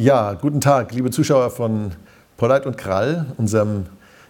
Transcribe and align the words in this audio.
Ja, 0.00 0.34
guten 0.34 0.60
Tag, 0.60 0.92
liebe 0.92 1.10
Zuschauer 1.10 1.50
von 1.50 1.90
Polleit 2.36 2.66
und 2.66 2.78
Krall, 2.78 3.26
unserem 3.36 3.86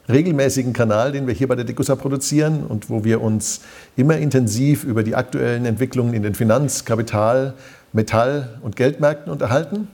regelmäßigen 0.08 0.72
Kanal, 0.72 1.12
den 1.12 1.26
wir 1.26 1.34
hier 1.34 1.46
bei 1.46 1.56
der 1.56 1.66
Degussa 1.66 1.94
produzieren 1.94 2.64
und 2.66 2.88
wo 2.88 3.04
wir 3.04 3.20
uns 3.20 3.60
immer 3.94 4.16
intensiv 4.16 4.84
über 4.84 5.02
die 5.02 5.14
aktuellen 5.14 5.66
Entwicklungen 5.66 6.14
in 6.14 6.22
den 6.22 6.34
Finanz-, 6.34 6.86
Kapital-, 6.86 7.52
Metall- 7.92 8.48
und 8.62 8.76
Geldmärkten 8.76 9.30
unterhalten 9.30 9.88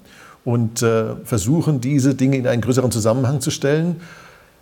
und 0.44 0.80
äh, 0.82 1.16
versuchen, 1.24 1.80
diese 1.80 2.14
Dinge 2.14 2.36
in 2.36 2.46
einen 2.46 2.62
größeren 2.62 2.92
Zusammenhang 2.92 3.40
zu 3.40 3.50
stellen. 3.50 4.00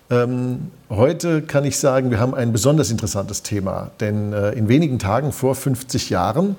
Ähm, 0.09 0.71
heute 0.89 1.43
kann 1.43 1.67
ich 1.67 1.79
sagen, 1.79 2.11
wir 2.11 2.21
haben 2.21 2.35
ein 2.35 2.53
besonders 2.53 2.91
interessantes 2.91 3.43
Thema, 3.43 3.91
denn 4.01 4.33
äh, 4.33 4.53
in 4.53 4.67
wenigen 4.67 4.99
Tagen 4.99 5.33
vor 5.33 5.57
50 5.57 6.09
Jahren 6.09 6.57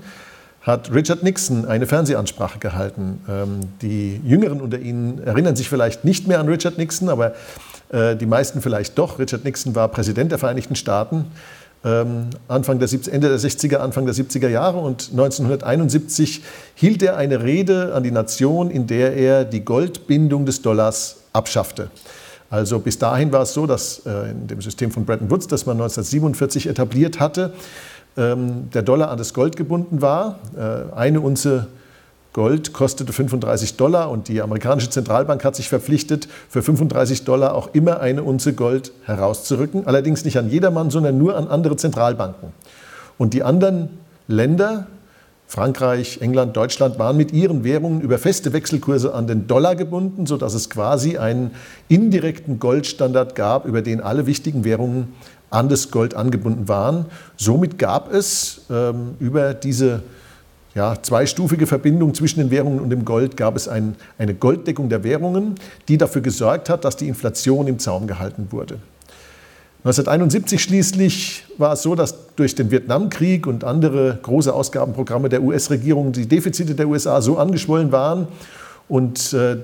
hat 0.64 0.92
Richard 0.94 1.24
Nixon 1.24 1.66
eine 1.66 1.86
Fernsehansprache 1.86 2.60
gehalten. 2.60 3.22
Ähm, 3.30 3.60
die 3.82 4.20
Jüngeren 4.26 4.60
unter 4.62 4.80
Ihnen 4.80 5.22
erinnern 5.24 5.56
sich 5.56 5.70
vielleicht 5.70 6.04
nicht 6.04 6.28
mehr 6.28 6.40
an 6.40 6.48
Richard 6.48 6.78
Nixon, 6.78 7.10
aber 7.10 7.34
äh, 7.90 8.16
die 8.16 8.26
meisten 8.26 8.62
vielleicht 8.62 8.98
doch. 8.98 9.20
Richard 9.20 9.44
Nixon 9.44 9.76
war 9.76 9.88
Präsident 9.90 10.32
der 10.32 10.40
Vereinigten 10.40 10.76
Staaten 10.76 11.28
ähm, 11.86 12.30
Anfang 12.48 12.80
der 12.80 12.88
70, 12.88 13.14
Ende 13.14 13.30
der 13.30 13.38
60er, 13.38 13.78
Anfang 13.78 14.06
der 14.06 14.16
70er 14.16 14.48
Jahre 14.48 14.80
und 14.80 15.10
1971 15.12 16.42
hielt 16.76 17.04
er 17.04 17.18
eine 17.18 17.44
Rede 17.44 17.94
an 17.94 18.04
die 18.04 18.12
Nation, 18.12 18.72
in 18.72 18.88
der 18.88 19.16
er 19.16 19.44
die 19.46 19.66
Goldbindung 19.66 20.46
des 20.46 20.62
Dollars 20.62 21.18
abschaffte. 21.34 21.90
Also 22.50 22.80
bis 22.80 23.00
dahin 23.00 23.32
war 23.32 23.42
es 23.42 23.54
so, 23.54 23.66
dass 23.66 24.04
äh, 24.06 24.32
in 24.32 24.48
dem 24.48 24.62
System 24.62 24.92
von 24.92 25.06
Bretton 25.06 25.30
Woods, 25.30 25.48
das 25.48 25.66
man 25.66 25.76
1947 25.78 26.68
etabliert 26.68 27.20
hatte, 27.20 27.54
der 28.16 28.82
Dollar 28.84 29.10
an 29.10 29.18
das 29.18 29.34
Gold 29.34 29.56
gebunden 29.56 30.02
war. 30.02 30.40
Äh, 30.56 30.96
eine 30.96 31.22
Unze 31.22 31.68
Gold 32.34 32.74
kostete 32.74 33.14
35 33.14 33.78
Dollar 33.78 34.10
und 34.10 34.28
die 34.28 34.42
amerikanische 34.42 34.90
Zentralbank 34.90 35.46
hat 35.46 35.56
sich 35.56 35.70
verpflichtet, 35.70 36.28
für 36.50 36.64
35 36.64 37.26
Dollar 37.26 37.54
auch 37.54 37.70
immer 37.74 38.00
eine 38.00 38.24
Unze 38.24 38.54
Gold 38.54 38.92
herauszurücken. 39.06 39.86
Allerdings 39.86 40.26
nicht 40.26 40.38
an 40.38 40.50
jedermann, 40.50 40.90
sondern 40.90 41.18
nur 41.18 41.38
an 41.38 41.48
andere 41.48 41.76
Zentralbanken. 41.76 42.50
Und 43.20 43.36
die 43.36 43.44
anderen 43.44 43.90
Länder, 44.28 44.88
Frankreich, 45.46 46.20
England, 46.22 46.58
Deutschland, 46.58 46.98
waren 46.98 47.18
mit 47.18 47.32
ihren 47.34 47.64
Währungen 47.64 48.02
über 48.02 48.18
feste 48.18 48.52
Wechselkurse 48.52 49.14
an 49.14 49.28
den 49.28 49.46
Dollar 49.46 49.76
gebunden, 49.76 50.26
sodass 50.26 50.56
es 50.56 50.72
quasi 50.72 51.20
einen 51.20 51.52
indirekten 51.88 52.58
Goldstandard 52.58 53.36
gab, 53.36 53.66
über 53.66 53.84
den 53.84 54.02
alle 54.02 54.26
wichtigen 54.26 54.64
Währungen 54.64 55.14
an 55.54 55.70
das 55.70 55.92
Gold 55.92 56.16
angebunden 56.16 56.68
waren. 56.68 57.06
Somit 57.38 57.78
gab 57.78 58.12
es 58.12 58.62
ähm, 58.72 59.16
über 59.20 59.54
diese 59.54 60.02
ja, 60.74 60.96
zweistufige 61.00 61.68
Verbindung 61.68 62.16
zwischen 62.16 62.40
den 62.40 62.50
Währungen 62.50 62.80
und 62.80 62.90
dem 62.90 63.06
Gold 63.06 63.38
gab 63.38 63.56
es 63.56 63.68
ein, 63.68 63.96
eine 64.18 64.34
Golddeckung 64.34 64.90
der 64.90 65.04
Währungen, 65.04 65.56
die 65.88 66.00
dafür 66.00 66.22
gesorgt 66.22 66.70
hat, 66.70 66.84
dass 66.84 66.98
die 66.98 67.08
Inflation 67.08 67.68
im 67.68 67.78
Zaum 67.78 68.08
gehalten 68.08 68.48
wurde. 68.50 68.80
1971 69.84 70.64
schließlich 70.64 71.46
war 71.58 71.74
es 71.74 71.84
so, 71.84 71.94
dass 71.94 72.16
durch 72.36 72.56
den 72.56 72.72
Vietnamkrieg 72.72 73.46
und 73.46 73.64
andere 73.64 74.18
große 74.24 74.52
Ausgabenprogramme 74.52 75.30
der 75.30 75.44
US-Regierung 75.44 76.14
die 76.14 76.26
Defizite 76.26 76.74
der 76.74 76.88
USA 76.88 77.22
so 77.22 77.38
angeschwollen 77.38 77.92
waren 77.92 78.28
und 78.88 79.34
äh, 79.34 79.58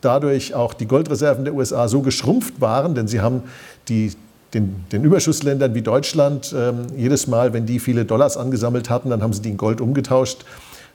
dadurch 0.00 0.54
auch 0.54 0.74
die 0.74 0.86
Goldreserven 0.86 1.44
der 1.44 1.54
USA 1.54 1.86
so 1.86 2.00
geschrumpft 2.00 2.60
waren, 2.60 2.94
denn 2.94 3.06
sie 3.06 3.20
haben 3.20 3.42
die 3.88 4.12
den, 4.54 4.84
den 4.92 5.04
Überschussländern 5.04 5.74
wie 5.74 5.82
Deutschland 5.82 6.54
ähm, 6.56 6.86
jedes 6.96 7.26
Mal, 7.26 7.52
wenn 7.52 7.66
die 7.66 7.78
viele 7.78 8.04
Dollars 8.04 8.36
angesammelt 8.36 8.88
hatten, 8.88 9.10
dann 9.10 9.22
haben 9.22 9.32
sie 9.32 9.42
die 9.42 9.50
in 9.50 9.56
Gold 9.56 9.80
umgetauscht. 9.80 10.44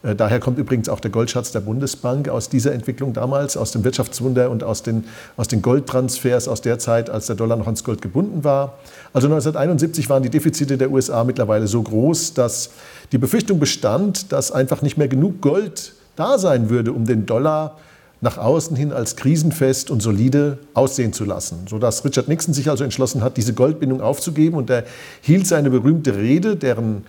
Äh, 0.03 0.15
daher 0.15 0.39
kommt 0.39 0.57
übrigens 0.57 0.89
auch 0.89 0.99
der 0.99 1.11
Goldschatz 1.11 1.51
der 1.51 1.61
Bundesbank 1.61 2.29
aus 2.29 2.49
dieser 2.49 2.73
Entwicklung 2.73 3.13
damals, 3.13 3.55
aus 3.55 3.71
dem 3.71 3.83
Wirtschaftswunder 3.83 4.49
und 4.49 4.63
aus 4.63 4.83
den, 4.83 5.05
aus 5.37 5.47
den 5.47 5.61
Goldtransfers 5.61 6.47
aus 6.47 6.61
der 6.61 6.79
Zeit, 6.79 7.09
als 7.09 7.27
der 7.27 7.35
Dollar 7.35 7.57
noch 7.57 7.65
ans 7.65 7.83
Gold 7.83 8.01
gebunden 8.01 8.43
war. 8.43 8.77
Also 9.13 9.27
1971 9.27 10.09
waren 10.09 10.23
die 10.23 10.29
Defizite 10.29 10.77
der 10.77 10.91
USA 10.91 11.23
mittlerweile 11.23 11.67
so 11.67 11.81
groß, 11.81 12.33
dass 12.33 12.71
die 13.11 13.17
Befürchtung 13.17 13.59
bestand, 13.59 14.31
dass 14.31 14.51
einfach 14.51 14.81
nicht 14.81 14.97
mehr 14.97 15.07
genug 15.07 15.41
Gold 15.41 15.93
da 16.15 16.37
sein 16.37 16.69
würde, 16.69 16.91
um 16.91 17.05
den 17.05 17.25
Dollar 17.25 17.77
nach 18.23 18.37
außen 18.37 18.77
hin 18.77 18.93
als 18.93 19.17
krisenfest 19.17 19.91
und 19.91 20.01
solide 20.01 20.57
aussehen 20.73 21.11
zu 21.11 21.25
lassen, 21.25 21.65
sodass 21.69 22.05
Richard 22.05 22.29
Nixon 22.29 22.53
sich 22.53 22.69
also 22.69 22.85
entschlossen 22.85 23.21
hat, 23.21 23.35
diese 23.35 23.53
Goldbindung 23.53 23.99
aufzugeben 23.99 24.55
und 24.55 24.69
er 24.69 24.85
hielt 25.19 25.45
seine 25.45 25.69
berühmte 25.69 26.15
Rede, 26.15 26.55
deren 26.55 27.03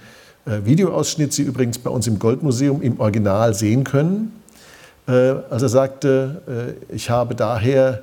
äh, 0.45 0.65
Videoausschnitt 0.65 1.33
Sie 1.33 1.43
übrigens 1.43 1.79
bei 1.79 1.89
uns 1.89 2.09
im 2.09 2.19
Goldmuseum 2.19 2.83
im 2.83 2.99
Original 2.99 3.55
sehen 3.55 3.85
können. 3.85 4.33
Äh, 5.07 5.13
als 5.51 5.63
er 5.63 5.69
sagte, 5.69 6.75
äh, 6.91 6.95
ich 6.95 7.09
habe 7.09 7.35
daher 7.35 8.03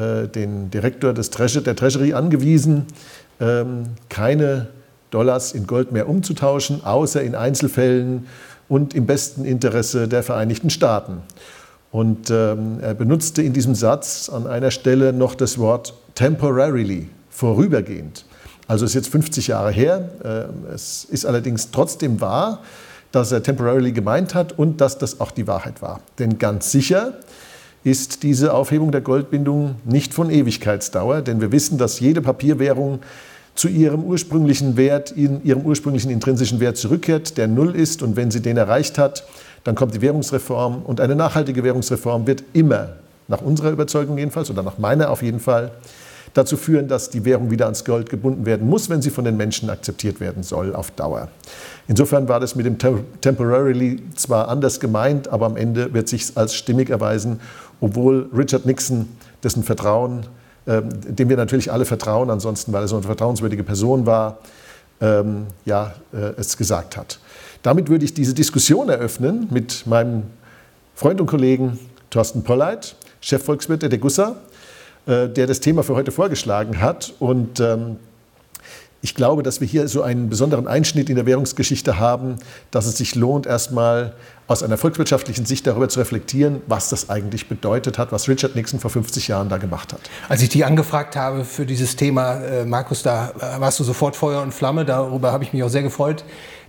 den 0.00 0.70
Direktor 0.70 1.12
des 1.12 1.30
Treasury, 1.30 1.64
der 1.64 1.74
Treasury 1.74 2.12
angewiesen, 2.12 2.86
ähm, 3.40 3.82
keine 4.08 4.68
Dollars 5.10 5.50
in 5.50 5.66
Gold 5.66 5.90
mehr 5.90 6.08
umzutauschen, 6.08 6.84
außer 6.84 7.20
in 7.20 7.34
Einzelfällen 7.34 8.28
und 8.68 8.94
im 8.94 9.06
besten 9.06 9.44
Interesse 9.44 10.06
der 10.06 10.22
Vereinigten 10.22 10.70
Staaten. 10.70 11.22
Und 11.90 12.30
ähm, 12.30 12.78
er 12.80 12.94
benutzte 12.94 13.42
in 13.42 13.52
diesem 13.52 13.74
Satz 13.74 14.28
an 14.28 14.46
einer 14.46 14.70
Stelle 14.70 15.12
noch 15.12 15.34
das 15.34 15.58
Wort 15.58 15.94
temporarily, 16.14 17.08
vorübergehend. 17.30 18.24
Also 18.66 18.84
ist 18.84 18.94
jetzt 18.94 19.08
50 19.08 19.46
Jahre 19.46 19.70
her. 19.70 20.10
Äh, 20.22 20.72
es 20.74 21.04
ist 21.04 21.24
allerdings 21.24 21.70
trotzdem 21.70 22.20
wahr, 22.20 22.60
dass 23.10 23.32
er 23.32 23.42
temporarily 23.42 23.92
gemeint 23.92 24.34
hat 24.34 24.58
und 24.58 24.80
dass 24.82 24.98
das 24.98 25.20
auch 25.20 25.30
die 25.30 25.46
Wahrheit 25.46 25.80
war. 25.80 26.00
Denn 26.18 26.38
ganz 26.38 26.70
sicher 26.70 27.14
ist 27.84 28.22
diese 28.22 28.52
Aufhebung 28.52 28.92
der 28.92 29.00
Goldbindung 29.00 29.76
nicht 29.84 30.12
von 30.12 30.30
Ewigkeitsdauer, 30.30 31.22
denn 31.22 31.40
wir 31.40 31.52
wissen, 31.52 31.78
dass 31.78 32.00
jede 32.00 32.20
Papierwährung 32.20 33.00
zu 33.54 33.68
ihrem 33.68 34.04
ursprünglichen 34.04 34.76
Wert, 34.76 35.10
in 35.10 35.42
ihrem 35.42 35.62
ursprünglichen 35.62 36.10
intrinsischen 36.10 36.60
Wert 36.60 36.76
zurückkehrt, 36.76 37.38
der 37.38 37.48
Null 37.48 37.74
ist 37.74 38.02
und 38.02 38.14
wenn 38.14 38.30
sie 38.30 38.40
den 38.40 38.56
erreicht 38.56 38.98
hat, 38.98 39.24
dann 39.68 39.74
kommt 39.74 39.94
die 39.94 40.00
Währungsreform 40.00 40.80
und 40.80 40.98
eine 40.98 41.14
nachhaltige 41.14 41.62
Währungsreform 41.62 42.26
wird 42.26 42.42
immer, 42.54 42.88
nach 43.28 43.42
unserer 43.42 43.70
Überzeugung 43.70 44.16
jedenfalls 44.16 44.48
oder 44.50 44.62
nach 44.62 44.78
meiner 44.78 45.10
auf 45.10 45.20
jeden 45.20 45.40
Fall, 45.40 45.72
dazu 46.32 46.56
führen, 46.56 46.88
dass 46.88 47.10
die 47.10 47.26
Währung 47.26 47.50
wieder 47.50 47.66
ans 47.66 47.84
Gold 47.84 48.08
gebunden 48.08 48.46
werden 48.46 48.66
muss, 48.66 48.88
wenn 48.88 49.02
sie 49.02 49.10
von 49.10 49.26
den 49.26 49.36
Menschen 49.36 49.68
akzeptiert 49.68 50.20
werden 50.20 50.42
soll 50.42 50.74
auf 50.74 50.90
Dauer. 50.92 51.28
Insofern 51.86 52.28
war 52.28 52.40
das 52.40 52.54
mit 52.54 52.64
dem 52.64 52.78
Temporarily 52.78 54.02
zwar 54.16 54.48
anders 54.48 54.80
gemeint, 54.80 55.28
aber 55.28 55.44
am 55.44 55.58
Ende 55.58 55.92
wird 55.92 56.08
sich 56.08 56.34
als 56.34 56.54
stimmig 56.54 56.88
erweisen, 56.88 57.38
obwohl 57.82 58.30
Richard 58.34 58.64
Nixon, 58.64 59.06
dessen 59.42 59.64
Vertrauen, 59.64 60.24
äh, 60.64 60.80
dem 60.82 61.28
wir 61.28 61.36
natürlich 61.36 61.70
alle 61.70 61.84
vertrauen, 61.84 62.30
ansonsten, 62.30 62.72
weil 62.72 62.84
er 62.84 62.88
so 62.88 62.96
eine 62.96 63.04
vertrauenswürdige 63.04 63.64
Person 63.64 64.06
war, 64.06 64.38
ähm, 65.02 65.48
ja, 65.66 65.92
äh, 66.14 66.32
es 66.38 66.56
gesagt 66.56 66.96
hat. 66.96 67.18
Damit 67.68 67.90
würde 67.90 68.06
ich 68.06 68.14
diese 68.14 68.32
Diskussion 68.32 68.88
eröffnen 68.88 69.46
mit 69.50 69.86
meinem 69.86 70.22
Freund 70.94 71.20
und 71.20 71.26
Kollegen 71.26 71.78
Thorsten 72.08 72.42
Polleit, 72.42 72.96
Chefvolkswirt 73.20 73.82
der 73.82 73.90
Degussa, 73.90 74.36
äh, 75.04 75.28
der 75.28 75.46
das 75.46 75.60
Thema 75.60 75.82
für 75.82 75.94
heute 75.94 76.10
vorgeschlagen 76.10 76.80
hat. 76.80 77.12
Und 77.18 77.60
ähm, 77.60 77.96
ich 79.02 79.14
glaube, 79.14 79.42
dass 79.42 79.60
wir 79.60 79.68
hier 79.68 79.86
so 79.86 80.00
einen 80.00 80.30
besonderen 80.30 80.66
Einschnitt 80.66 81.10
in 81.10 81.16
der 81.16 81.26
Währungsgeschichte 81.26 81.98
haben, 81.98 82.36
dass 82.70 82.86
es 82.86 82.96
sich 82.96 83.14
lohnt, 83.14 83.46
erstmal 83.46 84.14
aus 84.46 84.62
einer 84.62 84.78
volkswirtschaftlichen 84.78 85.44
Sicht 85.44 85.66
darüber 85.66 85.90
zu 85.90 86.00
reflektieren, 86.00 86.62
was 86.68 86.88
das 86.88 87.10
eigentlich 87.10 87.50
bedeutet 87.50 87.98
hat, 87.98 88.12
was 88.12 88.28
Richard 88.28 88.56
Nixon 88.56 88.80
vor 88.80 88.90
50 88.90 89.28
Jahren 89.28 89.50
da 89.50 89.58
gemacht 89.58 89.92
hat. 89.92 90.00
Als 90.30 90.40
ich 90.40 90.48
dich 90.48 90.64
angefragt 90.64 91.16
habe 91.16 91.44
für 91.44 91.66
dieses 91.66 91.96
Thema, 91.96 92.36
äh, 92.36 92.64
Markus, 92.64 93.02
da 93.02 93.28
äh, 93.38 93.60
warst 93.60 93.78
du 93.78 93.84
sofort 93.84 94.16
Feuer 94.16 94.40
und 94.40 94.54
Flamme. 94.54 94.86
Darüber 94.86 95.32
habe 95.32 95.44
ich 95.44 95.52
mich 95.52 95.62
auch 95.62 95.68
sehr 95.68 95.82
gefreut. 95.82 96.24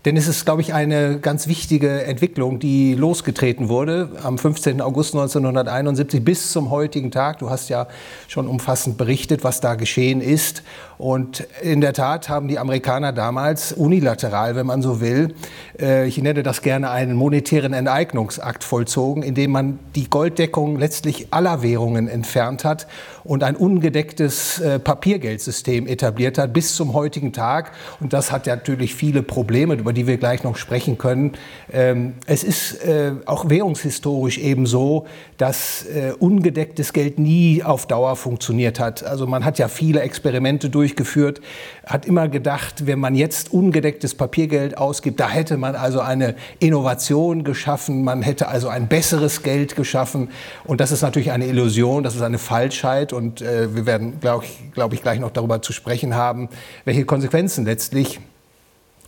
Denn 0.05 0.15
es 0.15 0.27
ist, 0.27 0.45
glaube 0.45 0.61
ich, 0.61 0.73
eine 0.73 1.19
ganz 1.19 1.47
wichtige 1.47 2.03
Entwicklung, 2.03 2.59
die 2.59 2.95
losgetreten 2.95 3.67
wurde 3.67 4.09
am 4.23 4.37
15. 4.37 4.79
August 4.79 5.13
1971 5.13 6.23
bis 6.23 6.51
zum 6.51 6.69
heutigen 6.69 7.11
Tag. 7.11 7.39
Du 7.39 7.49
hast 7.49 7.69
ja 7.69 7.87
schon 8.27 8.47
umfassend 8.47 8.97
berichtet, 8.97 9.43
was 9.43 9.59
da 9.59 9.75
geschehen 9.75 10.21
ist. 10.21 10.63
Und 10.99 11.47
in 11.61 11.79
der 11.79 11.93
Tat 11.93 12.27
haben 12.27 12.49
die 12.49 12.59
Amerikaner 12.59 13.13
damals 13.13 13.71
unilateral, 13.71 14.57
wenn 14.57 14.65
man 14.65 14.81
so 14.81 14.99
will, 14.99 15.33
äh, 15.79 16.05
ich 16.05 16.21
nenne 16.21 16.43
das 16.43 16.61
gerne 16.61 16.89
einen 16.89 17.15
monetären 17.15 17.71
Enteignungsakt 17.71 18.65
vollzogen, 18.65 19.23
indem 19.23 19.51
man 19.51 19.79
die 19.95 20.09
Golddeckung 20.09 20.77
letztlich 20.77 21.27
aller 21.31 21.61
Währungen 21.61 22.09
entfernt 22.09 22.65
hat 22.65 22.85
und 23.23 23.45
ein 23.45 23.55
ungedecktes 23.55 24.59
äh, 24.59 24.77
Papiergeldsystem 24.77 25.87
etabliert 25.87 26.37
hat 26.37 26.51
bis 26.51 26.75
zum 26.75 26.93
heutigen 26.93 27.31
Tag. 27.31 27.71
Und 28.01 28.11
das 28.11 28.33
hat 28.33 28.47
natürlich 28.47 28.93
viele 28.93 29.23
Probleme, 29.23 29.75
über 29.75 29.93
die 29.93 30.05
wir 30.05 30.17
gleich 30.17 30.43
noch 30.43 30.57
sprechen 30.57 30.97
können. 30.97 31.31
Ähm, 31.71 32.15
es 32.25 32.43
ist 32.43 32.83
äh, 32.83 33.13
auch 33.25 33.49
währungshistorisch 33.49 34.37
eben 34.37 34.65
so, 34.65 35.05
dass 35.37 35.85
ungedecktes 36.19 36.91
Geld 36.91 37.19
nie 37.19 37.63
auf 37.63 37.87
Dauer 37.87 38.17
funktioniert 38.17 38.79
hat. 38.79 39.03
Also 39.03 39.25
man 39.25 39.45
hat 39.45 39.57
ja 39.57 39.69
viele 39.69 40.01
Experimente 40.01 40.69
durchgeführt, 40.89 41.41
hat 41.85 42.05
immer 42.05 42.27
gedacht, 42.27 42.87
wenn 42.87 42.99
man 42.99 43.15
jetzt 43.15 43.53
ungedecktes 43.53 44.15
Papiergeld 44.15 44.77
ausgibt, 44.77 45.19
da 45.19 45.29
hätte 45.29 45.57
man 45.57 45.75
also 45.75 46.01
eine 46.01 46.35
Innovation 46.59 47.43
geschaffen, 47.43 48.03
man 48.03 48.21
hätte 48.21 48.47
also 48.47 48.67
ein 48.67 48.87
besseres 48.87 49.43
Geld 49.43 49.75
geschaffen. 49.75 50.29
Und 50.65 50.81
das 50.81 50.91
ist 50.91 51.01
natürlich 51.01 51.31
eine 51.31 51.45
Illusion, 51.45 52.03
das 52.03 52.15
ist 52.15 52.21
eine 52.21 52.39
Falschheit. 52.39 53.13
Und 53.13 53.41
äh, 53.41 53.75
wir 53.75 53.85
werden, 53.85 54.19
glaube 54.19 54.45
ich, 54.45 54.59
glaub 54.73 54.93
ich, 54.93 55.01
gleich 55.01 55.19
noch 55.19 55.31
darüber 55.31 55.61
zu 55.61 55.73
sprechen 55.73 56.15
haben, 56.15 56.49
welche 56.85 57.05
Konsequenzen 57.05 57.65
letztlich 57.65 58.19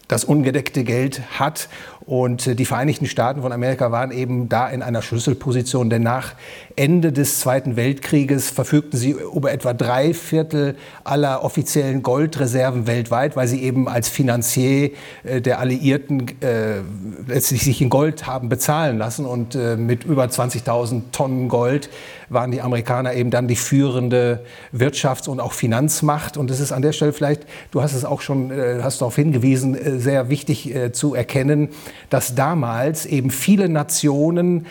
das 0.07 0.25
ungedeckte 0.25 0.83
Geld 0.83 1.22
hat. 1.39 1.69
Und 2.06 2.48
äh, 2.48 2.56
die 2.56 2.65
Vereinigten 2.65 3.06
Staaten 3.06 3.42
von 3.42 3.51
Amerika 3.51 3.92
waren 3.92 4.12
eben 4.12 4.50
da 4.50 4.68
in 4.69 4.81
einer 4.81 5.01
Schlüsselposition, 5.01 5.89
denn 5.89 6.03
nach 6.03 6.33
Ende 6.75 7.12
des 7.12 7.39
Zweiten 7.39 7.75
Weltkrieges 7.75 8.50
verfügten 8.50 8.98
sie 8.98 9.12
über 9.12 9.51
etwa 9.51 9.74
drei 9.74 10.13
Viertel 10.13 10.75
aller 11.03 11.44
offiziellen 11.44 12.01
Goldreserven 12.01 12.88
weltweit, 12.88 13.36
weil 13.36 13.48
sie 13.48 13.62
eben 13.62 13.88
als 13.88 14.09
Finanzier 14.09 14.92
äh, 15.24 15.42
der 15.42 15.59
Alliierten 15.59 16.27
äh, 16.42 16.81
letztlich 17.27 17.63
sich 17.63 17.81
in 17.81 17.89
Gold 17.89 18.25
haben 18.25 18.50
bezahlen 18.50 18.97
lassen. 18.97 19.25
Und 19.25 19.56
äh, 19.56 19.75
mit 19.75 20.04
über 20.04 20.25
20.000 20.25 21.12
Tonnen 21.12 21.50
Gold 21.50 21.89
waren 22.30 22.51
die 22.51 22.62
Amerikaner 22.62 23.13
eben 23.13 23.30
dann 23.30 23.47
die 23.47 23.56
führende 23.56 24.44
Wirtschafts- 24.74 25.30
und 25.30 25.39
auch 25.39 25.54
Finanzmacht. 25.54 26.38
Und 26.38 26.50
es 26.50 26.59
ist 26.59 26.71
an 26.71 26.81
der 26.81 26.94
Stelle 26.94 27.13
vielleicht, 27.13 27.45
du 27.71 27.81
hast 27.81 27.94
es 27.94 28.06
auch 28.06 28.21
schon, 28.21 28.51
äh, 28.51 28.80
hast 28.81 29.01
darauf 29.01 29.15
hingewiesen, 29.15 29.77
sehr 30.00 30.30
wichtig 30.30 30.74
äh, 30.74 30.92
zu 30.92 31.13
erkennen, 31.13 31.69
dass 32.10 32.36
damals 32.36 33.06
eben 33.06 33.30
viele 33.30 33.70
Nationen 33.70 34.66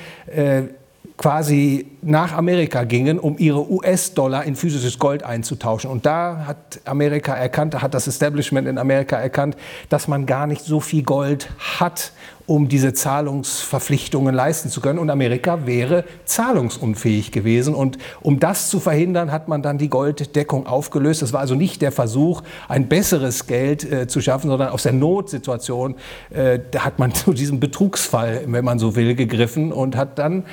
quasi 1.21 1.87
nach 2.01 2.33
Amerika 2.33 2.85
gingen, 2.85 3.19
um 3.19 3.37
ihre 3.37 3.71
US-Dollar 3.71 4.45
in 4.45 4.57
physisches 4.57 4.99
Gold 4.99 5.23
einzutauschen. 5.23 5.91
Und 5.91 6.07
da 6.07 6.45
hat 6.47 6.81
Amerika 6.87 7.35
erkannt, 7.35 7.83
hat 7.83 7.93
das 7.93 8.07
Establishment 8.07 8.67
in 8.67 8.79
Amerika 8.79 9.17
erkannt, 9.17 9.55
dass 9.91 10.09
man 10.09 10.25
gar 10.25 10.47
nicht 10.47 10.65
so 10.65 10.81
viel 10.81 11.03
Gold 11.03 11.51
hat, 11.79 12.13
um 12.50 12.67
diese 12.67 12.93
Zahlungsverpflichtungen 12.93 14.35
leisten 14.35 14.70
zu 14.70 14.81
können. 14.81 14.99
Und 14.99 15.08
Amerika 15.08 15.67
wäre 15.67 16.02
zahlungsunfähig 16.25 17.31
gewesen. 17.31 17.76
Und 17.76 17.97
um 18.23 18.41
das 18.41 18.70
zu 18.70 18.81
verhindern, 18.81 19.31
hat 19.31 19.47
man 19.47 19.62
dann 19.62 19.79
die 19.79 19.88
Golddeckung 19.88 20.67
aufgelöst. 20.67 21.23
Das 21.23 21.32
war 21.32 21.38
also 21.38 21.55
nicht 21.55 21.81
der 21.81 21.93
Versuch, 21.93 22.43
ein 22.67 22.88
besseres 22.88 23.47
Geld 23.47 23.85
äh, 23.85 24.08
zu 24.08 24.20
schaffen, 24.20 24.50
sondern 24.50 24.70
aus 24.70 24.82
der 24.82 24.93
Notsituation 24.93 25.94
äh, 26.31 26.58
hat 26.76 26.99
man 26.99 27.14
zu 27.14 27.35
diesem 27.35 27.61
Betrugsfall, 27.61 28.43
wenn 28.49 28.64
man 28.64 28.81
so 28.81 28.97
will, 28.97 29.14
gegriffen 29.14 29.73
und 29.73 29.97
hat 29.97 30.19
dann 30.19 30.44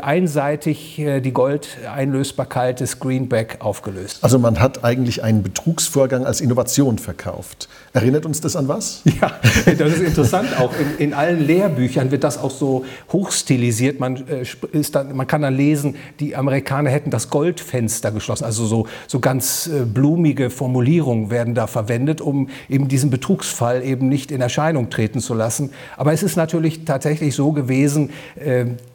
einseitig 0.00 0.98
äh, 0.98 1.20
die 1.20 1.32
Goldeinlösbarkeit 1.32 2.80
des 2.80 2.98
Greenback 3.00 3.56
aufgelöst. 3.60 4.18
Also 4.22 4.38
man 4.38 4.60
hat 4.60 4.84
eigentlich 4.84 5.22
einen 5.22 5.42
Betrugsvorgang 5.42 6.24
als 6.24 6.40
Innovation 6.40 6.98
verkauft. 6.98 7.68
Erinnert 7.92 8.26
uns 8.26 8.40
das 8.40 8.56
an 8.56 8.68
was? 8.68 9.02
Ja, 9.20 9.30
das 9.78 9.92
ist 9.92 10.00
interessant. 10.00 10.48
Auch 10.58 10.72
in, 10.78 11.06
in 11.06 11.14
allen 11.14 11.46
Lehrbüchern 11.46 12.10
wird 12.10 12.24
das 12.24 12.38
auch 12.38 12.50
so 12.50 12.84
hochstilisiert. 13.12 14.00
Man, 14.00 14.16
äh, 14.28 14.44
ist 14.72 14.94
dann, 14.94 15.14
man 15.14 15.26
kann 15.26 15.42
dann 15.42 15.54
lesen, 15.54 15.96
die 16.18 16.34
Amerikaner 16.34 16.90
hätten 16.90 17.10
das 17.10 17.30
Goldfenster 17.30 18.10
geschlossen. 18.10 18.44
Also 18.44 18.66
so, 18.66 18.86
so 19.06 19.20
ganz 19.20 19.70
blumige 19.92 20.50
Formulierungen 20.50 21.30
werden 21.30 21.54
da 21.54 21.66
verwendet, 21.66 22.20
um 22.20 22.48
eben 22.68 22.88
diesen 22.88 23.10
Betrugsfall 23.10 23.84
eben 23.84 24.08
nicht 24.08 24.32
in 24.32 24.40
Erscheinung 24.40 24.90
treten 24.90 25.20
zu 25.20 25.34
lassen. 25.34 25.70
Aber 25.96 26.12
es 26.12 26.22
ist 26.22 26.36
natürlich 26.36 26.84
tatsächlich 26.84 27.34
so 27.34 27.52
gewesen, 27.52 28.10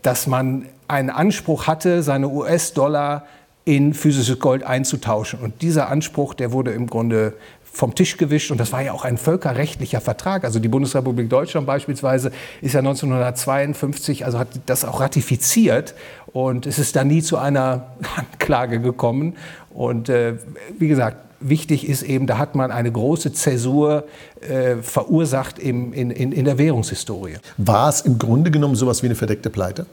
dass 0.02 0.28
man 0.28 0.66
einen 0.88 1.10
Anspruch 1.10 1.68
hatte, 1.68 2.04
seine 2.04 2.30
US-Dollar 2.30 3.26
in 3.66 3.94
physisches 3.94 4.40
Gold 4.40 4.64
einzutauschen. 4.64 5.40
Und 5.40 5.62
dieser 5.62 5.90
Anspruch, 5.90 6.34
der 6.34 6.54
wurde 6.54 6.72
im 6.72 6.88
Grunde 6.88 7.34
vom 7.78 7.94
Tisch 7.94 8.18
gewischt. 8.18 8.50
Und 8.50 8.60
das 8.60 8.72
war 8.72 8.82
ja 8.82 8.92
auch 8.92 9.06
ein 9.06 9.18
völkerrechtlicher 9.18 10.02
Vertrag. 10.02 10.44
Also 10.44 10.60
die 10.60 10.68
Bundesrepublik 10.68 11.30
Deutschland 11.30 11.68
beispielsweise 11.68 12.32
ist 12.62 12.74
ja 12.74 12.80
1952, 12.80 14.26
also 14.26 14.40
hat 14.40 14.48
das 14.66 14.84
auch 14.84 15.00
ratifiziert. 15.00 15.94
Und 16.34 16.66
es 16.66 16.80
ist 16.80 16.96
da 16.96 17.04
nie 17.04 17.22
zu 17.22 17.38
einer 17.38 17.88
Anklage 18.16 18.80
gekommen. 18.80 19.36
Und 19.70 20.10
äh, 20.10 20.36
wie 20.80 20.88
gesagt, 20.88 21.18
wichtig 21.40 21.88
ist 21.88 22.02
eben, 22.02 22.26
da 22.26 22.40
hat 22.40 22.56
man 22.56 22.72
eine 22.72 22.92
große 22.92 23.32
Zäsur 23.34 24.06
äh, 24.42 24.78
verursacht 24.78 25.60
im, 25.60 25.94
in, 25.94 26.10
in, 26.10 26.32
in 26.32 26.46
der 26.46 26.58
Währungshistorie. 26.58 27.36
War 27.58 27.90
es 27.90 28.02
im 28.02 28.18
Grunde 28.18 28.50
genommen 28.50 28.76
sowas 28.76 29.04
wie 29.04 29.08
eine 29.08 29.16
verdeckte 29.16 29.52
Pleite? 29.52 29.86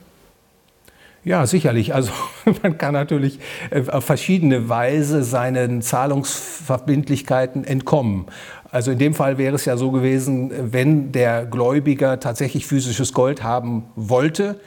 Ja, 1.25 1.47
sicherlich. 1.47 1.93
Also 1.95 2.11
man 2.63 2.77
kann 2.77 2.93
natürlich 2.93 3.39
äh, 3.71 3.89
auf 3.89 4.05
verschiedene 4.05 4.69
Weise 4.69 5.23
seinen 5.23 5.81
Zahlungsverbindlichkeiten 5.81 7.65
entkommen. 7.65 8.27
Also 8.71 8.91
in 8.91 8.99
dem 8.99 9.15
Fall 9.15 9.37
wäre 9.37 9.55
es 9.55 9.65
ja 9.65 9.75
so 9.75 9.89
gewesen, 9.89 10.51
wenn 10.71 11.11
der 11.11 11.45
Gläubiger 11.45 12.19
tatsächlich 12.19 12.67
physisches 12.67 13.11
Gold 13.13 13.41
haben 13.41 13.85
wollte, 13.95 14.59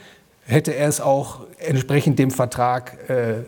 hätte 0.45 0.75
er 0.75 0.89
es 0.89 0.99
auch 0.99 1.41
entsprechend 1.59 2.19
dem 2.19 2.31
Vertrag 2.31 3.09
äh, 3.09 3.45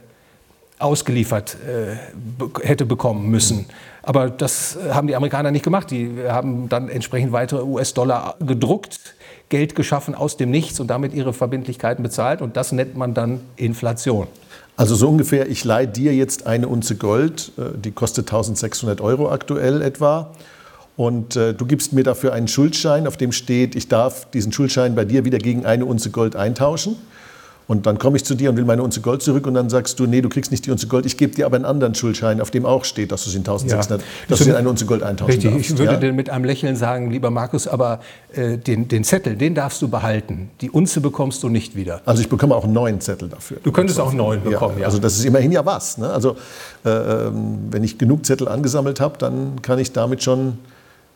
ausgeliefert 0.79 1.57
äh, 1.67 2.65
hätte 2.65 2.85
bekommen 2.85 3.29
müssen. 3.29 3.65
Aber 4.03 4.29
das 4.29 4.77
haben 4.91 5.07
die 5.07 5.15
Amerikaner 5.15 5.51
nicht 5.51 5.65
gemacht. 5.65 5.91
Die 5.91 6.11
haben 6.27 6.69
dann 6.69 6.89
entsprechend 6.89 7.33
weitere 7.33 7.63
US-Dollar 7.63 8.35
gedruckt 8.39 9.15
Geld 9.51 9.75
geschaffen 9.75 10.15
aus 10.15 10.37
dem 10.37 10.49
Nichts 10.49 10.79
und 10.79 10.87
damit 10.87 11.13
ihre 11.13 11.33
Verbindlichkeiten 11.33 12.01
bezahlt. 12.01 12.41
Und 12.41 12.57
das 12.57 12.71
nennt 12.71 12.97
man 12.97 13.13
dann 13.13 13.41
Inflation. 13.57 14.25
Also 14.75 14.95
so 14.95 15.07
ungefähr, 15.07 15.47
ich 15.47 15.63
leihe 15.63 15.87
dir 15.87 16.15
jetzt 16.15 16.47
eine 16.47 16.67
Unze 16.67 16.95
Gold, 16.95 17.51
äh, 17.59 17.77
die 17.77 17.91
kostet 17.91 18.31
1600 18.31 18.99
Euro 19.01 19.29
aktuell 19.29 19.83
etwa. 19.83 20.33
Und 20.97 21.35
äh, 21.35 21.53
du 21.53 21.65
gibst 21.65 21.93
mir 21.93 22.03
dafür 22.03 22.33
einen 22.33 22.47
Schuldschein, 22.47 23.05
auf 23.05 23.17
dem 23.17 23.31
steht, 23.31 23.75
ich 23.75 23.87
darf 23.87 24.29
diesen 24.31 24.51
Schuldschein 24.51 24.95
bei 24.95 25.05
dir 25.05 25.23
wieder 25.25 25.37
gegen 25.37 25.65
eine 25.65 25.85
Unze 25.85 26.09
Gold 26.09 26.35
eintauschen. 26.35 26.95
Und 27.67 27.85
dann 27.85 27.97
komme 27.99 28.17
ich 28.17 28.25
zu 28.25 28.35
dir 28.35 28.49
und 28.49 28.57
will 28.57 28.65
meine 28.65 28.83
Unze 28.83 29.01
Gold 29.01 29.21
zurück 29.21 29.47
und 29.47 29.53
dann 29.53 29.69
sagst 29.69 29.99
du, 29.99 30.05
nee, 30.05 30.21
du 30.21 30.29
kriegst 30.29 30.51
nicht 30.51 30.65
die 30.65 30.71
Unze 30.71 30.87
Gold, 30.87 31.05
ich 31.05 31.15
gebe 31.15 31.33
dir 31.33 31.45
aber 31.45 31.55
einen 31.55 31.65
anderen 31.65 31.95
Schuldschein, 31.95 32.41
auf 32.41 32.51
dem 32.51 32.65
auch 32.65 32.83
steht, 32.83 33.11
dass 33.11 33.23
du 33.23 33.29
es 33.29 33.35
in 33.35 33.41
1600, 33.41 34.01
ja. 34.01 34.07
dass 34.27 34.39
du 34.39 34.49
in 34.49 34.55
eine 34.55 34.69
Unze 34.69 34.85
Gold 34.85 35.03
eintauschen 35.03 35.31
Richtig, 35.31 35.51
darfst. 35.51 35.71
ich 35.71 35.77
würde 35.77 35.93
ja? 35.93 35.99
dir 35.99 36.13
mit 36.13 36.29
einem 36.29 36.43
Lächeln 36.43 36.75
sagen, 36.75 37.11
lieber 37.11 37.31
Markus, 37.31 37.67
aber 37.67 38.01
äh, 38.33 38.57
den, 38.57 38.87
den 38.87 39.03
Zettel, 39.03 39.35
den 39.35 39.55
darfst 39.55 39.81
du 39.81 39.87
behalten. 39.87 40.49
Die 40.61 40.69
Unze 40.69 41.01
bekommst 41.01 41.43
du 41.43 41.49
nicht 41.49 41.75
wieder. 41.75 42.01
Also 42.05 42.21
ich 42.21 42.29
bekomme 42.29 42.55
auch 42.55 42.65
einen 42.65 42.73
neuen 42.73 42.99
Zettel 42.99 43.29
dafür. 43.29 43.57
Du 43.63 43.71
könntest 43.71 43.99
auch 43.99 44.09
einen 44.09 44.17
neuen 44.17 44.43
bekommen, 44.43 44.75
ja. 44.75 44.81
ja. 44.81 44.85
Also 44.87 44.99
das 44.99 45.17
ist 45.17 45.25
immerhin 45.25 45.51
ja 45.51 45.65
was. 45.65 45.97
Ne? 45.97 46.09
Also 46.09 46.35
äh, 46.83 46.89
ähm, 46.89 47.59
wenn 47.71 47.83
ich 47.83 47.97
genug 47.97 48.25
Zettel 48.25 48.47
angesammelt 48.47 48.99
habe, 48.99 49.17
dann 49.17 49.61
kann 49.61 49.79
ich 49.79 49.91
damit 49.91 50.23
schon 50.23 50.57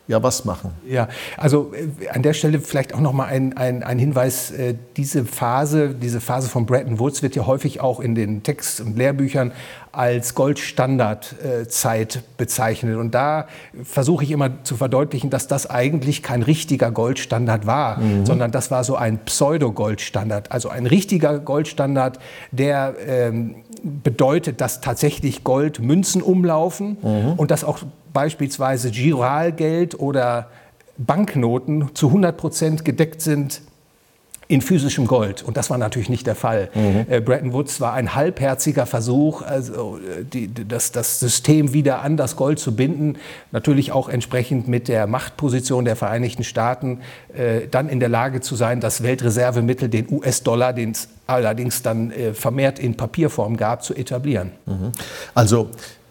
ja 0.08 0.22
was 0.22 0.44
machen. 0.44 0.70
Ja, 0.88 1.08
also 1.36 1.72
äh, 1.74 2.08
an 2.08 2.22
der 2.22 2.32
Stelle 2.32 2.60
vielleicht 2.60 2.94
auch 2.94 3.00
noch 3.00 3.12
mal 3.12 3.26
ein, 3.26 3.56
ein, 3.56 3.82
ein 3.82 3.98
Hinweis, 3.98 4.50
äh, 4.50 4.74
diese 4.96 5.24
Phase, 5.24 5.94
diese 5.94 6.20
Phase 6.20 6.48
von 6.48 6.66
Bretton 6.66 6.98
Woods 6.98 7.22
wird 7.22 7.34
ja 7.36 7.46
häufig 7.46 7.80
auch 7.80 8.00
in 8.00 8.14
den 8.14 8.42
Text- 8.42 8.80
und 8.80 8.96
Lehrbüchern 8.96 9.52
als 9.92 10.34
Goldstandardzeit 10.34 12.22
bezeichnet. 12.36 12.98
Und 12.98 13.14
da 13.14 13.46
versuche 13.82 14.24
ich 14.24 14.30
immer 14.30 14.62
zu 14.62 14.76
verdeutlichen, 14.76 15.30
dass 15.30 15.48
das 15.48 15.68
eigentlich 15.70 16.22
kein 16.22 16.42
richtiger 16.42 16.90
Goldstandard 16.90 17.66
war, 17.66 17.98
mhm. 17.98 18.26
sondern 18.26 18.50
das 18.50 18.70
war 18.70 18.84
so 18.84 18.96
ein 18.96 19.18
Pseudo-Goldstandard. 19.24 20.52
Also 20.52 20.68
ein 20.68 20.86
richtiger 20.86 21.38
Goldstandard, 21.38 22.18
der 22.52 22.94
ähm, 23.06 23.56
bedeutet, 23.82 24.60
dass 24.60 24.82
tatsächlich 24.82 25.44
Goldmünzen 25.44 26.20
umlaufen 26.20 26.98
mhm. 27.02 27.32
und 27.38 27.50
dass 27.50 27.64
auch 27.64 27.78
beispielsweise 28.16 28.90
Giralgeld 28.90 30.00
oder 30.00 30.48
Banknoten 30.96 31.90
zu 31.94 32.06
100 32.06 32.34
Prozent 32.34 32.84
gedeckt 32.86 33.20
sind 33.20 33.60
in 34.48 34.62
physischem 34.62 35.06
Gold. 35.06 35.42
Und 35.42 35.58
das 35.58 35.68
war 35.68 35.76
natürlich 35.76 36.08
nicht 36.08 36.26
der 36.26 36.34
Fall. 36.34 36.70
Mhm. 36.74 37.04
Äh, 37.10 37.20
Bretton 37.20 37.52
Woods 37.52 37.78
war 37.82 37.92
ein 37.92 38.14
halbherziger 38.14 38.86
Versuch, 38.86 39.42
also 39.42 39.98
die, 40.32 40.48
das, 40.66 40.92
das 40.92 41.20
System 41.20 41.74
wieder 41.74 42.00
an 42.00 42.16
das 42.16 42.36
Gold 42.36 42.58
zu 42.58 42.74
binden. 42.74 43.18
Natürlich 43.52 43.92
auch 43.92 44.08
entsprechend 44.08 44.66
mit 44.66 44.88
der 44.88 45.06
Machtposition 45.06 45.84
der 45.84 45.96
Vereinigten 45.96 46.42
Staaten 46.42 47.00
äh, 47.34 47.68
dann 47.70 47.90
in 47.90 48.00
der 48.00 48.08
Lage 48.08 48.40
zu 48.40 48.56
sein, 48.56 48.80
das 48.80 49.02
Weltreservemittel, 49.02 49.90
den 49.90 50.06
US-Dollar, 50.10 50.72
den 50.72 50.92
es 50.92 51.08
allerdings 51.26 51.82
dann 51.82 52.12
äh, 52.12 52.32
vermehrt 52.32 52.78
in 52.78 52.96
Papierform 52.96 53.58
gab, 53.58 53.84
zu 53.84 53.94
etablieren. 53.94 54.52
Mhm. 54.64 54.92
Also 55.34 55.68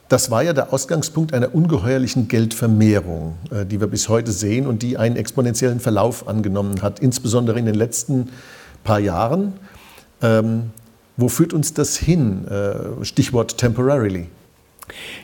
das 0.09 0.29
war 0.29 0.43
ja 0.43 0.53
der 0.53 0.71
Ausgangspunkt 0.71 1.33
einer 1.33 1.53
ungeheuerlichen 1.55 2.27
Geldvermehrung, 2.27 3.35
äh, 3.51 3.65
die 3.65 3.79
wir 3.79 3.87
bis 3.87 4.09
heute 4.09 4.31
sehen 4.31 4.67
und 4.67 4.83
die 4.83 4.97
einen 4.97 5.15
exponentiellen 5.15 5.79
Verlauf 5.79 6.27
angenommen 6.27 6.81
hat, 6.81 6.99
insbesondere 6.99 7.57
in 7.59 7.65
den 7.65 7.75
letzten 7.75 8.29
paar 8.83 8.99
Jahren. 8.99 9.53
Ähm, 10.21 10.71
wo 11.17 11.29
führt 11.29 11.53
uns 11.53 11.73
das 11.73 11.95
hin? 11.97 12.47
Äh, 12.47 13.03
Stichwort 13.05 13.57
temporarily. 13.57 14.27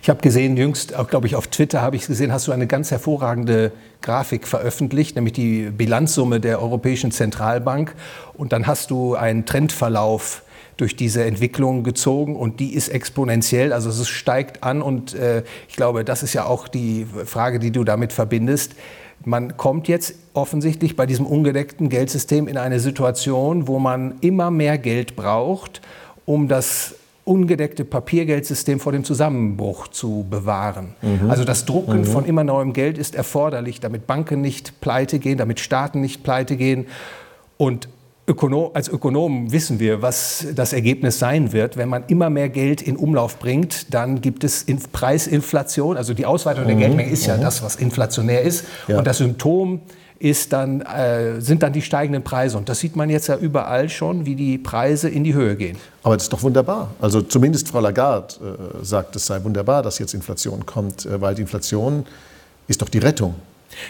Ich 0.01 0.09
habe 0.09 0.21
gesehen, 0.21 0.57
jüngst, 0.57 0.93
glaube 1.09 1.27
ich, 1.27 1.35
auf 1.35 1.45
Twitter 1.47 1.81
habe 1.81 1.95
ich 1.95 2.07
gesehen, 2.07 2.31
hast 2.31 2.47
du 2.47 2.51
eine 2.51 2.65
ganz 2.65 2.89
hervorragende 2.89 3.71
Grafik 4.01 4.47
veröffentlicht, 4.47 5.15
nämlich 5.15 5.33
die 5.33 5.69
Bilanzsumme 5.69 6.39
der 6.39 6.59
Europäischen 6.59 7.11
Zentralbank. 7.11 7.93
Und 8.33 8.53
dann 8.53 8.65
hast 8.65 8.89
du 8.89 9.13
einen 9.13 9.45
Trendverlauf 9.45 10.41
durch 10.77 10.95
diese 10.95 11.23
Entwicklung 11.23 11.83
gezogen 11.83 12.35
und 12.35 12.59
die 12.59 12.73
ist 12.73 12.89
exponentiell, 12.89 13.73
also 13.73 13.89
es 13.89 14.07
steigt 14.07 14.63
an 14.63 14.81
und 14.81 15.13
äh, 15.13 15.43
ich 15.69 15.75
glaube, 15.75 16.03
das 16.03 16.23
ist 16.23 16.33
ja 16.33 16.45
auch 16.45 16.67
die 16.67 17.05
Frage, 17.25 17.59
die 17.59 17.71
du 17.71 17.83
damit 17.83 18.13
verbindest. 18.13 18.75
Man 19.23 19.57
kommt 19.57 19.87
jetzt 19.87 20.15
offensichtlich 20.33 20.95
bei 20.95 21.05
diesem 21.05 21.27
ungedeckten 21.27 21.89
Geldsystem 21.89 22.47
in 22.47 22.57
eine 22.57 22.79
Situation, 22.79 23.67
wo 23.67 23.77
man 23.77 24.15
immer 24.21 24.49
mehr 24.49 24.77
Geld 24.77 25.15
braucht, 25.15 25.81
um 26.25 26.47
das 26.47 26.95
ungedeckte 27.23 27.85
Papiergeldsystem 27.85 28.79
vor 28.79 28.91
dem 28.91 29.03
Zusammenbruch 29.03 29.87
zu 29.89 30.25
bewahren. 30.29 30.95
Mhm. 31.01 31.29
Also 31.29 31.43
das 31.43 31.65
Drucken 31.65 31.99
mhm. 31.99 32.05
von 32.05 32.25
immer 32.25 32.43
neuem 32.43 32.73
Geld 32.73 32.97
ist 32.97 33.13
erforderlich, 33.13 33.79
damit 33.79 34.07
Banken 34.07 34.41
nicht 34.41 34.81
pleite 34.81 35.19
gehen, 35.19 35.37
damit 35.37 35.59
Staaten 35.59 36.01
nicht 36.01 36.23
pleite 36.23 36.57
gehen. 36.57 36.87
Und 37.57 37.87
Ökonom, 38.31 38.71
als 38.73 38.87
Ökonomen 38.87 39.51
wissen 39.51 39.79
wir, 39.79 40.01
was 40.01 40.47
das 40.55 40.71
Ergebnis 40.71 41.19
sein 41.19 41.51
wird. 41.51 41.75
Wenn 41.75 41.89
man 41.89 42.05
immer 42.07 42.29
mehr 42.29 42.47
Geld 42.47 42.81
in 42.81 42.95
Umlauf 42.95 43.39
bringt, 43.39 43.93
dann 43.93 44.21
gibt 44.21 44.45
es 44.45 44.65
Preisinflation. 44.93 45.97
Also 45.97 46.13
die 46.13 46.25
Ausweitung 46.25 46.65
der 46.65 46.75
mhm. 46.75 46.79
Geldmenge 46.79 47.11
ist 47.11 47.25
ja 47.25 47.35
mhm. 47.35 47.41
das, 47.41 47.61
was 47.61 47.75
inflationär 47.75 48.41
ist. 48.41 48.63
Ja. 48.87 48.97
Und 48.97 49.05
das 49.05 49.17
Symptom 49.17 49.81
ist 50.17 50.53
dann, 50.53 50.81
äh, 50.81 51.41
sind 51.41 51.61
dann 51.63 51.73
die 51.73 51.81
steigenden 51.81 52.23
Preise. 52.23 52.57
Und 52.57 52.69
das 52.69 52.79
sieht 52.79 52.95
man 52.95 53.09
jetzt 53.09 53.27
ja 53.27 53.35
überall 53.35 53.89
schon, 53.89 54.25
wie 54.25 54.35
die 54.35 54.57
Preise 54.57 55.09
in 55.09 55.23
die 55.23 55.33
Höhe 55.33 55.55
gehen. 55.57 55.77
Aber 56.03 56.15
das 56.15 56.23
ist 56.23 56.33
doch 56.33 56.43
wunderbar. 56.43 56.91
Also 57.01 57.21
zumindest 57.21 57.67
Frau 57.67 57.81
Lagarde 57.81 58.35
äh, 58.35 58.85
sagt, 58.85 59.15
es 59.15 59.25
sei 59.25 59.43
wunderbar, 59.43 59.83
dass 59.83 59.99
jetzt 59.99 60.13
Inflation 60.13 60.65
kommt, 60.65 61.05
äh, 61.05 61.19
weil 61.19 61.35
die 61.35 61.41
Inflation 61.41 62.05
ist 62.67 62.81
doch 62.81 62.89
die 62.89 62.99
Rettung. 62.99 63.35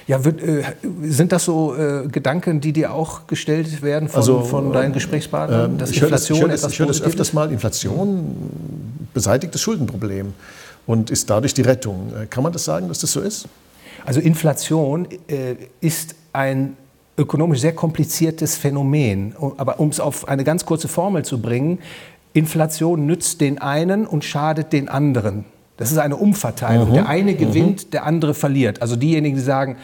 Ja, 0.07 0.23
wird, 0.23 0.41
äh, 0.41 0.63
sind 1.03 1.31
das 1.31 1.45
so 1.45 1.75
äh, 1.75 2.07
Gedanken, 2.07 2.61
die 2.61 2.73
dir 2.73 2.93
auch 2.93 3.27
gestellt 3.27 3.81
werden 3.81 4.09
von, 4.09 4.19
also, 4.19 4.41
von 4.41 4.73
deinen 4.73 4.93
Gesprächspartnern, 4.93 5.71
ähm, 5.71 5.77
dass 5.77 5.91
Inflation 5.91 6.37
ich 6.37 6.41
höre 6.41 6.49
das, 6.49 6.63
ich 6.71 6.79
höre 6.79 6.87
das, 6.87 7.01
ich 7.01 7.01
höre 7.01 7.07
das 7.07 7.13
öfters 7.13 7.33
mal. 7.33 7.51
Inflation 7.51 8.35
beseitigt 9.13 9.53
das 9.53 9.61
Schuldenproblem 9.61 10.33
und 10.87 11.09
ist 11.09 11.29
dadurch 11.29 11.53
die 11.53 11.61
Rettung. 11.61 12.11
Äh, 12.15 12.25
kann 12.27 12.43
man 12.43 12.53
das 12.53 12.65
sagen, 12.65 12.87
dass 12.87 12.99
das 12.99 13.11
so 13.11 13.21
ist? 13.21 13.47
Also 14.05 14.19
Inflation 14.19 15.07
äh, 15.27 15.55
ist 15.79 16.15
ein 16.33 16.77
ökonomisch 17.17 17.59
sehr 17.59 17.73
kompliziertes 17.73 18.55
Phänomen. 18.55 19.35
Aber 19.57 19.79
um 19.79 19.89
es 19.89 19.99
auf 19.99 20.27
eine 20.27 20.43
ganz 20.43 20.65
kurze 20.65 20.87
Formel 20.87 21.23
zu 21.23 21.39
bringen, 21.39 21.79
Inflation 22.33 23.05
nützt 23.05 23.41
den 23.41 23.59
einen 23.59 24.07
und 24.07 24.23
schadet 24.23 24.73
den 24.73 24.89
anderen. 24.89 25.45
Das 25.81 25.91
ist 25.91 25.97
eine 25.97 26.15
Umverteilung. 26.15 26.89
Mhm. 26.89 26.93
Der 26.93 27.09
eine 27.09 27.33
gewinnt, 27.33 27.85
mhm. 27.85 27.89
der 27.89 28.05
andere 28.05 28.35
verliert. 28.35 28.83
Also 28.83 28.95
diejenigen, 28.95 29.35
die 29.35 29.41
sagen, 29.41 29.77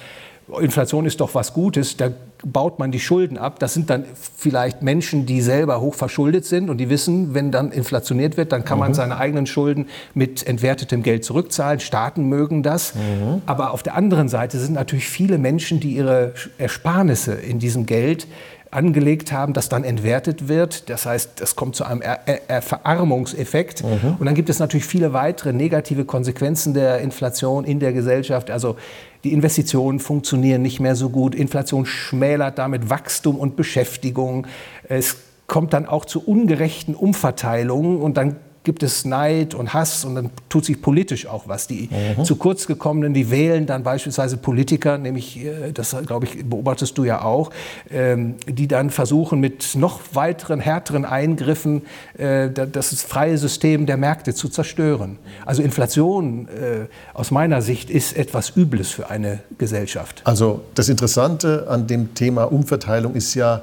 Inflation 0.61 1.07
ist 1.07 1.19
doch 1.19 1.33
was 1.33 1.53
Gutes, 1.53 1.97
da 1.97 2.09
baut 2.45 2.77
man 2.77 2.91
die 2.91 2.99
Schulden 2.99 3.37
ab. 3.37 3.57
Das 3.57 3.73
sind 3.73 3.89
dann 3.89 4.05
vielleicht 4.37 4.83
Menschen, 4.83 5.25
die 5.25 5.41
selber 5.41 5.81
hoch 5.81 5.95
verschuldet 5.95 6.45
sind 6.45 6.69
und 6.69 6.77
die 6.77 6.89
wissen, 6.89 7.33
wenn 7.33 7.51
dann 7.51 7.71
inflationiert 7.71 8.37
wird, 8.37 8.51
dann 8.51 8.63
kann 8.63 8.77
mhm. 8.77 8.83
man 8.83 8.93
seine 8.93 9.17
eigenen 9.17 9.47
Schulden 9.47 9.87
mit 10.13 10.45
entwertetem 10.45 11.01
Geld 11.01 11.25
zurückzahlen. 11.25 11.79
Staaten 11.79 12.29
mögen 12.29 12.61
das. 12.61 12.93
Mhm. 12.93 13.41
Aber 13.47 13.71
auf 13.71 13.81
der 13.81 13.95
anderen 13.95 14.29
Seite 14.29 14.59
sind 14.59 14.73
natürlich 14.73 15.09
viele 15.09 15.39
Menschen, 15.39 15.79
die 15.79 15.95
ihre 15.95 16.33
Ersparnisse 16.59 17.33
in 17.33 17.57
diesem 17.57 17.87
Geld 17.87 18.27
angelegt 18.71 19.31
haben, 19.31 19.53
das 19.53 19.69
dann 19.69 19.83
entwertet 19.83 20.47
wird. 20.47 20.89
Das 20.89 21.05
heißt, 21.05 21.41
es 21.41 21.55
kommt 21.55 21.75
zu 21.75 21.85
einem 21.85 22.01
er 22.01 22.19
er 22.25 22.61
Verarmungseffekt. 22.61 23.83
Mhm. 23.83 24.17
Und 24.19 24.25
dann 24.25 24.35
gibt 24.35 24.49
es 24.49 24.59
natürlich 24.59 24.85
viele 24.85 25.13
weitere 25.13 25.53
negative 25.53 26.05
Konsequenzen 26.05 26.73
der 26.73 26.99
Inflation 26.99 27.63
in 27.63 27.79
der 27.79 27.93
Gesellschaft. 27.93 28.51
Also 28.51 28.75
die 29.23 29.33
Investitionen 29.33 29.99
funktionieren 29.99 30.61
nicht 30.61 30.79
mehr 30.79 30.95
so 30.95 31.09
gut. 31.09 31.35
Inflation 31.35 31.85
schmälert 31.85 32.57
damit 32.57 32.89
Wachstum 32.89 33.37
und 33.37 33.55
Beschäftigung. 33.55 34.47
Es 34.87 35.17
kommt 35.47 35.73
dann 35.73 35.85
auch 35.85 36.05
zu 36.05 36.25
ungerechten 36.25 36.93
Umverteilungen 36.93 38.01
und 38.01 38.17
dann 38.17 38.35
gibt 38.67 38.83
es 38.83 39.05
Neid 39.05 39.55
und 39.55 39.73
Hass 39.73 40.03
und 40.03 40.15
dann 40.15 40.29
tut 40.49 40.65
sich 40.65 40.81
politisch 40.81 41.25
auch 41.25 41.47
was. 41.47 41.67
Die 41.67 41.87
mhm. 41.89 42.25
zu 42.25 42.35
kurz 42.35 42.67
gekommenen, 42.67 43.13
die 43.13 43.31
wählen 43.31 43.65
dann 43.65 43.81
beispielsweise 43.81 44.35
Politiker, 44.35 44.97
nämlich, 44.97 45.37
äh, 45.37 45.71
das 45.71 45.95
glaube 46.05 46.25
ich, 46.25 46.43
beobachtest 46.43 46.97
du 46.97 47.05
ja 47.05 47.21
auch, 47.21 47.49
ähm, 47.89 48.35
die 48.45 48.67
dann 48.67 48.89
versuchen 48.89 49.39
mit 49.39 49.75
noch 49.75 50.01
weiteren, 50.11 50.59
härteren 50.59 51.05
Eingriffen 51.05 51.83
äh, 52.17 52.49
das 52.49 53.01
freie 53.03 53.37
System 53.37 53.85
der 53.85 53.95
Märkte 53.95 54.33
zu 54.33 54.49
zerstören. 54.49 55.17
Also 55.45 55.61
Inflation 55.61 56.49
äh, 56.49 56.87
aus 57.13 57.31
meiner 57.31 57.61
Sicht 57.61 57.89
ist 57.89 58.17
etwas 58.17 58.57
Übles 58.57 58.89
für 58.89 59.09
eine 59.09 59.39
Gesellschaft. 59.57 60.23
Also 60.25 60.59
das 60.75 60.89
Interessante 60.89 61.67
an 61.69 61.87
dem 61.87 62.15
Thema 62.15 62.51
Umverteilung 62.51 63.15
ist 63.15 63.33
ja, 63.33 63.61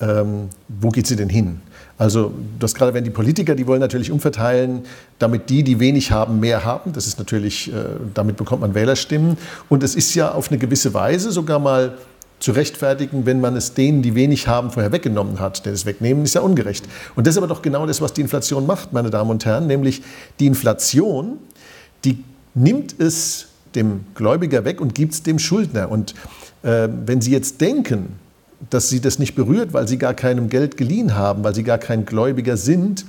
ähm, 0.00 0.48
wo 0.68 0.88
geht 0.88 1.06
sie 1.06 1.14
denn 1.14 1.28
hin? 1.28 1.60
Also 1.96 2.32
das 2.58 2.74
gerade 2.74 2.92
wenn 2.92 3.04
die 3.04 3.10
Politiker, 3.10 3.54
die 3.54 3.66
wollen 3.66 3.80
natürlich 3.80 4.10
umverteilen, 4.10 4.82
damit 5.18 5.48
die, 5.48 5.62
die 5.62 5.78
wenig 5.78 6.10
haben, 6.10 6.40
mehr 6.40 6.64
haben. 6.64 6.92
Das 6.92 7.06
ist 7.06 7.18
natürlich, 7.18 7.72
äh, 7.72 7.74
damit 8.14 8.36
bekommt 8.36 8.62
man 8.62 8.74
Wählerstimmen. 8.74 9.38
Und 9.68 9.82
es 9.82 9.94
ist 9.94 10.14
ja 10.14 10.32
auf 10.32 10.50
eine 10.50 10.58
gewisse 10.58 10.92
Weise 10.92 11.30
sogar 11.30 11.58
mal 11.58 11.96
zu 12.40 12.52
rechtfertigen, 12.52 13.26
wenn 13.26 13.40
man 13.40 13.56
es 13.56 13.74
denen, 13.74 14.02
die 14.02 14.14
wenig 14.14 14.48
haben, 14.48 14.70
vorher 14.70 14.92
weggenommen 14.92 15.38
hat. 15.38 15.64
Denn 15.64 15.72
das 15.72 15.86
Wegnehmen 15.86 16.24
ist 16.24 16.34
ja 16.34 16.40
ungerecht. 16.40 16.84
Und 17.14 17.26
das 17.26 17.34
ist 17.34 17.38
aber 17.38 17.46
doch 17.46 17.62
genau 17.62 17.86
das, 17.86 18.00
was 18.00 18.12
die 18.12 18.20
Inflation 18.20 18.66
macht, 18.66 18.92
meine 18.92 19.10
Damen 19.10 19.30
und 19.30 19.44
Herren. 19.44 19.66
Nämlich 19.66 20.02
die 20.40 20.46
Inflation, 20.46 21.38
die 22.04 22.22
nimmt 22.54 23.00
es 23.00 23.46
dem 23.74 24.04
Gläubiger 24.14 24.64
weg 24.64 24.80
und 24.80 24.94
gibt 24.94 25.14
es 25.14 25.22
dem 25.22 25.38
Schuldner. 25.38 25.90
Und 25.90 26.14
äh, 26.62 26.88
wenn 27.06 27.20
Sie 27.20 27.30
jetzt 27.30 27.60
denken, 27.60 28.18
dass 28.70 28.88
sie 28.88 29.00
das 29.00 29.18
nicht 29.18 29.34
berührt, 29.34 29.72
weil 29.72 29.88
sie 29.88 29.98
gar 29.98 30.14
keinem 30.14 30.48
Geld 30.48 30.76
geliehen 30.76 31.14
haben, 31.14 31.44
weil 31.44 31.54
sie 31.54 31.64
gar 31.64 31.78
kein 31.78 32.06
Gläubiger 32.06 32.56
sind, 32.56 33.04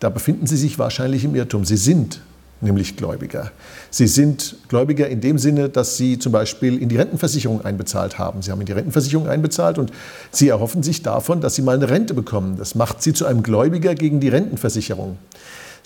da 0.00 0.08
befinden 0.08 0.46
sie 0.46 0.56
sich 0.56 0.78
wahrscheinlich 0.78 1.24
im 1.24 1.34
Irrtum. 1.34 1.64
Sie 1.64 1.76
sind 1.76 2.20
nämlich 2.60 2.96
Gläubiger. 2.96 3.52
Sie 3.90 4.06
sind 4.06 4.56
Gläubiger 4.68 5.08
in 5.08 5.20
dem 5.20 5.38
Sinne, 5.38 5.68
dass 5.68 5.96
sie 5.96 6.18
zum 6.18 6.32
Beispiel 6.32 6.78
in 6.78 6.88
die 6.88 6.96
Rentenversicherung 6.96 7.64
einbezahlt 7.64 8.18
haben. 8.18 8.42
Sie 8.42 8.50
haben 8.50 8.60
in 8.60 8.66
die 8.66 8.72
Rentenversicherung 8.72 9.28
einbezahlt 9.28 9.78
und 9.78 9.92
sie 10.30 10.48
erhoffen 10.48 10.82
sich 10.82 11.02
davon, 11.02 11.40
dass 11.40 11.54
sie 11.54 11.62
mal 11.62 11.76
eine 11.76 11.90
Rente 11.90 12.14
bekommen. 12.14 12.56
Das 12.56 12.74
macht 12.74 13.02
sie 13.02 13.12
zu 13.12 13.26
einem 13.26 13.42
Gläubiger 13.42 13.94
gegen 13.94 14.20
die 14.20 14.28
Rentenversicherung. 14.28 15.18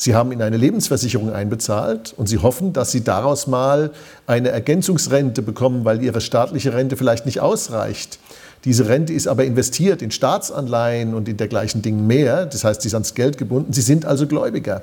Sie 0.01 0.15
haben 0.15 0.31
in 0.31 0.41
eine 0.43 0.57
Lebensversicherung 0.57 1.33
einbezahlt 1.33 2.15
und 2.17 2.29
Sie 2.29 2.39
hoffen, 2.39 2.73
dass 2.73 2.93
Sie 2.93 3.03
daraus 3.03 3.49
mal 3.49 3.91
eine 4.29 4.51
Ergänzungsrente 4.51 5.43
bekommen, 5.43 5.85
weil 5.85 6.01
Ihre 6.05 6.21
staatliche 6.21 6.73
Rente 6.73 6.97
vielleicht 6.97 7.27
nicht 7.27 7.41
ausreicht. 7.41 8.21
Diese 8.65 8.89
Rente 8.89 9.13
ist 9.13 9.29
aber 9.29 9.45
investiert 9.45 10.03
in 10.03 10.11
Staatsanleihen 10.11 11.15
und 11.15 11.29
in 11.29 11.37
dergleichen 11.37 11.83
Dingen 11.83 12.07
mehr. 12.07 12.47
Das 12.47 12.65
heißt, 12.65 12.83
sie 12.83 12.89
sind 12.89 12.97
ans 12.97 13.15
Geld 13.15 13.39
gebunden. 13.39 13.73
Sie 13.73 13.83
sind 13.83 14.05
also 14.05 14.27
Gläubiger. 14.27 14.83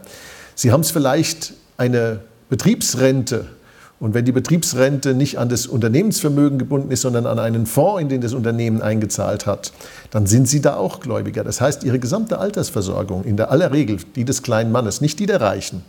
Sie 0.55 0.71
haben 0.71 0.81
es 0.81 0.91
vielleicht 0.91 1.53
eine 1.77 2.21
Betriebsrente. 2.49 3.45
Und 3.99 4.13
wenn 4.13 4.25
die 4.25 4.31
Betriebsrente 4.31 5.13
nicht 5.13 5.39
an 5.39 5.49
das 5.49 5.67
Unternehmensvermögen 5.67 6.57
gebunden 6.57 6.91
ist, 6.91 7.01
sondern 7.01 7.25
an 7.25 7.39
einen 7.39 7.65
Fonds, 7.65 8.01
in 8.01 8.09
den 8.09 8.21
das 8.21 8.33
Unternehmen 8.33 8.81
eingezahlt 8.81 9.45
hat, 9.45 9.71
dann 10.11 10.25
sind 10.27 10.47
Sie 10.47 10.61
da 10.61 10.75
auch 10.75 10.99
Gläubiger. 10.99 11.43
Das 11.43 11.61
heißt, 11.61 11.83
Ihre 11.83 11.99
gesamte 11.99 12.39
Altersversorgung 12.39 13.23
in 13.23 13.37
der 13.37 13.51
aller 13.51 13.71
Regel, 13.71 13.97
die 14.15 14.25
des 14.25 14.43
kleinen 14.43 14.71
Mannes, 14.71 14.99
nicht 14.99 15.19
die 15.19 15.25
der 15.25 15.41
Reichen, 15.41 15.83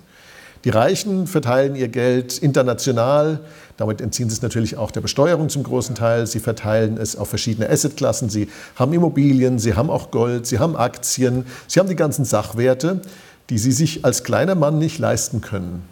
die 0.67 0.71
Reichen 0.71 1.29
verteilen 1.29 1.77
ihr 1.77 1.87
Geld 1.87 2.39
international. 2.39 3.39
Damit 3.77 4.01
entziehen 4.01 4.31
sie 4.31 4.37
es 4.37 4.43
natürlich 4.43 4.79
auch 4.79 4.91
der 4.91 5.03
Besteuerung 5.03 5.49
zum 5.49 5.63
großen 5.63 5.95
Teil. 5.95 6.27
Sie 6.27 6.41
verteilen 6.41 6.97
es 6.97 7.17
auf 7.17 7.29
verschiedene 7.29 7.69
Assetklassen. 7.69 8.31
Sie 8.31 8.49
haben 8.77 8.93
Immobilien, 8.93 9.59
sie 9.59 9.75
haben 9.75 9.91
auch 9.91 10.11
Gold, 10.11 10.47
sie 10.47 10.59
haben 10.59 10.77
Aktien, 10.77 11.45
sie 11.67 11.79
haben 11.79 11.89
die 11.89 11.97
ganzen 11.97 12.25
Sachwerte, 12.25 13.03
die 13.51 13.59
sie 13.59 13.73
sich 13.73 14.05
als 14.05 14.25
kleiner 14.25 14.55
Mann 14.55 14.79
nicht 14.79 14.99
leisten 14.99 15.41
können. 15.41 15.83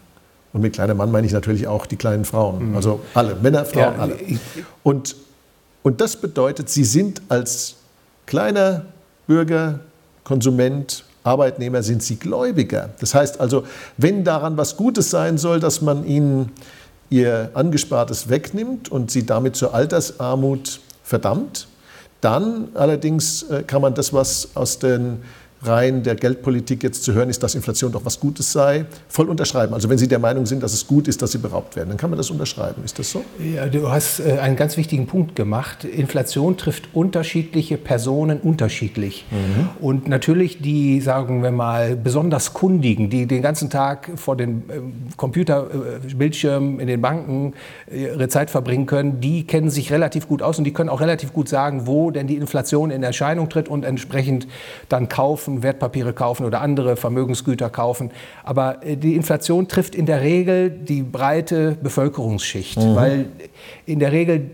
Und 0.54 0.60
mit 0.60 0.72
kleiner 0.72 0.94
Mann 0.94 1.10
meine 1.10 1.26
ich 1.26 1.32
natürlich 1.32 1.66
auch 1.66 1.84
die 1.84 1.96
kleinen 1.96 2.24
Frauen. 2.24 2.70
Mhm. 2.70 2.76
Also 2.76 3.00
alle, 3.12 3.34
Männer, 3.34 3.64
Frauen, 3.64 3.94
ja, 3.94 3.98
alle. 3.98 4.16
Und, 4.82 5.16
und 5.82 6.00
das 6.00 6.16
bedeutet, 6.16 6.70
sie 6.70 6.84
sind 6.84 7.20
als 7.28 7.74
kleiner 8.24 8.86
Bürger, 9.26 9.80
Konsument, 10.22 11.04
Arbeitnehmer 11.24 11.82
sind 11.82 12.02
sie 12.02 12.16
Gläubiger. 12.16 12.90
Das 13.00 13.14
heißt 13.14 13.40
also, 13.40 13.64
wenn 13.96 14.24
daran 14.24 14.56
was 14.56 14.76
Gutes 14.76 15.10
sein 15.10 15.38
soll, 15.38 15.58
dass 15.58 15.80
man 15.80 16.06
ihnen 16.06 16.52
ihr 17.14 17.50
Angespartes 17.54 18.28
wegnimmt 18.28 18.90
und 18.90 19.10
sie 19.10 19.24
damit 19.24 19.54
zur 19.54 19.72
Altersarmut 19.72 20.80
verdammt, 21.04 21.68
dann 22.20 22.68
allerdings 22.74 23.44
äh, 23.44 23.62
kann 23.62 23.82
man 23.82 23.94
das, 23.94 24.12
was 24.12 24.56
aus 24.56 24.80
den 24.80 25.22
Reihen 25.66 26.02
der 26.02 26.14
Geldpolitik 26.14 26.82
jetzt 26.82 27.04
zu 27.04 27.12
hören 27.14 27.30
ist, 27.30 27.42
dass 27.42 27.54
Inflation 27.54 27.92
doch 27.92 28.04
was 28.04 28.20
Gutes 28.20 28.52
sei, 28.52 28.86
voll 29.08 29.28
unterschreiben. 29.28 29.74
Also 29.74 29.88
wenn 29.88 29.98
Sie 29.98 30.08
der 30.08 30.18
Meinung 30.18 30.46
sind, 30.46 30.62
dass 30.62 30.72
es 30.72 30.86
gut 30.86 31.08
ist, 31.08 31.22
dass 31.22 31.32
sie 31.32 31.38
beraubt 31.38 31.76
werden, 31.76 31.90
dann 31.90 31.98
kann 31.98 32.10
man 32.10 32.16
das 32.16 32.30
unterschreiben. 32.30 32.82
Ist 32.84 32.98
das 32.98 33.10
so? 33.10 33.24
Ja, 33.38 33.66
du 33.66 33.90
hast 33.90 34.20
äh, 34.20 34.38
einen 34.38 34.56
ganz 34.56 34.76
wichtigen 34.76 35.06
Punkt 35.06 35.36
gemacht. 35.36 35.84
Inflation 35.84 36.56
trifft 36.56 36.88
unterschiedliche 36.94 37.76
Personen 37.76 38.40
unterschiedlich. 38.40 39.26
Mhm. 39.30 39.68
Und 39.80 40.08
natürlich 40.08 40.60
die, 40.60 41.00
sagen 41.00 41.42
wir 41.42 41.50
mal, 41.50 41.96
besonders 41.96 42.52
Kundigen, 42.52 43.10
die 43.10 43.26
den 43.26 43.42
ganzen 43.42 43.70
Tag 43.70 44.10
vor 44.16 44.36
den 44.36 44.62
ähm, 44.70 44.92
Computerbildschirmen 45.16 46.80
in 46.80 46.86
den 46.86 47.00
Banken 47.00 47.54
äh, 47.90 48.04
ihre 48.04 48.28
Zeit 48.28 48.50
verbringen 48.50 48.86
können, 48.86 49.20
die 49.20 49.46
kennen 49.46 49.70
sich 49.70 49.92
relativ 49.92 50.28
gut 50.28 50.42
aus 50.42 50.58
und 50.58 50.64
die 50.64 50.72
können 50.72 50.88
auch 50.88 51.00
relativ 51.00 51.32
gut 51.32 51.48
sagen, 51.48 51.86
wo 51.86 52.10
denn 52.10 52.26
die 52.26 52.36
Inflation 52.36 52.90
in 52.90 53.02
Erscheinung 53.02 53.48
tritt 53.48 53.68
und 53.68 53.84
entsprechend 53.84 54.46
dann 54.88 55.08
kaufen 55.08 55.53
kaufen, 55.54 55.62
Wertpapiere 55.62 56.12
kaufen 56.12 56.44
oder 56.44 56.60
andere 56.60 56.96
Vermögensgüter 56.96 57.70
kaufen. 57.70 58.10
Aber 58.42 58.84
äh, 58.84 58.96
die 58.96 59.14
Inflation 59.14 59.68
trifft 59.68 59.94
in 59.94 60.06
der 60.06 60.20
Regel 60.20 60.70
die 60.70 61.02
breite 61.02 61.76
Bevölkerungsschicht, 61.82 62.78
mhm. 62.78 62.96
weil 62.96 63.26
in 63.86 63.98
der 63.98 64.12
Regel 64.12 64.50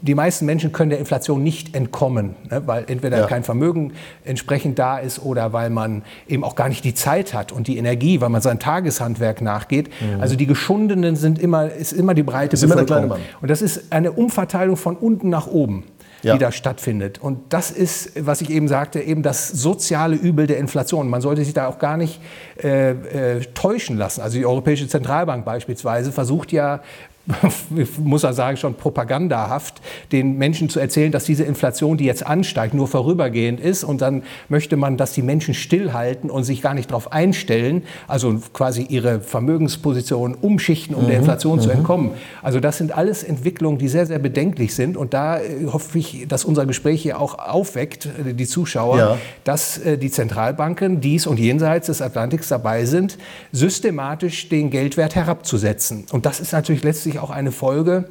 die 0.00 0.14
meisten 0.14 0.46
Menschen 0.46 0.72
können 0.72 0.90
der 0.90 0.98
Inflation 0.98 1.42
nicht 1.42 1.74
entkommen, 1.74 2.34
ne, 2.50 2.62
weil 2.66 2.84
entweder 2.88 3.18
ja. 3.18 3.26
kein 3.26 3.44
Vermögen 3.44 3.92
entsprechend 4.24 4.78
da 4.78 4.98
ist 4.98 5.22
oder 5.22 5.52
weil 5.52 5.70
man 5.70 6.02
eben 6.28 6.44
auch 6.44 6.56
gar 6.56 6.68
nicht 6.68 6.84
die 6.84 6.94
Zeit 6.94 7.34
hat 7.34 7.52
und 7.52 7.66
die 7.66 7.78
Energie, 7.78 8.20
weil 8.20 8.28
man 8.28 8.40
seinem 8.40 8.58
Tageshandwerk 8.58 9.40
nachgeht. 9.40 9.88
Mhm. 10.00 10.20
Also 10.20 10.36
die 10.36 10.46
Geschundenen 10.46 11.16
sind 11.16 11.38
immer, 11.38 11.70
ist 11.70 11.92
immer 11.92 12.14
die 12.14 12.22
breite 12.22 12.56
Bevölkerung. 12.56 13.12
Und 13.40 13.50
das 13.50 13.62
ist 13.62 13.92
eine 13.92 14.12
Umverteilung 14.12 14.76
von 14.76 14.96
unten 14.96 15.28
nach 15.28 15.46
oben 15.46 15.84
ja. 16.22 16.34
die 16.34 16.38
da 16.38 16.52
stattfindet. 16.52 17.18
Und 17.18 17.52
das 17.52 17.70
ist, 17.70 18.12
was 18.26 18.40
ich 18.40 18.50
eben 18.50 18.68
sagte, 18.68 19.00
eben 19.00 19.22
das 19.22 19.48
soziale 19.48 20.16
Übel 20.16 20.46
der 20.46 20.58
Inflation. 20.58 21.08
Man 21.08 21.20
sollte 21.20 21.44
sich 21.44 21.54
da 21.54 21.66
auch 21.66 21.78
gar 21.78 21.96
nicht 21.96 22.20
äh, 22.62 22.90
äh, 22.90 23.40
täuschen 23.54 23.96
lassen. 23.96 24.20
Also 24.20 24.38
die 24.38 24.46
Europäische 24.46 24.88
Zentralbank 24.88 25.44
beispielsweise 25.44 26.12
versucht 26.12 26.52
ja 26.52 26.80
muss 27.98 28.24
er 28.24 28.32
sagen, 28.32 28.56
schon 28.56 28.74
propagandahaft, 28.74 29.80
den 30.10 30.38
Menschen 30.38 30.68
zu 30.68 30.80
erzählen, 30.80 31.12
dass 31.12 31.24
diese 31.24 31.44
Inflation, 31.44 31.96
die 31.96 32.04
jetzt 32.04 32.26
ansteigt, 32.26 32.74
nur 32.74 32.88
vorübergehend 32.88 33.60
ist. 33.60 33.84
Und 33.84 34.00
dann 34.00 34.24
möchte 34.48 34.76
man, 34.76 34.96
dass 34.96 35.12
die 35.12 35.22
Menschen 35.22 35.54
stillhalten 35.54 36.30
und 36.30 36.44
sich 36.44 36.62
gar 36.62 36.74
nicht 36.74 36.90
darauf 36.90 37.12
einstellen, 37.12 37.84
also 38.08 38.40
quasi 38.52 38.82
ihre 38.88 39.20
Vermögensposition 39.20 40.34
umschichten, 40.34 40.96
um 40.96 41.04
mhm. 41.04 41.08
der 41.08 41.18
Inflation 41.18 41.58
mhm. 41.58 41.62
zu 41.62 41.70
entkommen. 41.70 42.10
Also 42.42 42.58
das 42.58 42.78
sind 42.78 42.96
alles 42.96 43.22
Entwicklungen, 43.22 43.78
die 43.78 43.88
sehr, 43.88 44.06
sehr 44.06 44.18
bedenklich 44.18 44.74
sind. 44.74 44.96
Und 44.96 45.14
da 45.14 45.38
äh, 45.38 45.66
hoffe 45.72 45.98
ich, 45.98 46.26
dass 46.28 46.44
unser 46.44 46.66
Gespräch 46.66 47.02
hier 47.02 47.20
auch 47.20 47.38
aufweckt, 47.38 48.06
äh, 48.06 48.34
die 48.34 48.46
Zuschauer, 48.46 48.98
ja. 48.98 49.18
dass 49.44 49.78
äh, 49.78 49.96
die 49.96 50.10
Zentralbanken 50.10 51.00
dies 51.00 51.26
und 51.26 51.38
jenseits 51.38 51.86
des 51.86 52.02
Atlantiks 52.02 52.48
dabei 52.48 52.84
sind, 52.84 53.16
systematisch 53.52 54.48
den 54.48 54.70
Geldwert 54.70 55.14
herabzusetzen. 55.14 56.06
Und 56.10 56.26
das 56.26 56.40
ist 56.40 56.52
natürlich 56.52 56.82
letztlich 56.82 57.11
letztlich 57.12 57.22
auch 57.22 57.30
eine 57.30 57.52
Folge 57.52 58.04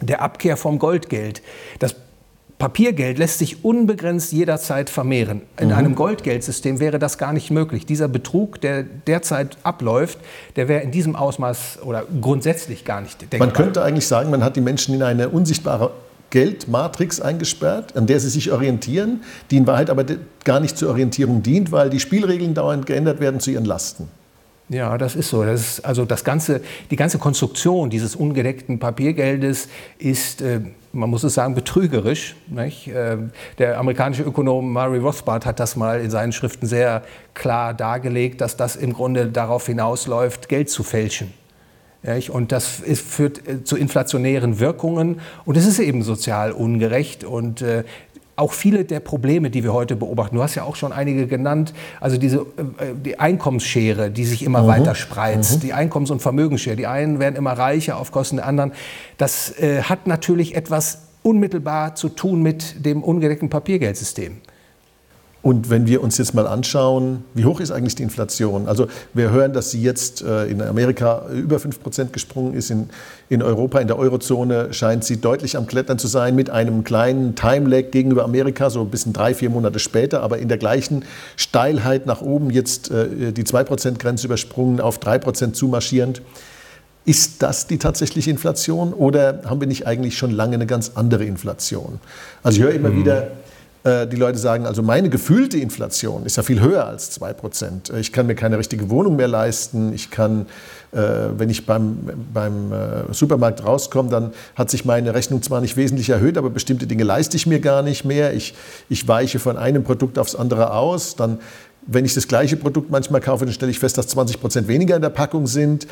der 0.00 0.22
Abkehr 0.22 0.56
vom 0.56 0.78
Goldgeld. 0.78 1.42
Das 1.78 1.94
Papiergeld 2.58 3.18
lässt 3.18 3.38
sich 3.38 3.64
unbegrenzt 3.64 4.32
jederzeit 4.32 4.90
vermehren. 4.90 5.42
In 5.58 5.68
mhm. 5.68 5.74
einem 5.74 5.94
Goldgeldsystem 5.94 6.78
wäre 6.78 6.98
das 6.98 7.16
gar 7.16 7.32
nicht 7.32 7.50
möglich. 7.50 7.86
Dieser 7.86 8.08
Betrug, 8.08 8.60
der 8.60 8.82
derzeit 8.82 9.56
abläuft, 9.62 10.18
der 10.56 10.68
wäre 10.68 10.82
in 10.82 10.90
diesem 10.90 11.16
Ausmaß 11.16 11.80
oder 11.84 12.04
grundsätzlich 12.20 12.84
gar 12.84 13.00
nicht 13.00 13.20
denkbar. 13.20 13.40
Man 13.40 13.52
könnte 13.52 13.82
eigentlich 13.82 14.06
sagen, 14.06 14.30
man 14.30 14.44
hat 14.44 14.56
die 14.56 14.60
Menschen 14.60 14.94
in 14.94 15.02
eine 15.02 15.30
unsichtbare 15.30 15.90
Geldmatrix 16.30 17.20
eingesperrt, 17.20 17.96
an 17.96 18.06
der 18.06 18.20
sie 18.20 18.28
sich 18.28 18.52
orientieren, 18.52 19.22
die 19.50 19.56
in 19.56 19.66
Wahrheit 19.66 19.90
aber 19.90 20.04
gar 20.44 20.60
nicht 20.60 20.76
zur 20.76 20.90
Orientierung 20.90 21.42
dient, 21.42 21.72
weil 21.72 21.90
die 21.90 21.98
Spielregeln 21.98 22.54
dauernd 22.54 22.86
geändert 22.86 23.20
werden 23.20 23.40
zu 23.40 23.50
ihren 23.50 23.64
Lasten. 23.64 24.08
Ja, 24.70 24.96
das 24.98 25.16
ist 25.16 25.30
so. 25.30 25.44
Das 25.44 25.60
ist, 25.60 25.84
also 25.84 26.04
das 26.04 26.22
ganze, 26.22 26.60
die 26.92 26.96
ganze 26.96 27.18
Konstruktion 27.18 27.90
dieses 27.90 28.14
ungedeckten 28.14 28.78
Papiergeldes 28.78 29.68
ist, 29.98 30.42
äh, 30.42 30.60
man 30.92 31.10
muss 31.10 31.24
es 31.24 31.34
sagen, 31.34 31.56
betrügerisch. 31.56 32.36
Äh, 32.54 33.16
der 33.58 33.78
amerikanische 33.80 34.22
Ökonom 34.22 34.72
Murray 34.72 35.00
Rothbard 35.00 35.44
hat 35.44 35.58
das 35.58 35.74
mal 35.74 36.00
in 36.00 36.10
seinen 36.10 36.30
Schriften 36.30 36.68
sehr 36.68 37.02
klar 37.34 37.74
dargelegt, 37.74 38.40
dass 38.40 38.56
das 38.56 38.76
im 38.76 38.92
Grunde 38.92 39.26
darauf 39.26 39.66
hinausläuft, 39.66 40.48
Geld 40.48 40.70
zu 40.70 40.84
fälschen. 40.84 41.32
Und 42.30 42.50
das 42.50 42.66
führt 42.66 43.46
äh, 43.46 43.62
zu 43.62 43.76
inflationären 43.76 44.58
Wirkungen 44.58 45.20
und 45.44 45.56
es 45.58 45.66
ist 45.66 45.80
eben 45.80 46.02
sozial 46.02 46.52
ungerecht 46.52 47.24
und 47.24 47.60
äh, 47.60 47.84
auch 48.40 48.52
viele 48.52 48.84
der 48.84 49.00
Probleme, 49.00 49.50
die 49.50 49.62
wir 49.62 49.72
heute 49.72 49.96
beobachten, 49.96 50.36
du 50.36 50.42
hast 50.42 50.54
ja 50.54 50.64
auch 50.64 50.76
schon 50.76 50.92
einige 50.92 51.26
genannt, 51.26 51.72
also 52.00 52.16
diese 52.16 52.38
äh, 52.38 52.94
die 52.94 53.18
Einkommensschere, 53.18 54.10
die 54.10 54.24
sich 54.24 54.42
immer 54.42 54.62
mhm. 54.62 54.68
weiter 54.68 54.94
spreizt, 54.94 55.56
mhm. 55.56 55.60
die 55.60 55.74
Einkommens- 55.74 56.10
und 56.10 56.20
Vermögensschere, 56.20 56.76
die 56.76 56.86
einen 56.86 57.20
werden 57.20 57.36
immer 57.36 57.52
reicher 57.52 57.98
auf 57.98 58.10
Kosten 58.10 58.36
der 58.36 58.46
anderen, 58.46 58.72
das 59.18 59.56
äh, 59.58 59.82
hat 59.82 60.06
natürlich 60.06 60.56
etwas 60.56 61.02
unmittelbar 61.22 61.94
zu 61.94 62.08
tun 62.08 62.42
mit 62.42 62.84
dem 62.84 63.02
ungedeckten 63.02 63.50
Papiergeldsystem. 63.50 64.38
Und 65.42 65.70
wenn 65.70 65.86
wir 65.86 66.02
uns 66.02 66.18
jetzt 66.18 66.34
mal 66.34 66.46
anschauen, 66.46 67.24
wie 67.32 67.46
hoch 67.46 67.60
ist 67.60 67.70
eigentlich 67.70 67.94
die 67.94 68.02
Inflation? 68.02 68.68
Also 68.68 68.88
wir 69.14 69.30
hören, 69.30 69.54
dass 69.54 69.70
sie 69.70 69.80
jetzt 69.80 70.20
äh, 70.22 70.44
in 70.46 70.60
Amerika 70.60 71.22
über 71.32 71.56
5% 71.56 72.10
gesprungen 72.10 72.52
ist. 72.52 72.70
In, 72.70 72.90
in 73.30 73.42
Europa, 73.42 73.78
in 73.78 73.86
der 73.86 73.98
Eurozone 73.98 74.74
scheint 74.74 75.02
sie 75.02 75.18
deutlich 75.18 75.56
am 75.56 75.66
Klettern 75.66 75.98
zu 75.98 76.08
sein 76.08 76.34
mit 76.34 76.50
einem 76.50 76.84
kleinen 76.84 77.36
Time-Lag 77.36 77.90
gegenüber 77.90 78.24
Amerika, 78.24 78.68
so 78.68 78.82
ein 78.82 78.90
bisschen 78.90 79.14
drei, 79.14 79.32
vier 79.32 79.48
Monate 79.48 79.78
später, 79.78 80.22
aber 80.22 80.38
in 80.38 80.48
der 80.48 80.58
gleichen 80.58 81.06
Steilheit 81.36 82.04
nach 82.04 82.20
oben 82.20 82.50
jetzt 82.50 82.90
äh, 82.90 83.32
die 83.32 83.44
2%-Grenze 83.44 84.26
übersprungen, 84.26 84.80
auf 84.80 84.98
3% 84.98 85.52
zumarschierend. 85.52 86.20
Ist 87.06 87.42
das 87.42 87.66
die 87.66 87.78
tatsächliche 87.78 88.30
Inflation 88.30 88.92
oder 88.92 89.40
haben 89.46 89.58
wir 89.58 89.66
nicht 89.66 89.86
eigentlich 89.86 90.18
schon 90.18 90.30
lange 90.30 90.54
eine 90.54 90.66
ganz 90.66 90.92
andere 90.96 91.24
Inflation? 91.24 91.98
Also 92.42 92.58
ich 92.58 92.64
höre 92.64 92.74
immer 92.74 92.90
mhm. 92.90 93.00
wieder, 93.00 93.28
die 93.82 94.16
Leute 94.16 94.36
sagen, 94.36 94.66
also 94.66 94.82
meine 94.82 95.08
gefühlte 95.08 95.56
Inflation 95.56 96.26
ist 96.26 96.36
ja 96.36 96.42
viel 96.42 96.60
höher 96.60 96.86
als 96.86 97.18
2%. 97.18 97.94
Ich 97.96 98.12
kann 98.12 98.26
mir 98.26 98.34
keine 98.34 98.58
richtige 98.58 98.90
Wohnung 98.90 99.16
mehr 99.16 99.28
leisten. 99.28 99.94
Ich 99.94 100.10
kann, 100.10 100.46
äh, 100.92 100.98
wenn 101.36 101.48
ich 101.48 101.64
beim, 101.64 101.98
beim 102.34 102.72
äh, 102.72 103.12
Supermarkt 103.12 103.64
rauskomme, 103.64 104.10
dann 104.10 104.32
hat 104.54 104.70
sich 104.70 104.84
meine 104.84 105.14
Rechnung 105.14 105.40
zwar 105.40 105.62
nicht 105.62 105.78
wesentlich 105.78 106.10
erhöht, 106.10 106.36
aber 106.36 106.50
bestimmte 106.50 106.86
Dinge 106.86 107.04
leiste 107.04 107.38
ich 107.38 107.46
mir 107.46 107.60
gar 107.60 107.80
nicht 107.80 108.04
mehr. 108.04 108.34
Ich, 108.34 108.54
ich 108.90 109.08
weiche 109.08 109.38
von 109.38 109.56
einem 109.56 109.82
Produkt 109.82 110.18
aufs 110.18 110.34
andere 110.34 110.74
aus. 110.74 111.16
Dann, 111.16 111.38
wenn 111.86 112.04
ich 112.04 112.12
das 112.12 112.28
gleiche 112.28 112.58
Produkt 112.58 112.90
manchmal 112.90 113.22
kaufe, 113.22 113.46
dann 113.46 113.54
stelle 113.54 113.70
ich 113.70 113.78
fest, 113.78 113.96
dass 113.96 114.14
20% 114.14 114.66
weniger 114.66 114.96
in 114.96 115.02
der 115.02 115.08
Packung 115.08 115.46
sind. 115.46 115.86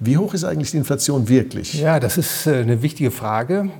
Wie 0.00 0.18
hoch 0.18 0.34
ist 0.34 0.44
eigentlich 0.44 0.70
die 0.72 0.76
Inflation 0.76 1.28
wirklich? 1.28 1.74
Ja, 1.74 2.00
das 2.00 2.18
ist 2.18 2.48
eine 2.48 2.82
wichtige 2.82 3.10
Frage 3.10 3.70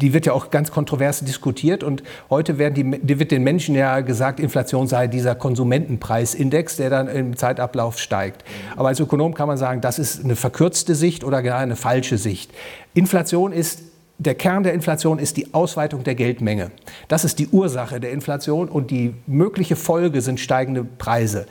die 0.00 0.12
wird 0.12 0.26
ja 0.26 0.32
auch 0.32 0.50
ganz 0.50 0.70
kontrovers 0.70 1.20
diskutiert 1.20 1.82
und 1.82 2.02
heute 2.30 2.54
die, 2.70 2.98
die 3.00 3.18
wird 3.18 3.30
den 3.30 3.42
Menschen 3.42 3.74
ja 3.74 4.00
gesagt, 4.00 4.40
Inflation 4.40 4.86
sei 4.86 5.06
dieser 5.06 5.34
Konsumentenpreisindex, 5.34 6.76
der 6.76 6.90
dann 6.90 7.08
im 7.08 7.36
Zeitablauf 7.36 7.98
steigt. 7.98 8.44
Aber 8.76 8.88
als 8.88 9.00
Ökonom 9.00 9.34
kann 9.34 9.48
man 9.48 9.58
sagen, 9.58 9.80
das 9.80 9.98
ist 9.98 10.24
eine 10.24 10.36
verkürzte 10.36 10.94
Sicht 10.94 11.24
oder 11.24 11.42
gar 11.42 11.58
eine 11.58 11.76
falsche 11.76 12.18
Sicht. 12.18 12.50
Inflation 12.94 13.52
ist 13.52 13.80
der 14.18 14.34
Kern 14.34 14.62
der 14.64 14.74
Inflation 14.74 15.18
ist 15.18 15.38
die 15.38 15.54
Ausweitung 15.54 16.04
der 16.04 16.14
Geldmenge. 16.14 16.70
Das 17.08 17.24
ist 17.24 17.38
die 17.38 17.48
Ursache 17.48 18.00
der 18.00 18.12
Inflation 18.12 18.68
und 18.68 18.90
die 18.90 19.14
mögliche 19.26 19.76
Folge 19.76 20.20
sind 20.20 20.38
steigende 20.38 20.84
Preise. 20.84 21.46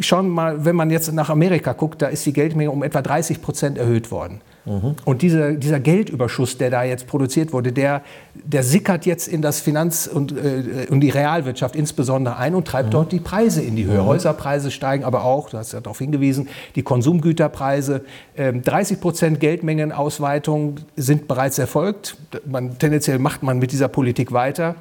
Schauen 0.00 0.26
wir 0.26 0.32
mal, 0.32 0.64
wenn 0.64 0.74
man 0.74 0.90
jetzt 0.90 1.12
nach 1.12 1.30
Amerika 1.30 1.72
guckt, 1.72 2.02
da 2.02 2.08
ist 2.08 2.26
die 2.26 2.32
Geldmenge 2.32 2.70
um 2.70 2.82
etwa 2.82 3.00
30 3.00 3.40
Prozent 3.40 3.78
erhöht 3.78 4.10
worden. 4.10 4.40
Mhm. 4.64 4.96
Und 5.04 5.22
diese, 5.22 5.54
dieser 5.54 5.80
Geldüberschuss, 5.80 6.58
der 6.58 6.70
da 6.70 6.82
jetzt 6.84 7.06
produziert 7.06 7.52
wurde, 7.52 7.72
der, 7.72 8.02
der 8.34 8.62
sickert 8.62 9.06
jetzt 9.06 9.26
in 9.26 9.42
das 9.42 9.60
Finanz- 9.60 10.06
und, 10.06 10.32
äh, 10.32 10.86
und 10.88 11.00
die 11.00 11.10
Realwirtschaft 11.10 11.74
insbesondere 11.74 12.36
ein 12.36 12.54
und 12.54 12.66
treibt 12.66 12.88
mhm. 12.88 12.92
dort 12.92 13.12
die 13.12 13.20
Preise 13.20 13.62
in 13.62 13.76
die 13.76 13.84
Höhe. 13.84 14.00
Mhm. 14.00 14.06
Häuserpreise 14.06 14.70
steigen 14.70 15.04
aber 15.04 15.24
auch, 15.24 15.50
du 15.50 15.58
hast 15.58 15.72
ja 15.72 15.80
darauf 15.80 15.98
hingewiesen, 15.98 16.48
die 16.76 16.82
Konsumgüterpreise. 16.82 18.04
Ähm, 18.36 18.62
30 18.62 19.00
Prozent 19.00 19.40
Geldmengenausweitung 19.40 20.76
sind 20.96 21.28
bereits 21.28 21.58
erfolgt. 21.58 22.16
Man, 22.46 22.78
tendenziell 22.78 23.18
macht 23.18 23.42
man 23.42 23.58
mit 23.58 23.72
dieser 23.72 23.88
Politik 23.88 24.32
weiter. 24.32 24.76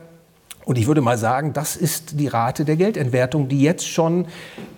Und 0.66 0.78
ich 0.78 0.88
würde 0.88 1.02
mal 1.02 1.18
sagen, 1.18 1.54
das 1.54 1.76
ist 1.76 2.20
die 2.20 2.28
Rate 2.28 2.66
der 2.66 2.76
Geldentwertung, 2.76 3.48
die 3.48 3.62
jetzt 3.62 3.88
schon 3.88 4.26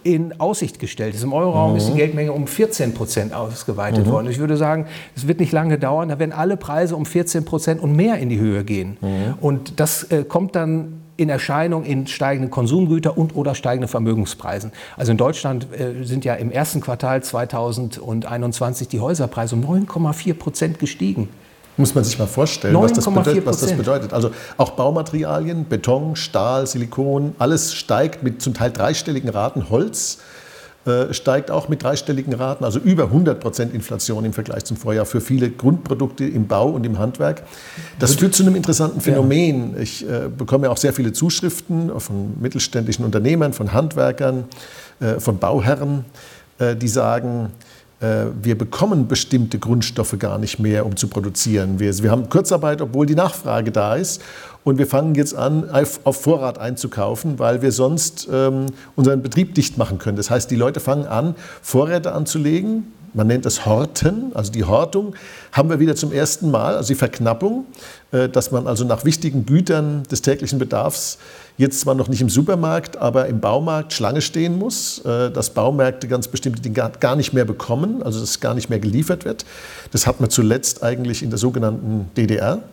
in 0.04 0.40
Aussicht 0.40 0.80
gestellt 0.80 1.16
ist. 1.16 1.24
Im 1.24 1.34
Euroraum 1.34 1.72
mhm. 1.72 1.78
ist 1.78 1.88
die 1.88 1.94
mhm. 1.94 1.98
Geldmenge 1.98 2.32
um 2.32 2.48
14 2.48 2.94
Prozent 2.94 3.34
ausgeweitet 3.34 4.06
mhm. 4.06 4.12
worden. 4.12 4.28
Ich 4.30 4.40
würde 4.40 4.58
sagen, 4.58 4.88
es 5.16 5.28
wird 5.28 5.40
nicht 5.40 5.52
lange 5.52 5.78
dauern, 5.78 6.10
da 6.10 6.20
werden 6.20 6.32
alle 6.32 6.58
Preise 6.58 6.96
um 6.96 7.06
14 7.06 7.46
Prozent 7.46 7.82
und 7.82 7.96
mehr 7.96 8.18
in 8.18 8.30
die 8.30 8.40
Höhe 8.40 8.64
gehen. 8.64 8.98
Mhm. 9.02 9.36
Und 9.42 9.80
das 9.80 10.04
äh, 10.06 10.24
kommt 10.24 10.56
dann 10.56 11.02
in 11.16 11.30
Erscheinung 11.30 11.84
in 11.84 12.08
steigenden 12.08 12.50
Konsumgüter 12.50 13.18
und 13.18 13.36
oder 13.36 13.54
steigenden 13.54 13.88
Vermögenspreisen. 13.88 14.72
Also 14.98 15.12
in 15.12 15.18
Deutschland 15.18 15.68
äh, 15.72 16.04
sind 16.04 16.26
ja 16.26 16.34
im 16.34 16.52
ersten 16.52 16.82
Quartal 16.82 17.22
2021 17.22 18.88
die 18.88 19.00
Häuserpreise 19.00 19.56
um 19.56 19.64
9,4 19.64 20.34
Prozent 20.34 20.80
gestiegen. 20.80 21.30
Muss 21.76 21.96
man 21.96 22.04
sich 22.04 22.20
mal 22.20 22.28
vorstellen, 22.28 22.76
was 22.76 22.94
das, 22.94 23.06
bedeutet, 23.06 23.46
was 23.46 23.60
das, 23.60 23.74
bedeutet, 23.74 24.14
Also 24.14 24.30
auch 24.58 24.72
Baumaterialien, 24.72 25.66
Beton, 25.66 26.16
Stahl, 26.16 26.68
Silikon, 26.68 27.36
alles 27.40 27.74
steigt 27.74 28.22
mit 28.22 28.42
zum 28.42 28.54
Teil 28.54 28.72
dreistelligen 28.72 29.30
Raten. 29.30 29.70
Holz 29.70 30.20
äh, 30.86 31.14
steigt 31.14 31.50
auch 31.50 31.70
mit 31.70 31.82
dreistelligen 31.82 32.34
Raten, 32.34 32.66
also 32.66 32.78
über 32.78 33.06
100 33.06 33.40
Prozent 33.40 33.74
Inflation 33.74 34.26
im 34.26 34.34
Vergleich 34.34 34.66
zum 34.66 34.76
Vorjahr 34.76 35.06
für 35.06 35.22
viele 35.22 35.50
Grundprodukte 35.50 36.26
im 36.26 36.48
Bau 36.48 36.70
und 36.70 36.86
im 36.86 37.00
Handwerk. 37.00 37.44
Das 38.00 38.16
führt 38.16 38.36
zu 38.36 38.44
einem 38.44 38.56
interessanten 38.56 39.00
Phänomen. 39.00 39.80
Ich 39.82 40.08
äh, 40.08 40.28
bekomme 40.28 40.70
auch 40.70 40.76
sehr 40.76 40.92
viele 40.92 41.14
Zuschriften 41.14 41.90
von 42.02 42.34
mittelständischen 42.40 43.06
Unternehmern, 43.06 43.54
von 43.54 43.72
Handwerkern, 43.72 44.44
äh, 45.00 45.22
von 45.22 45.38
Bauherren, 45.38 46.04
äh, 46.60 46.76
die 46.76 46.90
sagen, 46.90 47.52
wir 48.42 48.58
bekommen 48.58 49.08
bestimmte 49.08 49.60
Grundstoffe 49.60 50.18
gar 50.20 50.38
nicht 50.38 50.60
mehr, 50.60 50.86
um 50.86 50.98
zu 50.98 51.08
produzieren. 51.08 51.80
Wir, 51.80 51.98
wir 52.04 52.12
haben 52.12 52.28
Kurzarbeit, 52.30 52.82
obwohl 52.82 53.06
die 53.06 53.16
Nachfrage 53.16 53.72
da 53.72 53.96
ist. 53.96 54.22
Und 54.64 54.78
wir 54.78 54.88
fangen 54.88 55.16
jetzt 55.16 55.36
an, 55.36 55.70
auf, 55.70 56.22
Vorrat 56.22 56.58
einzukaufen, 56.58 57.40
weil 57.40 57.62
wir 57.62 57.72
sonst 57.72 58.28
ähm, 58.32 58.68
unseren 58.96 59.22
Betrieb 59.22 59.56
dicht 59.56 59.78
machen 59.78 59.98
können. 59.98 60.18
Das 60.18 60.30
heißt, 60.30 60.50
die 60.52 60.56
Leute 60.56 60.80
fangen 60.80 61.06
an, 61.06 61.36
Vorräte 61.62 62.14
anzulegen, 62.14 62.92
man 63.14 63.28
nennt 63.28 63.46
es 63.46 63.66
Horten, 63.66 64.32
also 64.34 64.52
die 64.52 64.64
Hortung, 64.64 65.16
haben 65.52 65.70
wir 65.70 65.80
wieder 65.80 65.96
zum 65.96 66.12
ersten 66.12 66.50
Mal, 66.52 66.76
also 66.76 66.88
die 66.90 66.98
Verknappung, 66.98 67.66
äh, 68.12 68.30
dass 68.30 68.52
man 68.52 68.68
also 68.68 68.86
nach 68.86 69.06
wichtigen 69.06 69.46
Gütern 69.46 70.04
des 70.04 70.22
täglichen 70.22 70.60
Bedarfs 70.60 71.18
jetzt 71.58 71.80
zwar 71.80 71.96
noch 71.96 72.08
nicht 72.08 72.22
im 72.22 72.30
Supermarkt, 72.30 72.98
aber 72.98 73.28
im 73.28 73.40
Baumarkt 73.40 73.94
Schlange 73.94 74.22
stehen 74.22 74.58
muss, 74.58 75.00
äh, 75.06 75.32
dass 75.32 75.52
Baumärkte 75.52 76.08
ganz 76.08 76.28
bestimmte 76.28 76.62
Dinge 76.62 76.92
gar 77.00 77.16
nicht 77.16 77.34
mehr 77.34 77.46
bekommen, 77.46 78.02
also 78.04 78.20
dass 78.20 78.40
gar 78.40 78.54
nicht 78.54 78.70
mehr 78.70 78.80
geliefert 78.80 79.26
wird. 79.26 79.46
Das 79.92 80.08
hat 80.08 80.20
man 80.20 80.30
zuletzt 80.30 80.84
eigentlich 80.84 81.24
in 81.24 81.30
der 81.30 81.40
sogenannten 81.40 82.10
DDR. 82.18 82.64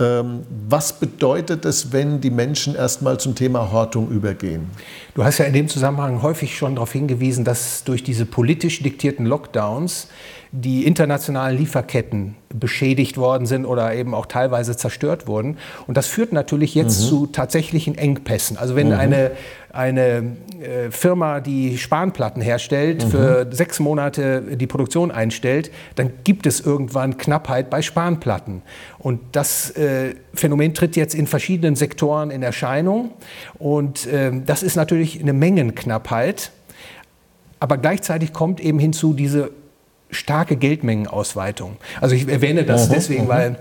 Ähm, 0.00 0.42
was 0.68 0.98
bedeutet 0.98 1.64
es, 1.64 1.92
wenn 1.92 2.20
die 2.20 2.30
Menschen 2.30 2.74
erstmal 2.74 3.20
zum 3.20 3.36
Thema 3.36 3.70
Hortung 3.70 4.10
übergehen? 4.10 4.66
Du 5.14 5.22
hast 5.22 5.38
ja 5.38 5.44
in 5.44 5.52
dem 5.52 5.68
Zusammenhang 5.68 6.22
häufig 6.22 6.56
schon 6.56 6.74
darauf 6.74 6.92
hingewiesen, 6.92 7.44
dass 7.44 7.84
durch 7.84 8.02
diese 8.02 8.26
politisch 8.26 8.82
diktierten 8.82 9.24
Lockdowns 9.24 10.08
die 10.56 10.86
internationalen 10.86 11.58
Lieferketten 11.58 12.36
beschädigt 12.48 13.16
worden 13.16 13.44
sind 13.44 13.66
oder 13.66 13.92
eben 13.92 14.14
auch 14.14 14.26
teilweise 14.26 14.76
zerstört 14.76 15.26
wurden. 15.26 15.56
Und 15.88 15.96
das 15.96 16.06
führt 16.06 16.32
natürlich 16.32 16.76
jetzt 16.76 17.02
mhm. 17.02 17.06
zu 17.06 17.26
tatsächlichen 17.26 17.98
Engpässen. 17.98 18.56
Also 18.56 18.76
wenn 18.76 18.88
mhm. 18.88 18.92
eine, 18.92 19.30
eine 19.72 20.36
äh, 20.60 20.92
Firma, 20.92 21.40
die 21.40 21.76
Spanplatten 21.76 22.40
herstellt, 22.40 23.04
mhm. 23.04 23.10
für 23.10 23.46
sechs 23.50 23.80
Monate 23.80 24.42
die 24.56 24.68
Produktion 24.68 25.10
einstellt, 25.10 25.72
dann 25.96 26.12
gibt 26.22 26.46
es 26.46 26.60
irgendwann 26.60 27.16
Knappheit 27.16 27.68
bei 27.68 27.82
Spanplatten. 27.82 28.62
Und 29.00 29.20
das 29.32 29.72
äh, 29.72 30.14
Phänomen 30.34 30.72
tritt 30.72 30.94
jetzt 30.94 31.16
in 31.16 31.26
verschiedenen 31.26 31.74
Sektoren 31.74 32.30
in 32.30 32.44
Erscheinung. 32.44 33.10
Und 33.58 34.06
äh, 34.06 34.30
das 34.46 34.62
ist 34.62 34.76
natürlich 34.76 35.20
eine 35.20 35.32
Mengenknappheit. 35.32 36.52
Aber 37.58 37.76
gleichzeitig 37.76 38.32
kommt 38.32 38.60
eben 38.60 38.78
hinzu 38.78 39.14
diese 39.14 39.50
starke 40.14 40.56
Geldmengenausweitung. 40.56 41.76
Also 42.00 42.14
ich 42.14 42.28
erwähne 42.28 42.64
das 42.64 42.88
mhm, 42.88 42.92
deswegen, 42.92 43.24
mhm. 43.24 43.28
weil 43.28 43.56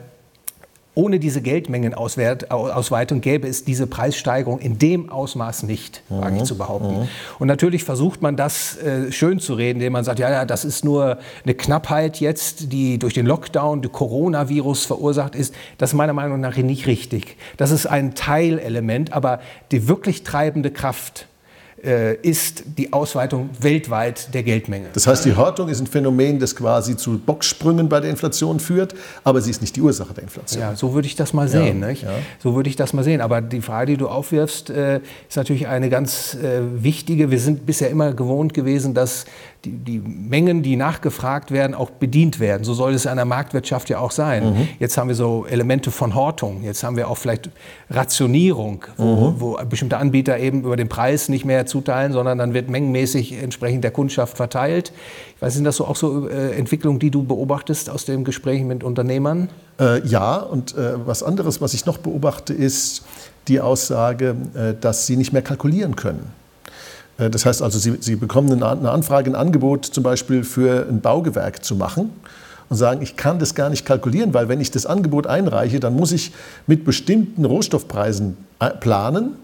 ohne 0.95 1.19
diese 1.19 1.41
Geldmengenausweitung 1.41 3.21
gäbe 3.21 3.47
es 3.47 3.65
diese 3.65 3.87
Preissteigerung 3.87 4.59
in 4.59 4.77
dem 4.77 5.09
Ausmaß 5.09 5.63
nicht, 5.63 6.03
mhm. 6.09 6.21
wage 6.21 6.37
ich 6.37 6.43
zu 6.43 6.57
behaupten. 6.57 7.01
Mhm. 7.01 7.07
Und 7.39 7.47
natürlich 7.47 7.83
versucht 7.83 8.21
man 8.21 8.35
das 8.35 8.77
äh, 8.77 9.11
schön 9.11 9.39
zu 9.39 9.55
reden, 9.55 9.79
indem 9.79 9.93
man 9.93 10.03
sagt, 10.03 10.19
ja, 10.19 10.29
ja, 10.29 10.45
das 10.45 10.65
ist 10.65 10.85
nur 10.85 11.17
eine 11.43 11.55
Knappheit 11.55 12.19
jetzt, 12.19 12.71
die 12.71 12.99
durch 12.99 13.15
den 13.15 13.25
Lockdown, 13.25 13.81
den 13.81 13.91
Coronavirus 13.91 14.85
verursacht 14.85 15.35
ist. 15.35 15.55
Das 15.79 15.91
ist 15.91 15.95
meiner 15.95 16.13
Meinung 16.13 16.39
nach 16.39 16.55
nicht 16.57 16.85
richtig. 16.85 17.37
Das 17.57 17.71
ist 17.71 17.87
ein 17.87 18.13
Teilelement, 18.13 19.13
aber 19.13 19.39
die 19.71 19.87
wirklich 19.87 20.23
treibende 20.23 20.69
Kraft 20.69 21.27
ist 21.83 22.63
die 22.77 22.93
Ausweitung 22.93 23.49
weltweit 23.59 24.33
der 24.33 24.43
Geldmenge. 24.43 24.87
Das 24.93 25.05
heißt, 25.05 25.25
die 25.25 25.35
Hortung 25.35 25.67
ist 25.67 25.81
ein 25.81 25.87
Phänomen, 25.87 26.39
das 26.39 26.55
quasi 26.55 26.95
zu 26.95 27.17
Boxsprüngen 27.19 27.89
bei 27.89 27.99
der 27.99 28.09
Inflation 28.09 28.61
führt, 28.61 28.95
aber 29.23 29.41
sie 29.41 29.51
ist 29.51 29.61
nicht 29.61 29.75
die 29.75 29.81
Ursache 29.81 30.13
der 30.13 30.23
Inflation. 30.23 30.61
Ja, 30.61 30.75
so 30.75 30.93
würde 30.93 31.07
ich 31.07 31.15
das 31.15 31.33
mal 31.33 31.47
sehen. 31.47 31.81
Ja, 31.81 31.89
ja. 31.89 32.09
So 32.39 32.55
würde 32.55 32.69
ich 32.69 32.77
das 32.77 32.93
mal 32.93 33.03
sehen. 33.03 33.19
Aber 33.19 33.41
die 33.41 33.61
Frage, 33.61 33.91
die 33.91 33.97
du 33.97 34.07
aufwirfst, 34.07 34.69
äh, 34.69 35.01
ist 35.27 35.35
natürlich 35.35 35.67
eine 35.67 35.89
ganz 35.89 36.35
äh, 36.35 36.61
wichtige. 36.83 37.31
Wir 37.31 37.39
sind 37.39 37.65
bisher 37.65 37.89
immer 37.89 38.13
gewohnt 38.13 38.53
gewesen, 38.53 38.93
dass 38.93 39.25
die, 39.65 39.71
die, 39.71 39.99
Mengen, 39.99 40.61
die 40.61 40.75
nachgefragt 40.75 41.51
werden, 41.51 41.73
auch 41.73 41.89
bedient 41.89 42.39
werden. 42.39 42.63
So 42.63 42.73
soll 42.73 42.93
es 42.93 43.05
in 43.05 43.11
einer 43.11 43.25
Marktwirtschaft 43.25 43.89
ja 43.89 43.99
auch 43.99 44.11
sein. 44.11 44.53
Mhm. 44.53 44.67
Jetzt 44.79 44.97
haben 44.97 45.07
wir 45.07 45.15
so 45.15 45.45
Elemente 45.49 45.89
von 45.91 46.15
Hortung. 46.15 46.63
Jetzt 46.63 46.83
haben 46.83 46.97
wir 46.97 47.07
auch 47.07 47.17
vielleicht 47.17 47.49
Rationierung, 47.89 48.83
wo, 48.97 49.31
mhm. 49.31 49.35
wo, 49.39 49.59
bestimmte 49.69 49.97
Anbieter 49.97 50.37
eben 50.37 50.63
über 50.63 50.75
den 50.75 50.89
Preis 50.89 51.29
nicht 51.29 51.45
mehr 51.45 51.65
zuteilen, 51.65 52.11
sondern 52.11 52.37
dann 52.37 52.53
wird 52.53 52.69
mengenmäßig 52.69 53.41
entsprechend 53.41 53.83
der 53.83 53.91
Kundschaft 53.91 54.35
verteilt. 54.35 54.91
Ich 55.35 55.41
weiß, 55.41 55.53
sind 55.53 55.63
das 55.63 55.77
so 55.77 55.85
auch 55.85 55.95
so 55.95 56.27
äh, 56.27 56.57
Entwicklungen, 56.57 56.99
die 56.99 57.09
du 57.09 57.23
beobachtest 57.23 57.89
aus 57.89 58.03
den 58.05 58.25
Gesprächen 58.25 58.67
mit 58.67 58.83
Unternehmern? 58.83 59.49
Äh, 59.79 60.05
ja, 60.05 60.37
und 60.37 60.75
äh, 60.75 60.93
was 61.05 61.23
anderes, 61.23 61.61
was 61.61 61.73
ich 61.73 61.85
noch 61.85 61.97
beobachte, 61.97 62.53
ist 62.53 63.05
die 63.47 63.61
Aussage, 63.61 64.35
äh, 64.55 64.73
dass 64.79 65.07
sie 65.07 65.15
nicht 65.15 65.31
mehr 65.31 65.41
kalkulieren 65.41 65.95
können. 65.95 66.42
Äh, 67.17 67.29
das 67.29 67.45
heißt 67.45 67.61
also, 67.61 67.79
Sie, 67.79 67.97
Sie 67.99 68.15
bekommen 68.15 68.51
eine 68.63 68.91
Anfrage, 68.91 69.29
ein 69.29 69.35
Angebot 69.35 69.85
zum 69.85 70.03
Beispiel 70.03 70.43
für 70.43 70.87
ein 70.87 71.01
Baugewerk 71.01 71.63
zu 71.63 71.75
machen 71.75 72.11
und 72.69 72.77
sagen, 72.77 73.01
ich 73.01 73.15
kann 73.15 73.39
das 73.39 73.55
gar 73.55 73.69
nicht 73.69 73.85
kalkulieren, 73.85 74.33
weil 74.33 74.49
wenn 74.49 74.61
ich 74.61 74.71
das 74.71 74.85
Angebot 74.85 75.27
einreiche, 75.27 75.79
dann 75.79 75.95
muss 75.95 76.11
ich 76.11 76.31
mit 76.67 76.85
bestimmten 76.85 77.45
Rohstoffpreisen 77.45 78.37
äh, 78.59 78.71
planen. 78.71 79.35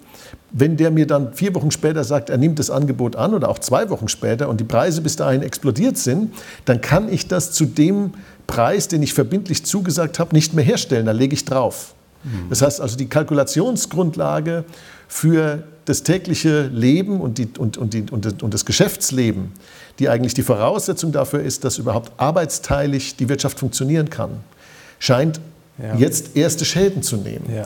Wenn 0.52 0.78
der 0.78 0.90
mir 0.90 1.06
dann 1.06 1.34
vier 1.34 1.54
Wochen 1.54 1.70
später 1.70 2.04
sagt, 2.04 2.32
er 2.32 2.38
nimmt 2.38 2.58
das 2.58 2.72
Angebot 2.72 3.16
an 3.16 3.36
oder 3.36 3.50
auch 3.50 3.60
zwei 3.60 3.90
Wochen 3.92 4.08
später 4.08 4.50
und 4.50 4.60
die 4.60 4.64
Preise 4.64 5.02
bis 5.02 5.16
dahin 5.16 5.44
explodiert 5.44 5.98
sind, 5.98 6.34
dann 6.66 6.82
kann 6.82 7.12
ich 7.12 7.28
das 7.28 7.52
zu 7.52 7.66
dem 7.66 8.14
Preis, 8.48 8.88
den 8.88 9.04
ich 9.04 9.14
verbindlich 9.14 9.64
zugesagt 9.64 10.18
habe, 10.18 10.34
nicht 10.34 10.56
mehr 10.56 10.66
herstellen. 10.66 11.06
Da 11.06 11.12
lege 11.12 11.36
ich 11.36 11.46
drauf. 11.46 11.94
Mhm. 12.24 12.50
Das 12.50 12.64
heißt 12.64 12.82
also, 12.82 12.98
die 12.98 13.08
Kalkulationsgrundlage 13.08 14.66
für 15.10 15.64
das 15.86 16.04
tägliche 16.04 16.68
Leben 16.68 17.20
und, 17.20 17.40
die, 17.40 17.50
und, 17.58 17.78
und, 17.78 17.94
die, 17.94 18.06
und, 18.12 18.54
das 18.54 18.64
Geschäftsleben, 18.64 19.52
die 19.98 20.08
eigentlich 20.08 20.36
die 20.36 20.44
Voraussetzung 20.44 21.12
dafür 21.12 21.42
ist, 21.42 21.64
dass 21.66 21.80
überhaupt 21.80 22.14
arbeitsteilig 22.18 23.18
die 23.18 23.28
Wirtschaft 23.28 23.60
funktionieren 23.60 24.12
kann, 24.12 24.30
scheint 25.00 25.42
ja. 25.80 25.96
jetzt 25.96 26.38
erste 26.38 26.64
Schäden 26.64 27.02
zu 27.02 27.18
nehmen. 27.18 27.52
Ja. 27.54 27.66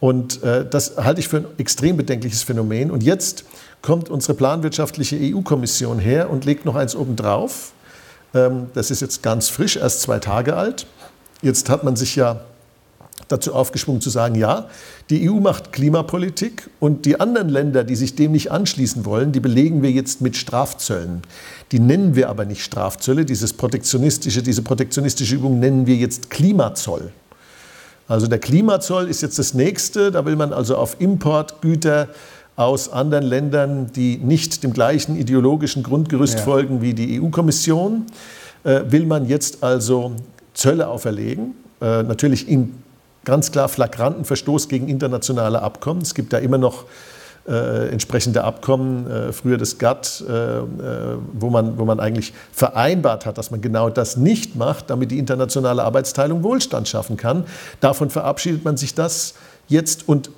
Und 0.00 0.42
äh, 0.42 0.68
das 0.68 0.96
halte 0.98 1.20
ich 1.20 1.28
für 1.28 1.38
ein 1.38 1.46
extrem 1.56 1.96
bedenkliches 1.96 2.42
Phänomen. 2.42 2.90
Und 2.90 3.04
jetzt 3.04 3.44
kommt 3.80 4.08
unsere 4.08 4.34
planwirtschaftliche 4.34 5.16
EU-Kommission 5.16 6.00
her 6.00 6.28
und 6.30 6.44
legt 6.44 6.64
noch 6.64 6.74
eins 6.74 6.96
obendrauf. 6.96 7.72
Ähm, 8.34 8.66
das 8.74 8.90
ist 8.90 9.00
jetzt 9.00 9.22
ganz 9.22 9.48
frisch, 9.48 9.76
erst 9.76 10.02
zwei 10.02 10.18
Tage 10.18 10.56
alt. 10.56 10.86
Jetzt 11.42 11.70
hat 11.70 11.84
man 11.84 11.94
sich 11.94 12.16
ja 12.16 12.40
dazu 13.28 13.54
aufgeschwungen 13.54 14.00
zu 14.00 14.10
sagen, 14.10 14.34
ja, 14.34 14.68
die 15.10 15.28
EU 15.28 15.34
macht 15.34 15.72
Klimapolitik 15.72 16.70
und 16.80 17.06
die 17.06 17.18
anderen 17.18 17.48
Länder, 17.48 17.82
die 17.82 17.96
sich 17.96 18.14
dem 18.14 18.32
nicht 18.32 18.52
anschließen 18.52 19.04
wollen, 19.04 19.32
die 19.32 19.40
belegen 19.40 19.82
wir 19.82 19.90
jetzt 19.90 20.20
mit 20.20 20.36
Strafzöllen. 20.36 21.22
Die 21.72 21.80
nennen 21.80 22.14
wir 22.14 22.28
aber 22.28 22.44
nicht 22.44 22.62
Strafzölle, 22.62 23.24
dieses 23.24 23.52
protektionistische, 23.52 24.42
diese 24.42 24.62
protektionistische 24.62 25.34
Übung 25.34 25.58
nennen 25.58 25.86
wir 25.86 25.96
jetzt 25.96 26.30
Klimazoll. 26.30 27.10
Also 28.08 28.28
der 28.28 28.38
Klimazoll 28.38 29.08
ist 29.08 29.22
jetzt 29.22 29.38
das 29.38 29.54
nächste, 29.54 30.12
da 30.12 30.24
will 30.24 30.36
man 30.36 30.52
also 30.52 30.76
auf 30.76 31.00
Importgüter 31.00 32.08
aus 32.54 32.88
anderen 32.88 33.24
Ländern, 33.24 33.90
die 33.94 34.16
nicht 34.18 34.62
dem 34.62 34.72
gleichen 34.72 35.16
ideologischen 35.16 35.82
Grundgerüst 35.82 36.38
ja. 36.38 36.44
folgen 36.44 36.80
wie 36.80 36.94
die 36.94 37.20
EU-Kommission, 37.20 38.06
äh, 38.64 38.82
will 38.88 39.06
man 39.06 39.26
jetzt 39.26 39.62
also 39.64 40.12
Zölle 40.54 40.88
auferlegen, 40.88 41.54
äh, 41.80 42.02
natürlich 42.04 42.48
in 42.48 42.72
ganz 43.26 43.52
klar 43.52 43.68
flagranten 43.68 44.24
Verstoß 44.24 44.68
gegen 44.70 44.88
internationale 44.88 45.60
Abkommen. 45.60 46.00
Es 46.00 46.14
gibt 46.14 46.32
da 46.32 46.38
immer 46.38 46.56
noch 46.56 46.84
äh, 47.46 47.88
entsprechende 47.88 48.44
Abkommen, 48.44 49.10
äh, 49.10 49.32
früher 49.32 49.58
das 49.58 49.78
GATT, 49.78 50.24
äh, 50.26 50.58
äh, 50.58 50.62
wo, 51.32 51.50
man, 51.50 51.78
wo 51.78 51.84
man 51.84 52.00
eigentlich 52.00 52.32
vereinbart 52.52 53.26
hat, 53.26 53.36
dass 53.36 53.50
man 53.50 53.60
genau 53.60 53.90
das 53.90 54.16
nicht 54.16 54.56
macht, 54.56 54.90
damit 54.90 55.10
die 55.10 55.18
internationale 55.18 55.84
Arbeitsteilung 55.84 56.42
Wohlstand 56.42 56.88
schaffen 56.88 57.16
kann. 57.16 57.44
Davon 57.80 58.10
verabschiedet 58.10 58.64
man 58.64 58.76
sich 58.76 58.94
das 58.94 59.34
jetzt. 59.68 60.08
Und 60.08 60.30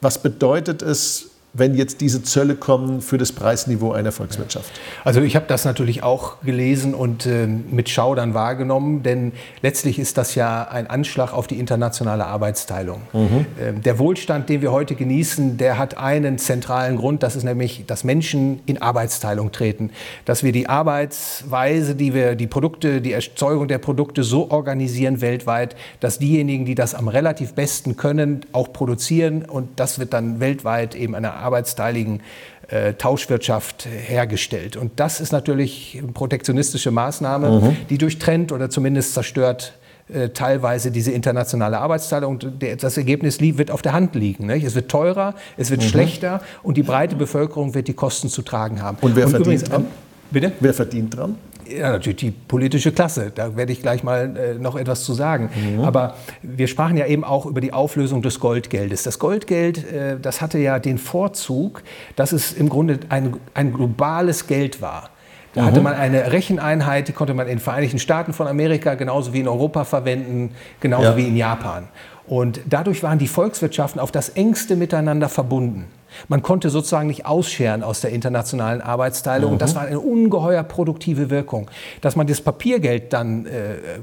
was 0.00 0.18
bedeutet 0.18 0.82
es 0.82 1.29
wenn 1.52 1.74
jetzt 1.74 2.00
diese 2.00 2.22
Zölle 2.22 2.54
kommen 2.54 3.00
für 3.00 3.18
das 3.18 3.32
Preisniveau 3.32 3.92
einer 3.92 4.12
Volkswirtschaft? 4.12 4.70
Also 5.04 5.20
ich 5.20 5.34
habe 5.34 5.46
das 5.48 5.64
natürlich 5.64 6.02
auch 6.02 6.40
gelesen 6.42 6.94
und 6.94 7.26
äh, 7.26 7.46
mit 7.46 7.88
Schaudern 7.88 8.34
wahrgenommen, 8.34 9.02
denn 9.02 9.32
letztlich 9.62 9.98
ist 9.98 10.16
das 10.16 10.34
ja 10.34 10.68
ein 10.68 10.86
Anschlag 10.86 11.32
auf 11.32 11.46
die 11.46 11.58
internationale 11.58 12.26
Arbeitsteilung. 12.26 13.02
Mhm. 13.12 13.46
Ähm, 13.60 13.82
der 13.82 13.98
Wohlstand, 13.98 14.48
den 14.48 14.62
wir 14.62 14.70
heute 14.70 14.94
genießen, 14.94 15.56
der 15.56 15.78
hat 15.78 15.98
einen 15.98 16.38
zentralen 16.38 16.96
Grund, 16.96 17.22
das 17.22 17.34
ist 17.34 17.44
nämlich, 17.44 17.84
dass 17.86 18.04
Menschen 18.04 18.60
in 18.66 18.80
Arbeitsteilung 18.80 19.50
treten, 19.50 19.90
dass 20.24 20.44
wir 20.44 20.52
die 20.52 20.68
Arbeitsweise, 20.68 21.96
die 21.96 22.14
wir 22.14 22.36
die 22.36 22.46
Produkte, 22.46 23.00
die 23.00 23.12
Erzeugung 23.12 23.66
der 23.66 23.78
Produkte 23.78 24.22
so 24.22 24.50
organisieren 24.50 25.20
weltweit, 25.20 25.74
dass 25.98 26.18
diejenigen, 26.18 26.64
die 26.64 26.76
das 26.76 26.94
am 26.94 27.08
relativ 27.08 27.54
besten 27.54 27.96
können, 27.96 28.46
auch 28.52 28.72
produzieren 28.72 29.44
und 29.44 29.80
das 29.80 29.98
wird 29.98 30.12
dann 30.12 30.38
weltweit 30.38 30.94
eben 30.94 31.14
eine 31.14 31.39
arbeitsteiligen 31.40 32.22
äh, 32.68 32.94
Tauschwirtschaft 32.94 33.86
hergestellt. 33.86 34.76
Und 34.76 35.00
das 35.00 35.20
ist 35.20 35.32
natürlich 35.32 35.98
eine 36.00 36.12
protektionistische 36.12 36.90
Maßnahme, 36.90 37.50
mhm. 37.50 37.76
die 37.88 37.98
durchtrennt 37.98 38.52
oder 38.52 38.70
zumindest 38.70 39.14
zerstört 39.14 39.74
äh, 40.12 40.30
teilweise 40.30 40.90
diese 40.90 41.12
internationale 41.12 41.78
Arbeitsteilung. 41.78 42.38
Das 42.78 42.96
Ergebnis 42.96 43.40
wird 43.40 43.70
auf 43.70 43.82
der 43.82 43.92
Hand 43.92 44.14
liegen. 44.14 44.46
Nicht? 44.46 44.64
Es 44.64 44.74
wird 44.74 44.90
teurer, 44.90 45.34
es 45.56 45.70
wird 45.70 45.82
mhm. 45.82 45.86
schlechter 45.86 46.42
und 46.62 46.76
die 46.76 46.82
breite 46.82 47.16
Bevölkerung 47.16 47.74
wird 47.74 47.88
die 47.88 47.94
Kosten 47.94 48.28
zu 48.28 48.42
tragen 48.42 48.82
haben. 48.82 48.98
Und 49.00 49.16
wer 49.16 49.26
und 49.26 49.30
verdient 49.30 49.46
übrigens, 49.46 49.68
dran? 49.68 49.86
Bitte? 50.30 50.52
Wer 50.60 50.74
verdient 50.74 51.16
dran? 51.16 51.36
Ja, 51.70 51.92
natürlich 51.92 52.18
die 52.18 52.30
politische 52.30 52.92
Klasse. 52.92 53.32
Da 53.34 53.56
werde 53.56 53.72
ich 53.72 53.82
gleich 53.82 54.02
mal 54.02 54.36
äh, 54.36 54.54
noch 54.54 54.76
etwas 54.76 55.04
zu 55.04 55.14
sagen. 55.14 55.50
Mhm. 55.54 55.80
Aber 55.80 56.14
wir 56.42 56.66
sprachen 56.66 56.96
ja 56.96 57.06
eben 57.06 57.24
auch 57.24 57.46
über 57.46 57.60
die 57.60 57.72
Auflösung 57.72 58.22
des 58.22 58.40
Goldgeldes. 58.40 59.02
Das 59.02 59.18
Goldgeld, 59.18 59.90
äh, 59.90 60.18
das 60.20 60.40
hatte 60.40 60.58
ja 60.58 60.78
den 60.78 60.98
Vorzug, 60.98 61.82
dass 62.16 62.32
es 62.32 62.52
im 62.52 62.68
Grunde 62.68 63.00
ein, 63.08 63.36
ein 63.54 63.72
globales 63.72 64.46
Geld 64.46 64.82
war. 64.82 65.10
Da 65.54 65.62
mhm. 65.62 65.66
hatte 65.66 65.80
man 65.80 65.94
eine 65.94 66.32
Recheneinheit, 66.32 67.08
die 67.08 67.12
konnte 67.12 67.34
man 67.34 67.46
in 67.46 67.56
den 67.56 67.60
Vereinigten 67.60 67.98
Staaten 67.98 68.32
von 68.32 68.46
Amerika 68.46 68.94
genauso 68.94 69.32
wie 69.32 69.40
in 69.40 69.48
Europa 69.48 69.84
verwenden, 69.84 70.54
genauso 70.80 71.10
ja. 71.10 71.16
wie 71.16 71.28
in 71.28 71.36
Japan. 71.36 71.88
Und 72.26 72.60
dadurch 72.68 73.02
waren 73.02 73.18
die 73.18 73.26
Volkswirtschaften 73.26 74.00
auf 74.00 74.12
das 74.12 74.28
engste 74.30 74.76
miteinander 74.76 75.28
verbunden. 75.28 75.86
Man 76.28 76.42
konnte 76.42 76.70
sozusagen 76.70 77.08
nicht 77.08 77.26
ausscheren 77.26 77.82
aus 77.82 78.00
der 78.00 78.10
internationalen 78.10 78.80
Arbeitsteilung. 78.80 79.54
Mhm. 79.54 79.58
Das 79.58 79.74
war 79.74 79.82
eine 79.82 80.00
ungeheuer 80.00 80.62
produktive 80.62 81.30
Wirkung. 81.30 81.70
Dass 82.00 82.16
man 82.16 82.26
das 82.26 82.40
Papiergeld 82.40 83.12
dann 83.12 83.46
äh, 83.46 83.50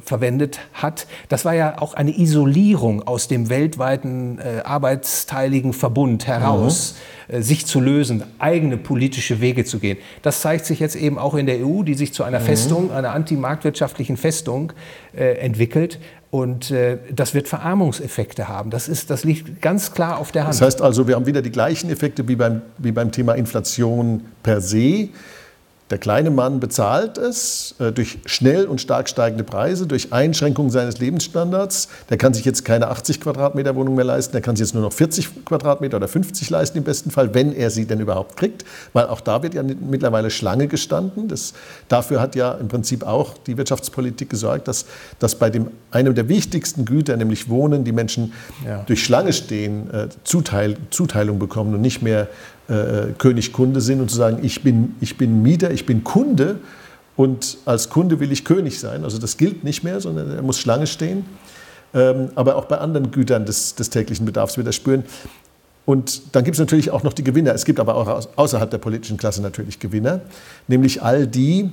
verwendet 0.03 0.59
hat, 0.73 1.07
das 1.29 1.45
war 1.45 1.53
ja 1.53 1.81
auch 1.81 1.93
eine 1.93 2.17
Isolierung 2.17 3.03
aus 3.07 3.27
dem 3.27 3.49
weltweiten 3.49 4.39
äh, 4.39 4.61
arbeitsteiligen 4.63 5.73
Verbund 5.73 6.27
heraus. 6.27 6.93
Mhm 6.93 7.17
äh, 7.27 7.41
sich 7.41 7.65
zu 7.65 7.81
lösen, 7.81 8.23
eigene 8.39 8.77
politische 8.77 9.41
Wege 9.41 9.65
zu 9.65 9.79
gehen. 9.79 9.97
Das 10.21 10.41
zeigt 10.41 10.65
sich 10.65 10.79
jetzt 10.79 10.95
eben 10.95 11.17
auch 11.17 11.35
in 11.35 11.45
der 11.45 11.65
EU, 11.65 11.83
die 11.83 11.93
sich 11.93 12.13
zu 12.13 12.23
einer 12.23 12.39
mhm. 12.39 12.45
Festung, 12.45 12.91
einer 12.91 13.11
antimarktwirtschaftlichen 13.11 14.15
Festung 14.17 14.71
äh, 15.15 15.37
entwickelt. 15.39 15.99
Und 16.37 16.69
äh, 16.69 16.99
das 17.11 17.33
wird 17.33 17.47
Verarmungseffekte 17.47 18.47
haben. 18.47 18.69
Das, 18.69 18.87
ist, 18.87 19.09
das 19.09 19.23
liegt 19.23 19.59
ganz 19.59 19.91
klar 19.91 20.19
auf 20.19 20.31
der 20.31 20.43
Hand. 20.43 20.53
Das 20.53 20.61
heißt 20.61 20.83
also, 20.83 21.07
wir 21.07 21.15
haben 21.15 21.25
wieder 21.25 21.41
die 21.41 21.49
gleichen 21.49 21.89
Effekte 21.89 22.27
wie 22.27 22.35
beim, 22.35 22.61
wie 22.77 22.91
beim 22.91 23.11
Thema 23.11 23.33
Inflation 23.33 24.23
per 24.43 24.61
se. 24.61 25.09
Der 25.89 25.97
kleine 25.97 26.31
Mann 26.31 26.59
bezahlt 26.59 27.17
es 27.17 27.75
äh, 27.79 27.93
durch 27.93 28.19
schnell 28.25 28.65
und 28.65 28.81
stark 28.81 29.07
steigende 29.07 29.45
Preise, 29.45 29.87
durch 29.87 30.11
Einschränkungen 30.11 30.69
seines 30.69 30.99
Lebensstandards. 30.99 31.87
Der 32.09 32.17
kann 32.17 32.33
sich 32.33 32.43
jetzt 32.43 32.65
keine 32.65 32.89
80 32.89 33.21
Quadratmeter 33.21 33.75
Wohnung 33.75 33.95
mehr 33.95 34.03
leisten, 34.03 34.33
der 34.33 34.41
kann 34.41 34.57
sich 34.57 34.67
jetzt 34.67 34.73
nur 34.73 34.83
noch 34.83 34.91
40 34.91 35.45
Quadratmeter 35.45 35.97
oder 35.97 36.09
50 36.09 36.49
leisten 36.49 36.79
im 36.79 36.83
besten 36.83 37.09
Fall, 37.09 37.33
wenn 37.33 37.53
er 37.53 37.69
sie 37.69 37.85
denn 37.85 38.01
überhaupt 38.01 38.35
kriegt. 38.35 38.65
Weil 38.91 39.07
auch 39.07 39.21
da 39.21 39.43
wird 39.43 39.53
ja 39.53 39.63
mittlerweile 39.63 40.29
Schlange 40.29 40.67
gestanden. 40.67 41.29
Das, 41.29 41.53
dafür 41.87 42.19
hat 42.19 42.35
ja 42.35 42.51
im 42.53 42.67
Prinzip 42.67 43.03
auch 43.05 43.35
die 43.47 43.57
Wirtschaftspolitik 43.57 44.29
gesorgt, 44.29 44.67
dass, 44.67 44.85
dass 45.19 45.35
bei 45.35 45.49
dem, 45.49 45.71
einem 45.91 46.15
der 46.15 46.27
wichtigsten 46.27 46.83
Güter, 46.83 47.15
nämlich 47.15 47.47
Wohnen, 47.47 47.85
die 47.85 47.93
Menschen 47.93 48.33
ja. 48.65 48.83
durch 48.87 49.03
Schlange 49.03 49.31
stehen, 49.31 49.89
äh, 49.91 50.09
Zuteil, 50.25 50.75
Zuteilung 50.89 51.39
bekommen 51.39 51.73
und 51.75 51.81
nicht 51.81 52.01
mehr 52.01 52.27
äh, 52.67 53.13
König 53.17 53.53
Kunde 53.53 53.81
sind 53.81 54.01
und 54.01 54.09
zu 54.09 54.17
sagen, 54.17 54.39
ich 54.41 54.63
bin, 54.63 54.95
ich 54.99 55.17
bin 55.17 55.41
Mieter, 55.41 55.71
ich 55.71 55.85
bin 55.85 56.03
Kunde 56.03 56.59
und 57.15 57.57
als 57.65 57.89
Kunde 57.89 58.19
will 58.19 58.31
ich 58.31 58.45
König 58.45 58.79
sein. 58.79 59.03
Also 59.03 59.17
das 59.17 59.37
gilt 59.37 59.63
nicht 59.63 59.83
mehr, 59.83 60.01
sondern 60.01 60.31
er 60.31 60.41
muss 60.41 60.59
Schlange 60.59 60.87
stehen. 60.87 61.25
Ähm, 61.93 62.29
aber 62.35 62.57
auch 62.57 62.65
bei 62.65 62.77
anderen 62.77 63.11
Gütern 63.11 63.45
des, 63.45 63.75
des 63.75 63.89
täglichen 63.89 64.25
Bedarfs 64.25 64.57
wird 64.57 64.67
er 64.67 64.73
spüren. 64.73 65.03
Und 65.85 66.35
dann 66.35 66.43
gibt 66.43 66.55
es 66.55 66.59
natürlich 66.59 66.91
auch 66.91 67.03
noch 67.03 67.13
die 67.13 67.23
Gewinner. 67.23 67.53
Es 67.53 67.63
gibt 67.63 67.79
aber 67.79 67.95
auch 67.95 68.27
außerhalb 68.35 68.69
der 68.69 68.77
politischen 68.77 69.17
Klasse 69.17 69.41
natürlich 69.41 69.79
Gewinner, 69.79 70.19
nämlich 70.67 71.01
all 71.01 71.25
die, 71.25 71.71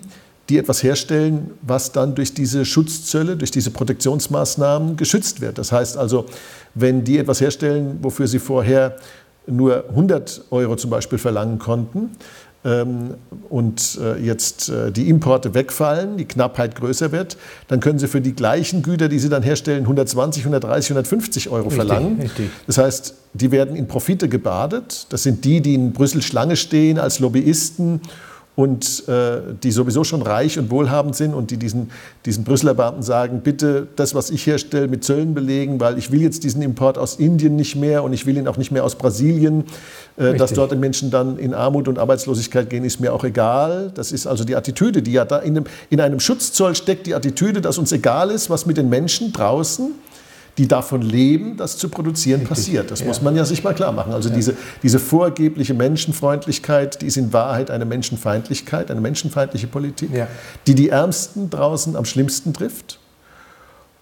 die 0.48 0.58
etwas 0.58 0.82
herstellen, 0.82 1.50
was 1.62 1.90
dann 1.90 2.14
durch 2.14 2.32
diese 2.32 2.64
Schutzzölle, 2.64 3.36
durch 3.36 3.50
diese 3.50 3.70
Protektionsmaßnahmen 3.70 4.96
geschützt 4.96 5.40
wird. 5.40 5.58
Das 5.58 5.72
heißt 5.72 5.96
also, 5.96 6.26
wenn 6.74 7.02
die 7.02 7.18
etwas 7.18 7.40
herstellen, 7.40 7.98
wofür 8.02 8.28
sie 8.28 8.38
vorher 8.38 8.96
nur 9.46 9.84
100 9.90 10.44
Euro 10.50 10.76
zum 10.76 10.90
Beispiel 10.90 11.18
verlangen 11.18 11.58
konnten 11.58 12.10
ähm, 12.64 13.14
und 13.50 13.98
äh, 14.02 14.18
jetzt 14.18 14.70
äh, 14.70 14.90
die 14.90 15.08
Importe 15.08 15.52
wegfallen, 15.52 16.16
die 16.16 16.24
Knappheit 16.24 16.74
größer 16.76 17.12
wird, 17.12 17.36
dann 17.68 17.80
können 17.80 17.98
sie 17.98 18.08
für 18.08 18.22
die 18.22 18.34
gleichen 18.34 18.82
Güter, 18.82 19.08
die 19.08 19.18
sie 19.18 19.28
dann 19.28 19.42
herstellen, 19.42 19.82
120, 19.82 20.42
130, 20.44 20.90
150 20.92 21.48
Euro 21.50 21.68
richtig, 21.68 21.76
verlangen. 21.76 22.20
Richtig. 22.20 22.50
Das 22.66 22.78
heißt, 22.78 23.14
die 23.34 23.50
werden 23.50 23.76
in 23.76 23.86
Profite 23.86 24.28
gebadet. 24.28 25.06
Das 25.10 25.22
sind 25.22 25.44
die, 25.44 25.60
die 25.60 25.74
in 25.74 25.92
Brüssel 25.92 26.22
Schlange 26.22 26.56
stehen 26.56 26.98
als 26.98 27.18
Lobbyisten 27.18 28.00
und 28.56 29.08
äh, 29.08 29.40
die 29.62 29.72
sowieso 29.72 30.04
schon 30.04 30.22
reich 30.22 30.58
und 30.58 30.70
wohlhabend 30.70 31.16
sind 31.16 31.34
und 31.34 31.50
die 31.50 31.56
diesen, 31.56 31.90
diesen 32.24 32.44
Brüsseler 32.44 32.74
Beamten 32.74 33.02
sagen, 33.02 33.40
bitte 33.42 33.88
das, 33.96 34.14
was 34.14 34.30
ich 34.30 34.46
herstelle, 34.46 34.86
mit 34.86 35.02
Zöllen 35.02 35.34
belegen, 35.34 35.80
weil 35.80 35.98
ich 35.98 36.12
will 36.12 36.22
jetzt 36.22 36.44
diesen 36.44 36.62
Import 36.62 36.96
aus 36.96 37.16
Indien 37.16 37.56
nicht 37.56 37.74
mehr 37.74 38.04
und 38.04 38.12
ich 38.12 38.26
will 38.26 38.36
ihn 38.36 38.46
auch 38.46 38.56
nicht 38.56 38.70
mehr 38.70 38.84
aus 38.84 38.94
Brasilien. 38.94 39.64
Äh, 40.16 40.34
dass 40.34 40.52
dort 40.52 40.70
die 40.70 40.76
Menschen 40.76 41.10
dann 41.10 41.38
in 41.38 41.54
Armut 41.54 41.88
und 41.88 41.98
Arbeitslosigkeit 41.98 42.70
gehen, 42.70 42.84
ist 42.84 43.00
mir 43.00 43.12
auch 43.12 43.24
egal. 43.24 43.90
Das 43.94 44.12
ist 44.12 44.28
also 44.28 44.44
die 44.44 44.54
Attitüde, 44.54 45.02
die 45.02 45.12
ja 45.12 45.24
da 45.24 45.38
in 45.38 45.56
einem, 45.56 45.66
in 45.90 46.00
einem 46.00 46.20
Schutzzoll 46.20 46.76
steckt, 46.76 47.08
die 47.08 47.14
Attitüde, 47.14 47.60
dass 47.60 47.78
uns 47.78 47.90
egal 47.90 48.30
ist, 48.30 48.48
was 48.48 48.66
mit 48.66 48.76
den 48.76 48.88
Menschen 48.88 49.32
draußen 49.32 49.90
die 50.56 50.68
davon 50.68 51.02
leben, 51.02 51.56
das 51.56 51.78
zu 51.78 51.88
produzieren 51.88 52.40
Richtig. 52.40 52.56
passiert. 52.56 52.90
Das 52.90 53.00
ja. 53.00 53.06
muss 53.06 53.20
man 53.22 53.34
ja 53.34 53.44
sich 53.44 53.64
mal 53.64 53.74
klar 53.74 53.92
machen. 53.92 54.12
Also 54.12 54.28
ja. 54.28 54.34
diese, 54.34 54.56
diese 54.82 54.98
vorgebliche 54.98 55.74
Menschenfreundlichkeit, 55.74 57.02
die 57.02 57.06
ist 57.06 57.16
in 57.16 57.32
Wahrheit 57.32 57.70
eine 57.70 57.84
Menschenfeindlichkeit, 57.84 58.90
eine 58.90 59.00
menschenfeindliche 59.00 59.66
Politik, 59.66 60.10
ja. 60.12 60.28
die 60.66 60.74
die 60.74 60.90
Ärmsten 60.90 61.50
draußen 61.50 61.96
am 61.96 62.04
schlimmsten 62.04 62.52
trifft. 62.52 63.00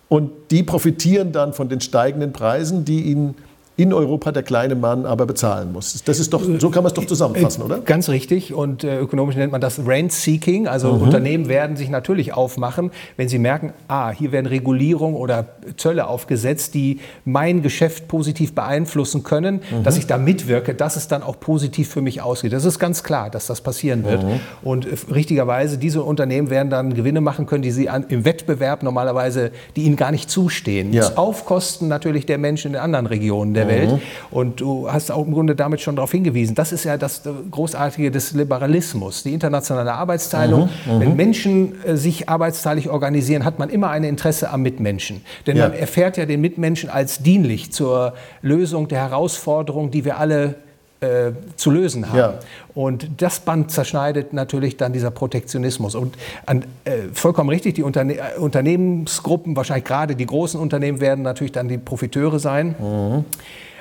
Und 0.09 0.31
die 0.51 0.63
profitieren 0.63 1.33
dann 1.33 1.55
von 1.55 1.71
den 1.71 1.81
steigenden 1.81 2.35
Preisen, 2.35 2.85
die 2.85 3.01
ihnen 3.05 3.35
in 3.83 3.93
Europa 3.93 4.31
der 4.31 4.45
kleine 4.45 4.77
Mann 4.77 5.05
aber 5.07 5.27
bezahlen 5.27 5.73
muss. 5.73 6.05
Das 6.05 6.21
ist 6.21 6.33
doch, 6.33 6.43
so 6.59 6.71
kann 6.71 6.85
man 6.85 6.93
es 6.93 6.95
doch 6.95 7.05
zusammenfassen, 7.05 7.63
oder? 7.63 7.81
Ganz 7.81 8.09
richtig. 8.09 8.55
Und 8.55 8.85
äh, 8.85 9.01
ökonomisch 9.01 9.35
nennt 9.35 9.51
man 9.51 9.61
das 9.61 9.85
Rent-Seeking. 9.85 10.69
Also 10.69 10.93
mhm. 10.93 11.03
Unternehmen 11.03 11.49
werden 11.49 11.77
sich 11.77 11.91
natürlich 11.91 12.33
aufmachen, 12.33 12.93
wenn 13.17 13.29
sie 13.29 13.39
merken, 13.39 13.73
ah, 13.89 14.11
hier 14.11 14.31
werden 14.31 14.47
Regulierungen 14.47 15.17
oder 15.17 15.47
Zölle 15.77 16.07
aufgesetzt, 16.07 16.75
die 16.75 17.01
mein 17.25 17.63
Geschäft 17.63 18.07
positiv 18.07 18.55
beeinflussen 18.55 19.25
können, 19.25 19.57
mhm. 19.57 19.83
dass 19.83 19.97
ich 19.97 20.07
da 20.07 20.17
mitwirke, 20.17 20.75
dass 20.75 20.95
es 20.95 21.09
dann 21.09 21.25
auch 21.25 21.41
positiv 21.41 21.89
für 21.89 22.03
mich 22.03 22.23
ausgeht. 22.23 22.53
Das 22.53 22.65
ist 22.65 22.79
ganz 22.79 23.03
klar, 23.03 23.31
dass 23.31 23.47
das 23.49 23.63
passieren 23.63 24.05
wird. 24.05 24.23
Mhm. 24.23 24.41
Und 24.63 24.87
äh, 24.87 24.95
richtigerweise, 25.13 25.77
diese 25.77 26.05
Unternehmen 26.05 26.51
werden 26.51 26.71
dann 26.71 26.95
Gewinne 26.95 27.21
machen 27.21 27.47
können, 27.47 27.63
die 27.63 27.73
sie 27.73 27.89
an, 27.89 28.05
im 28.09 28.25
Wettbewerb 28.25 28.85
normalerweise, 28.85 29.51
die 29.75 29.83
ihnen 29.83 29.97
gar 29.97 30.13
nicht 30.13 30.31
zustehen. 30.31 30.93
Ja. 30.93 31.17
Aufkosten 31.17 31.89
natürlich 31.89 32.27
der 32.27 32.39
Menschen 32.39 32.75
in 32.75 32.81
anderen 32.81 33.07
Regionen 33.07 33.55
der 33.55 33.72
der 33.73 33.87
mhm. 33.87 33.91
Welt. 33.91 34.03
Und 34.31 34.61
du 34.61 34.91
hast 34.91 35.11
auch 35.11 35.27
im 35.27 35.33
Grunde 35.33 35.55
damit 35.55 35.81
schon 35.81 35.97
darauf 35.97 36.11
hingewiesen. 36.11 36.55
Das 36.55 36.73
ist 36.73 36.85
ja 36.85 36.97
das 36.97 37.23
Großartige 37.51 38.11
des 38.11 38.33
Liberalismus, 38.33 39.23
die 39.23 39.33
internationale 39.33 39.93
Arbeitsteilung. 39.93 40.69
Mhm. 40.87 40.95
Mhm. 40.95 41.01
Wenn 41.01 41.17
Menschen 41.17 41.85
äh, 41.85 41.97
sich 41.97 42.29
arbeitsteilig 42.29 42.89
organisieren, 42.89 43.45
hat 43.45 43.59
man 43.59 43.71
immer 43.71 43.91
ein 43.91 44.05
Interesse 44.05 44.51
am 44.51 44.63
Mitmenschen. 44.63 45.23
Denn 45.47 45.57
ja. 45.57 45.69
man 45.69 45.77
erfährt 45.77 46.17
ja 46.17 46.27
den 46.27 46.41
Mitmenschen 46.41 46.91
als 46.91 47.19
dienlich 47.23 47.73
zur 47.73 48.15
Lösung 48.43 48.89
der 48.89 48.99
Herausforderung, 48.99 49.91
die 49.91 50.05
wir 50.05 50.19
alle 50.19 50.57
äh, 51.03 51.33
zu 51.57 51.71
lösen 51.71 52.09
haben. 52.09 52.19
Ja. 52.19 52.35
Und 52.75 53.21
das 53.21 53.41
Band 53.41 53.71
zerschneidet 53.71 54.33
natürlich 54.33 54.77
dann 54.77 54.93
dieser 54.93 55.11
Protektionismus. 55.11 55.95
Und 55.95 56.17
an, 56.47 56.65
äh, 56.85 57.09
vollkommen 57.13 57.51
richtig, 57.51 57.75
die 57.75 57.83
Unterne 57.83 58.15
äh, 58.15 58.39
Unternehmensgruppen, 58.39 59.57
wahrscheinlich 59.57 59.85
gerade 59.85 60.17
die 60.17 60.27
großen 60.27 60.59
Unternehmen, 60.59 61.01
werden 61.01 61.23
natürlich 61.23 61.53
dann 61.53 61.69
die 61.69 61.79
Profiteure 61.79 62.39
sein. 62.39 62.77
Mhm. 62.79 63.25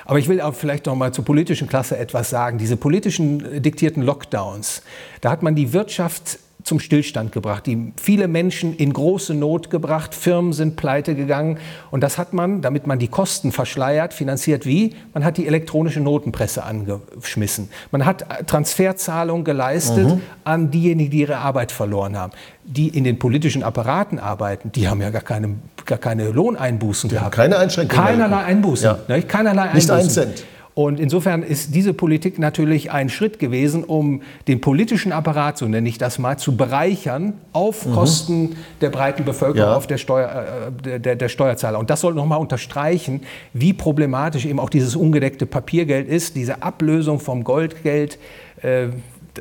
Aber 0.04 0.18
ich 0.18 0.28
will 0.28 0.40
auch 0.40 0.54
vielleicht 0.54 0.86
noch 0.86 0.96
mal 0.96 1.12
zur 1.12 1.24
politischen 1.24 1.68
Klasse 1.68 1.96
etwas 1.96 2.28
sagen. 2.28 2.58
Diese 2.58 2.76
politischen 2.76 3.54
äh, 3.54 3.60
diktierten 3.60 4.02
Lockdowns, 4.02 4.82
da 5.20 5.30
hat 5.30 5.42
man 5.42 5.54
die 5.54 5.72
Wirtschaft 5.72 6.38
zum 6.64 6.80
Stillstand 6.80 7.32
gebracht, 7.32 7.66
die 7.66 7.92
viele 8.00 8.28
Menschen 8.28 8.74
in 8.74 8.92
große 8.92 9.34
Not 9.34 9.70
gebracht, 9.70 10.14
Firmen 10.14 10.52
sind 10.52 10.76
pleite 10.76 11.14
gegangen 11.14 11.58
und 11.90 12.02
das 12.02 12.18
hat 12.18 12.32
man, 12.32 12.62
damit 12.62 12.86
man 12.86 12.98
die 12.98 13.08
Kosten 13.08 13.52
verschleiert, 13.52 14.14
finanziert 14.14 14.66
wie? 14.66 14.94
Man 15.14 15.24
hat 15.24 15.36
die 15.36 15.46
elektronische 15.46 16.00
Notenpresse 16.00 16.62
angeschmissen. 16.64 17.68
Man 17.90 18.04
hat 18.04 18.24
Transferzahlungen 18.46 19.44
geleistet 19.44 20.06
mhm. 20.06 20.20
an 20.44 20.70
diejenigen, 20.70 21.10
die 21.10 21.20
ihre 21.20 21.38
Arbeit 21.38 21.72
verloren 21.72 22.16
haben. 22.16 22.32
Die 22.64 22.88
in 22.88 23.04
den 23.04 23.18
politischen 23.18 23.62
Apparaten 23.62 24.18
arbeiten, 24.18 24.70
die 24.72 24.88
haben 24.88 25.00
ja 25.00 25.10
gar 25.10 25.22
keine, 25.22 25.56
gar 25.84 25.98
keine 25.98 26.30
Lohneinbußen 26.30 27.08
die 27.08 27.16
gehabt. 27.16 27.34
keine 27.34 27.58
Einschränkungen. 27.58 28.04
Keinerlei 28.04 28.44
Einbußen. 28.44 28.84
Ja. 28.84 28.98
Ne? 29.08 29.22
Keinerlei 29.22 29.62
Einbußen. 29.62 29.96
Nicht 29.96 30.04
ein 30.04 30.10
Cent. 30.10 30.44
Und 30.74 30.98
insofern 30.98 31.42
ist 31.42 31.74
diese 31.74 31.92
Politik 31.92 32.38
natürlich 32.38 32.90
ein 32.90 33.10
Schritt 33.10 33.38
gewesen, 33.38 33.84
um 33.84 34.22
den 34.48 34.62
politischen 34.62 35.12
Apparat, 35.12 35.58
so 35.58 35.66
nenne 35.66 35.86
ich 35.86 35.98
das 35.98 36.18
mal, 36.18 36.38
zu 36.38 36.56
bereichern 36.56 37.34
auf 37.52 37.84
mhm. 37.84 37.92
Kosten 37.92 38.56
der 38.80 38.88
breiten 38.88 39.24
Bevölkerung, 39.24 39.70
ja. 39.70 39.76
auf 39.76 39.86
der, 39.86 39.98
Steuer, 39.98 40.72
äh, 40.86 40.98
der, 40.98 41.16
der, 41.16 41.28
Steuerzahler. 41.28 41.78
Und 41.78 41.90
das 41.90 42.00
soll 42.00 42.14
nochmal 42.14 42.38
unterstreichen, 42.38 43.20
wie 43.52 43.74
problematisch 43.74 44.46
eben 44.46 44.58
auch 44.58 44.70
dieses 44.70 44.96
ungedeckte 44.96 45.44
Papiergeld 45.44 46.08
ist, 46.08 46.36
diese 46.36 46.62
Ablösung 46.62 47.20
vom 47.20 47.44
Goldgeld 47.44 48.18
äh, 48.62 48.88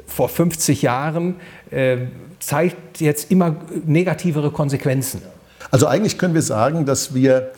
vor 0.05 0.27
50 0.27 0.81
Jahren 0.81 1.35
äh, 1.69 1.97
zeigt 2.39 2.99
jetzt 2.99 3.31
immer 3.31 3.55
negativere 3.85 4.51
Konsequenzen. 4.51 5.21
Also 5.69 5.87
eigentlich 5.87 6.17
können 6.17 6.33
wir 6.33 6.41
sagen, 6.41 6.85
dass 6.85 7.13
wir 7.13 7.51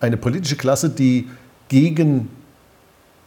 eine 0.00 0.16
politische 0.16 0.56
Klasse, 0.56 0.90
die 0.90 1.28
gegen 1.68 2.28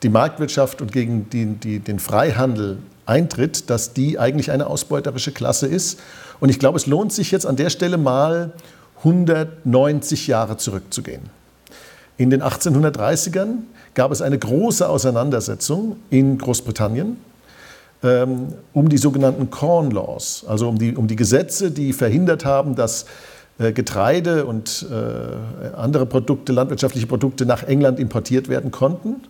die 0.04 0.10
Marktwirtschaft 0.10 0.82
und 0.82 0.92
gegen 0.92 1.30
die, 1.30 1.46
die, 1.46 1.80
den 1.80 2.00
Freihandel 2.00 2.78
eintritt, 3.06 3.70
dass 3.70 3.94
die 3.94 4.20
eigentlich 4.20 4.52
eine 4.52 4.68
ausbeuterische 4.68 5.32
Klasse 5.32 5.68
ist. 5.68 6.00
Und 6.40 6.50
ich 6.50 6.60
glaube, 6.60 6.78
es 6.78 6.86
lohnt 6.86 7.12
sich 7.14 7.32
jetzt 7.32 7.46
an 7.46 7.56
der 7.56 7.70
Stelle 7.70 7.98
mal 7.98 8.54
190 9.00 10.28
Jahre 10.28 10.58
zurückzugehen. 10.58 11.24
In 12.18 12.30
den 12.30 12.42
1830ern 12.42 13.64
gab 13.96 14.12
es 14.12 14.22
eine 14.22 14.38
große 14.38 14.88
Auseinandersetzung 14.88 15.98
in 16.10 16.38
Großbritannien 16.38 17.18
ähm, 18.04 18.54
um 18.74 18.90
die 18.90 18.98
sogenannten 18.98 19.50
Corn 19.50 19.92
Laws, 19.92 20.46
also 20.48 20.68
um 20.68 20.78
die, 20.78 20.96
um 20.96 21.08
die 21.08 21.16
Gesetze, 21.16 21.72
die 21.72 21.94
verhindert 21.94 22.46
haben, 22.46 22.76
dass 22.76 23.06
äh, 23.60 23.72
Getreide 23.72 24.46
und 24.46 24.86
äh, 24.92 25.76
andere 25.76 26.06
Produkte, 26.06 26.54
landwirtschaftliche 26.54 27.08
Produkte 27.08 27.46
nach 27.46 27.64
England 27.64 28.00
importiert 28.00 28.50
werden 28.50 28.72
konnten. 28.72 29.22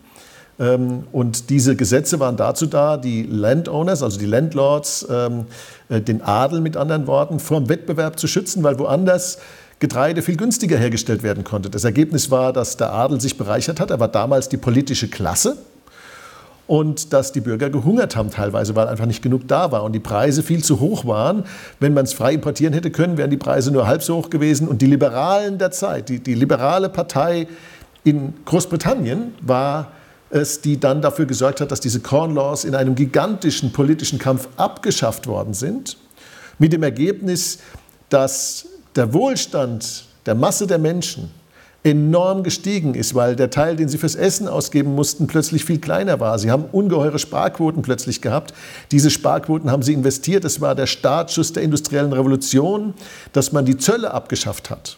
Ähm, 0.60 1.04
und 1.12 1.50
diese 1.50 1.76
Gesetze 1.76 2.20
waren 2.20 2.38
dazu 2.38 2.66
da, 2.66 2.98
die 2.98 3.24
Landowners, 3.24 4.04
also 4.04 4.20
die 4.20 4.26
Landlords, 4.26 5.08
ähm, 5.10 5.46
äh, 5.90 6.02
den 6.02 6.22
Adel 6.22 6.62
mit 6.62 6.78
anderen 6.78 7.08
Worten, 7.08 7.40
vor 7.40 7.60
dem 7.60 7.70
Wettbewerb 7.70 8.20
zu 8.20 8.28
schützen, 8.28 8.64
weil 8.64 8.78
woanders 8.80 9.40
Getreide 9.80 10.22
viel 10.22 10.38
günstiger 10.38 10.78
hergestellt 10.78 11.24
werden 11.24 11.44
konnte. 11.44 11.70
Das 11.70 11.84
Ergebnis 11.84 12.32
war, 12.32 12.54
dass 12.54 12.78
der 12.78 12.94
Adel 12.94 13.20
sich 13.20 13.38
bereichert 13.38 13.80
hat. 13.80 13.92
Er 13.92 14.00
war 14.00 14.08
damals 14.08 14.48
die 14.48 14.58
politische 14.58 15.10
Klasse 15.10 15.58
und 16.68 17.12
dass 17.12 17.34
die 17.34 17.42
Bürger 17.42 17.70
gehungert 17.70 18.16
haben 18.16 18.32
teilweise, 18.32 18.76
weil 18.76 18.88
einfach 18.88 19.06
nicht 19.06 19.22
genug 19.22 19.48
da 19.48 19.72
war 19.72 19.84
und 19.84 19.92
die 19.92 20.00
Preise 20.00 20.44
viel 20.44 20.64
zu 20.64 20.80
hoch 20.80 21.06
waren. 21.06 21.44
Wenn 21.80 21.94
man 21.94 22.06
es 22.06 22.14
frei 22.14 22.34
importieren 22.34 22.74
hätte 22.74 22.92
können, 22.92 23.18
wären 23.18 23.30
die 23.30 23.38
Preise 23.38 23.72
nur 23.72 23.86
halb 23.86 24.04
so 24.04 24.16
hoch 24.16 24.30
gewesen. 24.30 24.68
Und 24.68 24.82
die 24.82 24.86
Liberalen 24.86 25.58
der 25.58 25.72
Zeit, 25.72 26.08
die, 26.08 26.20
die 26.20 26.36
liberale 26.36 26.88
Partei 26.88 27.48
in 28.06 28.34
Großbritannien 28.46 29.34
war 29.42 29.92
es, 30.34 30.62
die 30.62 30.80
dann 30.80 31.02
dafür 31.02 31.26
gesorgt 31.26 31.62
hat, 31.62 31.72
dass 31.72 31.80
diese 31.80 32.00
Corn 32.00 32.34
Laws 32.34 32.66
in 32.66 32.76
einem 32.76 32.96
gigantischen 32.96 33.72
politischen 33.72 34.20
Kampf 34.20 34.48
abgeschafft 34.58 35.28
worden 35.28 35.54
sind, 35.54 35.98
mit 36.60 36.74
dem 36.74 36.84
Ergebnis, 36.84 37.60
dass 38.10 38.66
der 38.96 39.14
Wohlstand 39.14 40.06
der 40.26 40.36
Masse 40.36 40.68
der 40.68 40.78
Menschen 40.80 41.32
enorm 41.84 42.44
gestiegen 42.44 42.96
ist, 42.96 43.14
weil 43.14 43.36
der 43.36 43.50
Teil, 43.50 43.76
den 43.76 43.90
sie 43.90 43.98
fürs 43.98 44.16
Essen 44.16 44.48
ausgeben 44.48 44.96
mussten, 44.96 45.28
plötzlich 45.28 45.66
viel 45.66 45.80
kleiner 45.80 46.20
war. 46.20 46.40
Sie 46.40 46.50
haben 46.50 46.66
ungeheure 46.72 47.20
Sparquoten 47.20 47.82
plötzlich 47.82 48.22
gehabt. 48.22 48.54
Diese 48.92 49.10
Sparquoten 49.10 49.70
haben 49.70 49.84
sie 49.84 49.94
investiert. 49.94 50.46
Es 50.46 50.62
war 50.62 50.76
der 50.76 50.88
Startschuss 50.88 51.52
der 51.52 51.64
industriellen 51.64 52.14
Revolution, 52.14 52.94
dass 53.34 53.52
man 53.52 53.66
die 53.66 53.78
Zölle 53.78 54.14
abgeschafft 54.14 54.70
hat. 54.70 54.98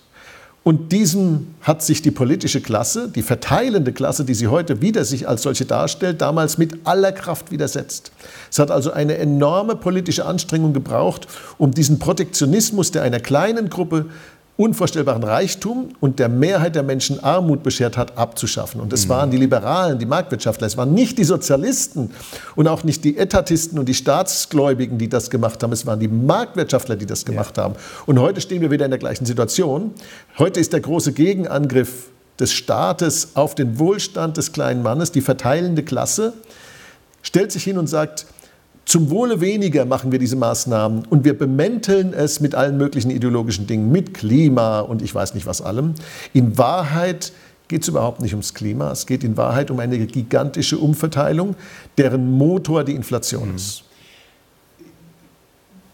Und 0.67 0.91
diesem 0.91 1.53
hat 1.61 1.83
sich 1.83 2.01
die 2.01 2.09
politische 2.09 2.59
Klasse, 2.59 3.07
die 3.07 3.21
verteilende 3.21 3.93
Klasse, 3.93 4.25
die 4.25 4.33
sie 4.33 4.47
heute 4.47 4.81
wieder 4.81 5.05
sich 5.05 5.27
als 5.29 5.43
solche 5.43 5.65
darstellt, 5.65 6.21
damals 6.21 6.57
mit 6.57 6.87
aller 6.87 7.11
Kraft 7.11 7.51
widersetzt. 7.51 8.11
Es 8.49 8.57
hat 8.57 8.71
also 8.71 8.91
eine 8.91 9.15
enorme 9.19 9.75
politische 9.75 10.25
Anstrengung 10.25 10.73
gebraucht, 10.73 11.27
um 11.59 11.69
diesen 11.69 11.99
Protektionismus, 11.99 12.89
der 12.89 13.03
einer 13.03 13.19
kleinen 13.19 13.69
Gruppe 13.69 14.07
unvorstellbaren 14.57 15.23
Reichtum 15.23 15.89
und 15.99 16.17
der 16.19 16.29
Mehrheit 16.29 16.75
der 16.75 16.83
Menschen 16.83 17.21
Armut 17.21 17.61
beschert 17.61 17.97
hat, 17.97 18.17
abzuschaffen. 18.17 18.79
Und 18.79 18.93
es 18.93 19.05
mhm. 19.05 19.09
waren 19.09 19.31
die 19.31 19.37
Liberalen, 19.37 19.99
die 19.99 20.05
Marktwirtschaftler, 20.05 20.65
es 20.65 20.77
waren 20.77 20.93
nicht 20.93 21.17
die 21.17 21.25
Sozialisten 21.25 22.11
und 22.55 22.67
auch 22.69 22.85
nicht 22.85 23.03
die 23.03 23.17
Etatisten 23.17 23.77
und 23.77 23.89
die 23.89 23.93
Staatsgläubigen, 23.93 24.97
die 24.97 25.09
das 25.09 25.29
gemacht 25.29 25.61
haben, 25.61 25.73
es 25.73 25.85
waren 25.85 25.99
die 25.99 26.07
Marktwirtschaftler, 26.07 26.95
die 26.95 27.05
das 27.05 27.25
gemacht 27.25 27.57
ja. 27.57 27.63
haben. 27.63 27.75
Und 28.05 28.19
heute 28.19 28.39
stehen 28.39 28.61
wir 28.61 28.71
wieder 28.71 28.85
in 28.85 28.91
der 28.91 28.99
gleichen 28.99 29.25
Situation. 29.25 29.93
Heute 30.37 30.61
ist 30.61 30.71
der 30.71 30.79
große 30.79 31.11
Gegenangriff 31.11 32.09
des 32.39 32.53
Staates 32.53 33.29
auf 33.35 33.55
den 33.55 33.77
Wohlstand 33.77 34.37
des 34.37 34.53
kleinen 34.53 34.83
Mannes, 34.83 35.11
die 35.11 35.21
verteilende 35.21 35.83
Klasse, 35.83 36.33
stellt 37.23 37.51
sich 37.51 37.63
hin 37.63 37.77
und 37.77 37.87
sagt, 37.87 38.25
zum 38.85 39.09
Wohle 39.09 39.41
weniger 39.41 39.85
machen 39.85 40.11
wir 40.11 40.19
diese 40.19 40.35
Maßnahmen 40.35 41.05
und 41.09 41.25
wir 41.25 41.35
bemänteln 41.35 42.13
es 42.13 42.39
mit 42.39 42.53
allen 42.53 42.77
möglichen 42.77 43.09
ideologischen 43.09 43.65
Dingen, 43.65 43.91
mit 43.91 44.13
Klima 44.13 44.81
und 44.81 45.01
ich 45.01 45.13
weiß 45.13 45.33
nicht 45.33 45.47
was 45.47 45.61
allem. 45.61 45.95
In 46.33 46.57
Wahrheit 46.59 47.33
geht 47.67 47.81
es 47.81 47.87
überhaupt 47.87 48.21
nicht 48.21 48.33
ums 48.33 48.53
Klima, 48.53 48.91
es 48.91 49.07
geht 49.07 49.23
in 49.23 49.37
Wahrheit 49.37 49.71
um 49.71 49.79
eine 49.79 49.97
gigantische 49.97 50.77
Umverteilung, 50.77 51.55
deren 51.97 52.31
Motor 52.37 52.83
die 52.83 52.93
Inflation 52.93 53.49
mhm. 53.49 53.55
ist. 53.55 53.83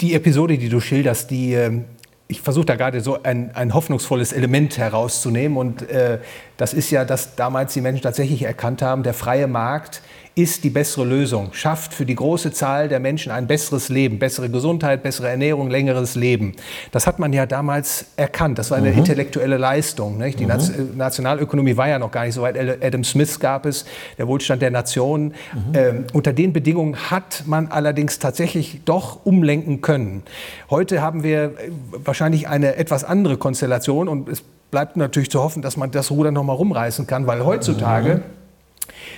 Die 0.01 0.13
Episode, 0.13 0.57
die 0.57 0.67
du 0.67 0.81
schilderst, 0.81 1.31
die 1.31 1.53
ähm, 1.53 1.85
ich 2.31 2.41
versuche 2.41 2.65
da 2.65 2.75
gerade 2.75 3.01
so 3.01 3.21
ein, 3.23 3.53
ein, 3.55 3.73
hoffnungsvolles 3.73 4.31
Element 4.31 4.77
herauszunehmen. 4.77 5.57
Und 5.57 5.89
äh, 5.89 6.19
das 6.55 6.73
ist 6.73 6.89
ja, 6.89 7.03
dass 7.03 7.35
damals 7.35 7.73
die 7.73 7.81
Menschen 7.81 8.03
tatsächlich 8.03 8.43
erkannt 8.43 8.81
haben, 8.81 9.03
der 9.03 9.13
freie 9.13 9.47
Markt 9.47 10.01
ist 10.41 10.63
die 10.63 10.69
bessere 10.69 11.05
Lösung, 11.05 11.53
schafft 11.53 11.93
für 11.93 12.05
die 12.05 12.15
große 12.15 12.51
Zahl 12.51 12.87
der 12.87 12.99
Menschen 12.99 13.31
ein 13.31 13.47
besseres 13.47 13.89
Leben, 13.89 14.17
bessere 14.17 14.49
Gesundheit, 14.49 15.03
bessere 15.03 15.29
Ernährung, 15.29 15.69
längeres 15.69 16.15
Leben. 16.15 16.53
Das 16.91 17.05
hat 17.05 17.19
man 17.19 17.31
ja 17.33 17.45
damals 17.45 18.05
erkannt. 18.17 18.57
Das 18.57 18.71
war 18.71 18.77
eine 18.77 18.91
mhm. 18.91 18.99
intellektuelle 18.99 19.57
Leistung. 19.57 20.17
Nicht? 20.17 20.39
Die 20.39 20.45
mhm. 20.45 20.97
Nationalökonomie 20.97 21.77
war 21.77 21.87
ja 21.87 21.99
noch 21.99 22.11
gar 22.11 22.25
nicht 22.25 22.33
so 22.33 22.41
weit. 22.41 22.57
Adam 22.81 23.03
Smith 23.03 23.39
gab 23.39 23.65
es, 23.65 23.85
der 24.17 24.27
Wohlstand 24.27 24.61
der 24.61 24.71
Nation. 24.71 25.25
Mhm. 25.25 25.33
Ähm, 25.73 26.05
unter 26.13 26.33
den 26.33 26.53
Bedingungen 26.53 26.95
hat 27.11 27.43
man 27.45 27.67
allerdings 27.67 28.19
tatsächlich 28.19 28.81
doch 28.85 29.25
umlenken 29.25 29.81
können. 29.81 30.23
Heute 30.69 31.01
haben 31.01 31.23
wir 31.23 31.43
äh, 31.43 31.51
wahrscheinlich 31.91 32.47
eine 32.47 32.77
etwas 32.77 33.03
andere 33.03 33.37
Konstellation 33.37 34.07
und 34.07 34.27
es 34.27 34.43
bleibt 34.71 34.97
natürlich 34.97 35.29
zu 35.29 35.43
hoffen, 35.43 35.61
dass 35.61 35.77
man 35.77 35.91
das 35.91 36.09
Ruder 36.09 36.31
noch 36.31 36.43
mal 36.43 36.53
rumreißen 36.53 37.05
kann, 37.05 37.27
weil 37.27 37.45
heutzutage 37.45 38.15
mhm 38.15 38.40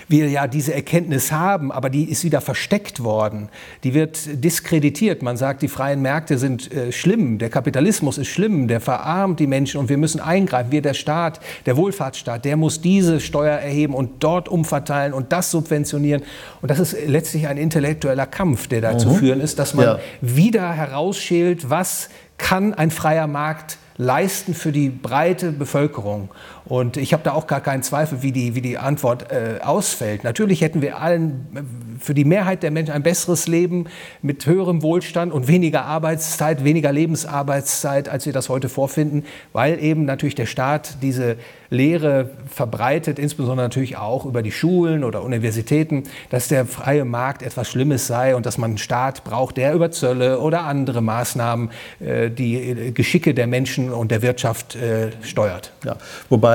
wir 0.08 0.30
ja 0.30 0.48
diese 0.48 0.74
Erkenntnis 0.74 1.32
haben, 1.32 1.72
aber 1.72 1.90
die 1.90 2.10
ist 2.10 2.24
wieder 2.24 2.42
versteckt 2.42 3.04
worden. 3.04 3.50
Die 3.84 3.94
wird 3.94 4.44
diskreditiert. 4.44 5.22
Man 5.22 5.38
sagt, 5.38 5.62
die 5.62 5.68
freien 5.68 6.02
Märkte 6.02 6.38
sind 6.38 6.72
äh, 6.72 6.92
schlimm, 6.92 7.38
der 7.38 7.50
Kapitalismus 7.50 8.18
ist 8.18 8.28
schlimm, 8.28 8.68
der 8.68 8.82
verarmt 8.82 9.40
die 9.40 9.48
Menschen 9.48 9.80
und 9.80 9.90
wir 9.90 9.98
müssen 9.98 10.20
eingreifen. 10.20 10.72
Wir, 10.72 10.82
der 10.82 10.94
Staat, 10.94 11.40
der 11.66 11.78
Wohlfahrtsstaat, 11.78 12.46
der 12.46 12.58
muss 12.58 12.82
diese 12.82 13.20
Steuer 13.20 13.58
erheben 13.58 13.94
und 13.94 14.24
dort 14.24 14.50
umverteilen 14.50 15.14
und 15.14 15.32
das 15.32 15.52
subventionieren. 15.52 16.24
Und 16.62 16.72
das 16.72 16.80
ist 16.80 16.96
letztlich 17.08 17.48
ein 17.48 17.58
intellektueller 17.58 18.26
Kampf, 18.26 18.68
der 18.68 18.82
dazu 18.82 19.10
mhm. 19.10 19.16
führen 19.16 19.42
ist, 19.42 19.60
dass 19.60 19.74
man 19.74 19.86
ja. 19.86 20.00
wieder 20.22 20.72
herausschält, 20.74 21.70
was 21.70 22.10
kann 22.38 22.74
ein 22.74 22.92
freier 22.92 23.28
Markt 23.28 23.78
leisten 23.98 24.54
für 24.54 24.72
die 24.72 24.90
breite 24.90 25.52
Bevölkerung. 25.52 26.30
Und 26.66 26.96
ich 26.96 27.12
habe 27.12 27.24
da 27.24 27.34
auch 27.34 27.48
gar 27.48 27.60
keinen 27.60 27.84
Zweifel, 27.84 28.22
wie 28.22 28.32
die, 28.32 28.56
wie 28.56 28.62
die 28.62 28.78
Antwort 28.78 29.32
äh, 29.32 29.60
ausfällt. 29.62 30.24
Natürlich 30.24 30.62
hätten 30.62 30.82
wir 30.82 31.00
allen, 31.02 31.48
äh, 31.56 31.62
für 32.00 32.14
die 32.14 32.24
Mehrheit 32.24 32.64
der 32.64 32.72
Menschen 32.72 32.94
ein 32.94 33.04
besseres 33.04 33.48
Leben 33.48 33.86
mit 34.22 34.46
höherem 34.46 34.82
Wohlstand 34.82 35.34
und 35.34 35.48
weniger 35.48 35.86
Arbeitszeit, 35.86 36.64
weniger 36.64 36.92
Lebensarbeitszeit, 36.92 38.08
als 38.08 38.26
wir 38.26 38.34
das 38.34 38.50
heute 38.50 38.70
vorfinden, 38.70 39.26
weil 39.52 39.82
eben 39.84 40.06
natürlich 40.06 40.36
der 40.36 40.46
Staat 40.46 40.98
diese 41.02 41.38
Lehre 41.70 42.30
verbreitet, 42.48 43.20
insbesondere 43.20 43.66
natürlich 43.66 43.98
auch 43.98 44.26
über 44.26 44.42
die 44.42 44.52
Schulen 44.52 45.04
oder 45.04 45.24
Universitäten, 45.24 46.04
dass 46.30 46.48
der 46.48 46.66
freie 46.66 47.04
Markt 47.04 47.42
etwas 47.42 47.70
Schlimmes 47.70 48.08
sei 48.08 48.36
und 48.36 48.46
dass 48.46 48.58
man 48.58 48.72
einen 48.72 48.78
Staat 48.78 49.24
braucht, 49.24 49.58
der 49.58 49.74
über 49.74 49.92
Zölle 49.92 50.40
oder 50.40 50.66
andere 50.66 51.02
Maßnahmen 51.02 51.72
äh, 52.00 52.30
die 52.30 52.56
äh, 52.56 52.92
Geschicke 52.92 53.34
der 53.34 53.48
Menschen 53.48 53.92
und 53.92 54.12
der 54.12 54.22
Wirtschaft 54.22 54.76
äh, 54.76 55.10
steuert. 55.24 55.74
Ja, 55.84 55.98
wobei 56.30 56.53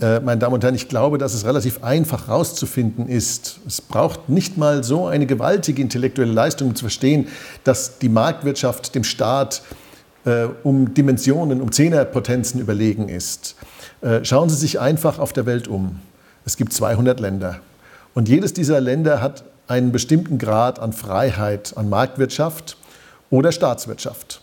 äh, 0.00 0.20
meine 0.20 0.38
Damen 0.38 0.54
und 0.54 0.62
Herren, 0.62 0.74
ich 0.74 0.88
glaube, 0.88 1.16
dass 1.16 1.32
es 1.32 1.44
relativ 1.46 1.82
einfach 1.82 2.28
herauszufinden 2.28 3.08
ist. 3.08 3.60
Es 3.66 3.80
braucht 3.80 4.28
nicht 4.28 4.58
mal 4.58 4.84
so 4.84 5.06
eine 5.06 5.26
gewaltige 5.26 5.80
intellektuelle 5.80 6.32
Leistung, 6.32 6.68
um 6.68 6.74
zu 6.74 6.84
verstehen, 6.84 7.28
dass 7.64 7.98
die 7.98 8.10
Marktwirtschaft 8.10 8.94
dem 8.94 9.04
Staat 9.04 9.62
äh, 10.26 10.48
um 10.64 10.92
Dimensionen, 10.92 11.62
um 11.62 11.72
Zehnerpotenzen 11.72 12.60
überlegen 12.60 13.08
ist. 13.08 13.56
Äh, 14.02 14.24
schauen 14.24 14.50
Sie 14.50 14.56
sich 14.56 14.80
einfach 14.80 15.18
auf 15.18 15.32
der 15.32 15.46
Welt 15.46 15.66
um. 15.66 16.00
Es 16.44 16.56
gibt 16.56 16.72
200 16.72 17.18
Länder. 17.18 17.60
Und 18.12 18.28
jedes 18.28 18.52
dieser 18.52 18.80
Länder 18.80 19.22
hat 19.22 19.44
einen 19.66 19.92
bestimmten 19.92 20.38
Grad 20.38 20.78
an 20.78 20.92
Freiheit, 20.92 21.74
an 21.76 21.88
Marktwirtschaft 21.88 22.76
oder 23.30 23.50
Staatswirtschaft. 23.50 24.40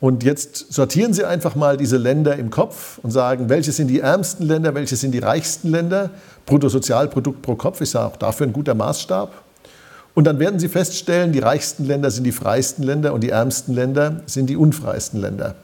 Und 0.00 0.24
jetzt 0.24 0.72
sortieren 0.72 1.12
Sie 1.12 1.24
einfach 1.24 1.54
mal 1.54 1.76
diese 1.76 1.98
Länder 1.98 2.36
im 2.36 2.50
Kopf 2.50 2.98
und 3.02 3.10
sagen, 3.10 3.50
welche 3.50 3.70
sind 3.70 3.88
die 3.88 4.00
ärmsten 4.00 4.46
Länder, 4.46 4.74
welche 4.74 4.96
sind 4.96 5.12
die 5.12 5.18
reichsten 5.18 5.68
Länder. 5.68 6.10
Bruttosozialprodukt 6.46 7.42
pro 7.42 7.54
Kopf 7.54 7.82
ist 7.82 7.92
ja 7.92 8.06
auch 8.06 8.16
dafür 8.16 8.46
ein 8.46 8.54
guter 8.54 8.74
Maßstab. 8.74 9.30
Und 10.14 10.24
dann 10.24 10.38
werden 10.38 10.58
Sie 10.58 10.68
feststellen, 10.68 11.32
die 11.32 11.38
reichsten 11.38 11.84
Länder 11.84 12.10
sind 12.10 12.24
die 12.24 12.32
freiesten 12.32 12.82
Länder 12.82 13.12
und 13.12 13.20
die 13.20 13.30
ärmsten 13.30 13.74
Länder 13.74 14.22
sind 14.26 14.46
die 14.46 14.56
unfreiesten 14.56 15.20
Länder. 15.20 15.54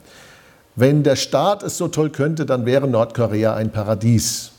Wenn 0.77 1.03
der 1.03 1.17
Staat 1.17 1.63
es 1.63 1.79
so 1.79 1.89
toll 1.89 2.11
könnte, 2.11 2.45
dann 2.45 2.67
wäre 2.67 2.87
Nordkorea 2.87 3.55
ein 3.55 3.73
Paradies. 3.73 4.53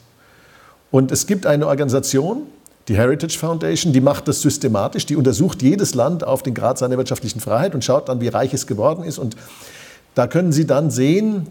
Und 0.89 1.11
es 1.11 1.28
gibt 1.28 1.45
eine 1.45 1.67
Organisation, 1.67 2.47
die 2.88 2.95
Heritage 2.95 3.38
Foundation, 3.38 3.91
die 3.91 4.01
macht 4.01 4.27
das 4.27 4.41
systematisch, 4.41 5.05
die 5.05 5.15
untersucht 5.15 5.61
jedes 5.61 5.93
Land 5.93 6.23
auf 6.23 6.41
den 6.41 6.53
Grad 6.53 6.77
seiner 6.77 6.97
wirtschaftlichen 6.97 7.41
Freiheit 7.41 7.75
und 7.75 7.83
schaut 7.83 8.07
dann, 8.07 8.21
wie 8.21 8.29
reich 8.29 8.53
es 8.53 8.65
geworden 8.65 9.03
ist. 9.03 9.17
Und 9.17 9.35
da 10.15 10.27
können 10.27 10.51
Sie 10.51 10.65
dann 10.65 10.89
sehen, 10.89 11.47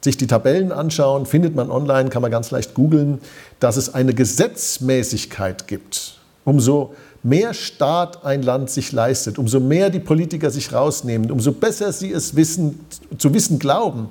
sich 0.00 0.16
die 0.16 0.26
Tabellen 0.26 0.72
anschauen, 0.72 1.26
findet 1.26 1.54
man 1.54 1.70
online, 1.70 2.08
kann 2.08 2.22
man 2.22 2.30
ganz 2.30 2.50
leicht 2.50 2.74
googeln, 2.74 3.18
dass 3.60 3.76
es 3.76 3.92
eine 3.94 4.14
Gesetzmäßigkeit 4.14 5.66
gibt. 5.66 6.18
Umso 6.44 6.94
mehr 7.22 7.52
Staat 7.52 8.24
ein 8.24 8.42
Land 8.42 8.70
sich 8.70 8.92
leistet, 8.92 9.38
umso 9.38 9.60
mehr 9.60 9.90
die 9.90 9.98
Politiker 9.98 10.50
sich 10.50 10.72
rausnehmen, 10.72 11.30
umso 11.30 11.52
besser 11.52 11.92
sie 11.92 12.12
es 12.12 12.36
wissen, 12.36 12.80
zu 13.18 13.34
wissen 13.34 13.58
glauben 13.58 14.08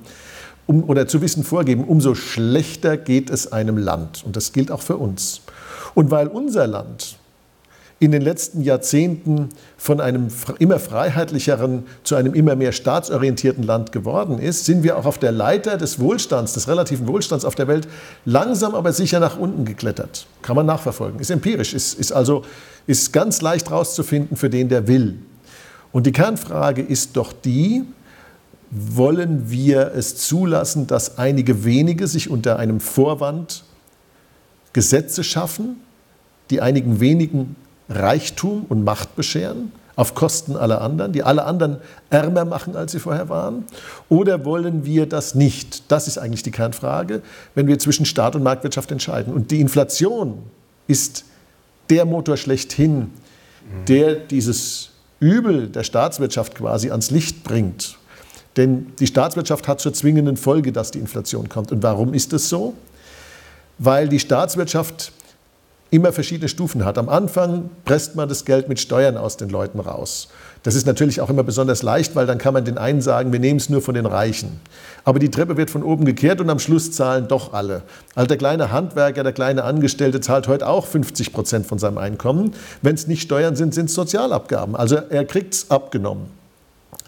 um, 0.66 0.84
oder 0.84 1.08
zu 1.08 1.22
wissen 1.22 1.42
vorgeben, 1.42 1.84
umso 1.84 2.14
schlechter 2.14 2.96
geht 2.96 3.30
es 3.30 3.50
einem 3.50 3.78
Land. 3.78 4.22
Und 4.24 4.36
das 4.36 4.52
gilt 4.52 4.70
auch 4.70 4.82
für 4.82 4.98
uns. 4.98 5.40
Und 5.98 6.12
weil 6.12 6.28
unser 6.28 6.68
Land 6.68 7.16
in 7.98 8.12
den 8.12 8.22
letzten 8.22 8.62
Jahrzehnten 8.62 9.48
von 9.76 10.00
einem 10.00 10.28
immer 10.60 10.78
freiheitlicheren 10.78 11.86
zu 12.04 12.14
einem 12.14 12.34
immer 12.34 12.54
mehr 12.54 12.70
staatsorientierten 12.70 13.64
Land 13.64 13.90
geworden 13.90 14.38
ist, 14.38 14.64
sind 14.64 14.84
wir 14.84 14.96
auch 14.96 15.06
auf 15.06 15.18
der 15.18 15.32
Leiter 15.32 15.76
des 15.76 15.98
Wohlstands, 15.98 16.52
des 16.52 16.68
relativen 16.68 17.08
Wohlstands 17.08 17.44
auf 17.44 17.56
der 17.56 17.66
Welt 17.66 17.88
langsam 18.24 18.76
aber 18.76 18.92
sicher 18.92 19.18
nach 19.18 19.40
unten 19.40 19.64
geklettert. 19.64 20.28
Kann 20.40 20.54
man 20.54 20.66
nachverfolgen. 20.66 21.18
Ist 21.18 21.30
empirisch, 21.30 21.74
ist, 21.74 21.98
ist 21.98 22.12
also 22.12 22.44
ist 22.86 23.12
ganz 23.12 23.42
leicht 23.42 23.72
rauszufinden 23.72 24.36
für 24.36 24.50
den, 24.50 24.68
der 24.68 24.86
will. 24.86 25.18
Und 25.90 26.06
die 26.06 26.12
Kernfrage 26.12 26.80
ist 26.80 27.16
doch 27.16 27.32
die, 27.32 27.82
wollen 28.70 29.50
wir 29.50 29.90
es 29.96 30.14
zulassen, 30.14 30.86
dass 30.86 31.18
einige 31.18 31.64
wenige 31.64 32.06
sich 32.06 32.30
unter 32.30 32.56
einem 32.60 32.78
Vorwand 32.78 33.64
Gesetze 34.72 35.24
schaffen, 35.24 35.80
die 36.50 36.60
einigen 36.60 37.00
wenigen 37.00 37.56
Reichtum 37.88 38.66
und 38.68 38.84
Macht 38.84 39.16
bescheren, 39.16 39.72
auf 39.98 40.14
Kosten 40.14 40.56
aller 40.56 40.80
anderen, 40.80 41.12
die 41.12 41.24
alle 41.24 41.44
anderen 41.44 41.78
ärmer 42.08 42.44
machen, 42.44 42.76
als 42.76 42.92
sie 42.92 43.00
vorher 43.00 43.28
waren? 43.28 43.64
Oder 44.08 44.44
wollen 44.44 44.84
wir 44.84 45.06
das 45.06 45.34
nicht? 45.34 45.90
Das 45.90 46.06
ist 46.06 46.18
eigentlich 46.18 46.44
die 46.44 46.52
Kernfrage, 46.52 47.20
wenn 47.56 47.66
wir 47.66 47.80
zwischen 47.80 48.06
Staat 48.06 48.36
und 48.36 48.44
Marktwirtschaft 48.44 48.92
entscheiden. 48.92 49.34
Und 49.34 49.50
die 49.50 49.60
Inflation 49.60 50.38
ist 50.86 51.24
der 51.90 52.04
Motor 52.04 52.36
schlechthin, 52.36 53.10
der 53.88 54.14
dieses 54.14 54.90
Übel 55.18 55.66
der 55.66 55.82
Staatswirtschaft 55.82 56.54
quasi 56.54 56.90
ans 56.90 57.10
Licht 57.10 57.42
bringt. 57.42 57.98
Denn 58.56 58.92
die 59.00 59.06
Staatswirtschaft 59.08 59.66
hat 59.66 59.80
zur 59.80 59.92
zwingenden 59.92 60.36
Folge, 60.36 60.70
dass 60.70 60.92
die 60.92 61.00
Inflation 61.00 61.48
kommt. 61.48 61.72
Und 61.72 61.82
warum 61.82 62.14
ist 62.14 62.32
das 62.32 62.48
so? 62.48 62.74
Weil 63.78 64.08
die 64.08 64.20
Staatswirtschaft 64.20 65.12
immer 65.90 66.12
verschiedene 66.12 66.48
Stufen 66.48 66.84
hat. 66.84 66.98
Am 66.98 67.08
Anfang 67.08 67.70
presst 67.84 68.14
man 68.14 68.28
das 68.28 68.44
Geld 68.44 68.68
mit 68.68 68.78
Steuern 68.78 69.16
aus 69.16 69.36
den 69.36 69.48
Leuten 69.48 69.80
raus. 69.80 70.28
Das 70.62 70.74
ist 70.74 70.86
natürlich 70.86 71.20
auch 71.20 71.30
immer 71.30 71.44
besonders 71.44 71.82
leicht, 71.82 72.14
weil 72.16 72.26
dann 72.26 72.38
kann 72.38 72.52
man 72.52 72.64
den 72.64 72.78
einen 72.78 73.00
sagen, 73.00 73.32
wir 73.32 73.40
nehmen 73.40 73.58
es 73.58 73.70
nur 73.70 73.80
von 73.80 73.94
den 73.94 74.06
Reichen. 74.06 74.60
Aber 75.04 75.18
die 75.18 75.30
Treppe 75.30 75.56
wird 75.56 75.70
von 75.70 75.82
oben 75.82 76.04
gekehrt 76.04 76.40
und 76.40 76.50
am 76.50 76.58
Schluss 76.58 76.92
zahlen 76.92 77.28
doch 77.28 77.52
alle. 77.54 77.82
Also 78.14 78.26
der 78.26 78.36
kleine 78.36 78.70
Handwerker, 78.72 79.22
der 79.22 79.32
kleine 79.32 79.64
Angestellte 79.64 80.20
zahlt 80.20 80.48
heute 80.48 80.66
auch 80.66 80.86
50 80.86 81.32
Prozent 81.32 81.66
von 81.66 81.78
seinem 81.78 81.98
Einkommen. 81.98 82.52
Wenn 82.82 82.94
es 82.94 83.06
nicht 83.06 83.22
Steuern 83.22 83.56
sind, 83.56 83.72
sind 83.72 83.86
es 83.86 83.94
Sozialabgaben. 83.94 84.76
Also 84.76 84.96
er 84.96 85.24
kriegt 85.24 85.54
es 85.54 85.70
abgenommen. 85.70 86.26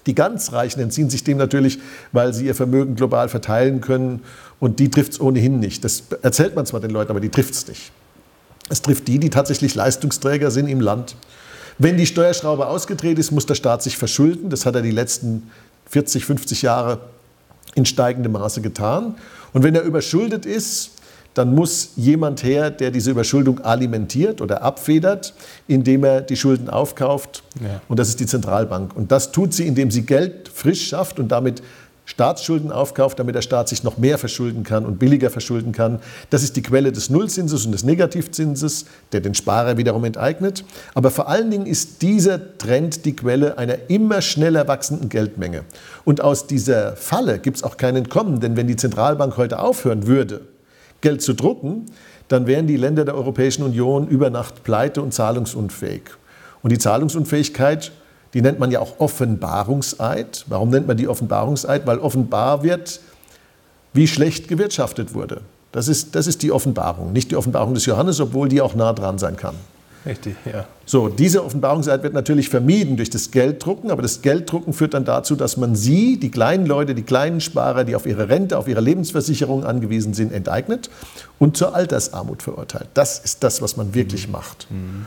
Die 0.06 0.14
ganz 0.14 0.52
Reichen 0.52 0.80
entziehen 0.80 1.10
sich 1.10 1.24
dem 1.24 1.36
natürlich, 1.36 1.78
weil 2.12 2.32
sie 2.32 2.46
ihr 2.46 2.54
Vermögen 2.54 2.94
global 2.94 3.28
verteilen 3.28 3.80
können 3.80 4.22
und 4.58 4.78
die 4.78 4.90
trifft 4.90 5.12
es 5.12 5.20
ohnehin 5.20 5.60
nicht. 5.60 5.84
Das 5.84 6.04
erzählt 6.22 6.56
man 6.56 6.64
zwar 6.64 6.80
den 6.80 6.90
Leuten, 6.90 7.10
aber 7.10 7.20
die 7.20 7.28
trifft 7.28 7.52
es 7.52 7.68
nicht. 7.68 7.92
Es 8.70 8.82
trifft 8.82 9.08
die, 9.08 9.18
die 9.18 9.30
tatsächlich 9.30 9.74
Leistungsträger 9.74 10.50
sind 10.50 10.68
im 10.68 10.80
Land. 10.80 11.16
Wenn 11.78 11.96
die 11.96 12.06
Steuerschraube 12.06 12.66
ausgedreht 12.66 13.18
ist, 13.18 13.30
muss 13.30 13.46
der 13.46 13.54
Staat 13.54 13.82
sich 13.82 13.98
verschulden. 13.98 14.48
Das 14.48 14.64
hat 14.64 14.74
er 14.74 14.82
die 14.82 14.90
letzten 14.90 15.50
40, 15.86 16.24
50 16.24 16.62
Jahre 16.62 17.00
in 17.74 17.84
steigendem 17.84 18.32
Maße 18.32 18.60
getan. 18.60 19.16
Und 19.52 19.62
wenn 19.62 19.74
er 19.74 19.82
überschuldet 19.82 20.46
ist, 20.46 20.92
dann 21.34 21.54
muss 21.54 21.90
jemand 21.96 22.42
her, 22.42 22.70
der 22.70 22.90
diese 22.90 23.12
Überschuldung 23.12 23.60
alimentiert 23.60 24.40
oder 24.40 24.62
abfedert, 24.62 25.34
indem 25.68 26.04
er 26.04 26.20
die 26.22 26.36
Schulden 26.36 26.68
aufkauft. 26.68 27.42
Ja. 27.60 27.80
Und 27.88 27.98
das 27.98 28.08
ist 28.08 28.20
die 28.20 28.26
Zentralbank. 28.26 28.96
Und 28.96 29.12
das 29.12 29.32
tut 29.32 29.54
sie, 29.54 29.66
indem 29.66 29.90
sie 29.90 30.02
Geld 30.02 30.48
frisch 30.52 30.88
schafft 30.88 31.18
und 31.18 31.28
damit 31.28 31.62
Staatsschulden 32.10 32.72
aufkauft, 32.72 33.20
damit 33.20 33.36
der 33.36 33.42
Staat 33.42 33.68
sich 33.68 33.84
noch 33.84 33.96
mehr 33.96 34.18
verschulden 34.18 34.64
kann 34.64 34.84
und 34.84 34.98
billiger 34.98 35.30
verschulden 35.30 35.70
kann. 35.70 36.00
Das 36.28 36.42
ist 36.42 36.56
die 36.56 36.62
Quelle 36.62 36.90
des 36.90 37.08
Nullzinses 37.08 37.64
und 37.64 37.72
des 37.72 37.84
Negativzinses, 37.84 38.86
der 39.12 39.20
den 39.20 39.34
Sparer 39.34 39.76
wiederum 39.76 40.04
enteignet. 40.04 40.64
Aber 40.94 41.12
vor 41.12 41.28
allen 41.28 41.52
Dingen 41.52 41.66
ist 41.66 42.02
dieser 42.02 42.58
Trend 42.58 43.04
die 43.04 43.14
Quelle 43.14 43.58
einer 43.58 43.88
immer 43.88 44.22
schneller 44.22 44.66
wachsenden 44.66 45.08
Geldmenge. 45.08 45.62
Und 46.04 46.20
aus 46.20 46.48
dieser 46.48 46.96
Falle 46.96 47.38
gibt 47.38 47.58
es 47.58 47.62
auch 47.62 47.76
kein 47.76 47.94
Entkommen, 47.94 48.40
denn 48.40 48.56
wenn 48.56 48.66
die 48.66 48.76
Zentralbank 48.76 49.36
heute 49.36 49.60
aufhören 49.60 50.08
würde, 50.08 50.40
Geld 51.02 51.22
zu 51.22 51.32
drucken, 51.32 51.86
dann 52.26 52.48
wären 52.48 52.66
die 52.66 52.76
Länder 52.76 53.04
der 53.04 53.14
Europäischen 53.14 53.62
Union 53.62 54.08
über 54.08 54.30
Nacht 54.30 54.64
pleite 54.64 55.00
und 55.00 55.14
zahlungsunfähig. 55.14 56.02
Und 56.62 56.72
die 56.72 56.78
Zahlungsunfähigkeit 56.78 57.92
die 58.34 58.42
nennt 58.42 58.58
man 58.58 58.70
ja 58.70 58.80
auch 58.80 58.98
Offenbarungseid. 58.98 60.44
Warum 60.48 60.70
nennt 60.70 60.86
man 60.86 60.96
die 60.96 61.08
Offenbarungseid? 61.08 61.86
Weil 61.86 61.98
offenbar 61.98 62.62
wird, 62.62 63.00
wie 63.92 64.06
schlecht 64.06 64.48
gewirtschaftet 64.48 65.14
wurde. 65.14 65.42
Das 65.72 65.88
ist, 65.88 66.14
das 66.14 66.26
ist 66.26 66.42
die 66.42 66.50
Offenbarung, 66.50 67.12
nicht 67.12 67.30
die 67.30 67.36
Offenbarung 67.36 67.74
des 67.74 67.86
Johannes, 67.86 68.20
obwohl 68.20 68.48
die 68.48 68.60
auch 68.60 68.74
nah 68.74 68.92
dran 68.92 69.18
sein 69.18 69.36
kann. 69.36 69.54
Richtig, 70.06 70.34
ja. 70.50 70.64
So, 70.86 71.08
diese 71.08 71.44
Offenbarungseid 71.44 72.02
wird 72.02 72.14
natürlich 72.14 72.48
vermieden 72.48 72.96
durch 72.96 73.10
das 73.10 73.30
Gelddrucken, 73.30 73.90
aber 73.90 74.00
das 74.00 74.22
Gelddrucken 74.22 74.72
führt 74.72 74.94
dann 74.94 75.04
dazu, 75.04 75.36
dass 75.36 75.58
man 75.58 75.76
sie, 75.76 76.18
die 76.18 76.30
kleinen 76.30 76.64
Leute, 76.64 76.94
die 76.94 77.02
kleinen 77.02 77.40
Sparer, 77.40 77.84
die 77.84 77.94
auf 77.94 78.06
ihre 78.06 78.28
Rente, 78.28 78.56
auf 78.56 78.66
ihre 78.66 78.80
Lebensversicherung 78.80 79.64
angewiesen 79.64 80.14
sind, 80.14 80.32
enteignet 80.32 80.88
und 81.38 81.56
zur 81.56 81.74
Altersarmut 81.74 82.42
verurteilt. 82.42 82.88
Das 82.94 83.18
ist 83.18 83.44
das, 83.44 83.60
was 83.60 83.76
man 83.76 83.94
wirklich 83.94 84.26
mhm. 84.26 84.32
macht. 84.32 84.66
Mhm. 84.70 85.06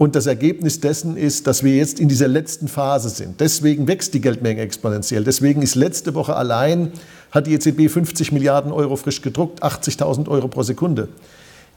Und 0.00 0.16
das 0.16 0.24
Ergebnis 0.24 0.80
dessen 0.80 1.18
ist, 1.18 1.46
dass 1.46 1.62
wir 1.62 1.76
jetzt 1.76 2.00
in 2.00 2.08
dieser 2.08 2.26
letzten 2.26 2.68
Phase 2.68 3.10
sind. 3.10 3.38
Deswegen 3.38 3.86
wächst 3.86 4.14
die 4.14 4.22
Geldmenge 4.22 4.62
exponentiell. 4.62 5.24
Deswegen 5.24 5.60
ist 5.60 5.74
letzte 5.74 6.14
Woche 6.14 6.34
allein, 6.34 6.92
hat 7.32 7.46
die 7.46 7.52
EZB 7.52 7.90
50 7.90 8.32
Milliarden 8.32 8.72
Euro 8.72 8.96
frisch 8.96 9.20
gedruckt, 9.20 9.62
80.000 9.62 10.26
Euro 10.28 10.48
pro 10.48 10.62
Sekunde. 10.62 11.08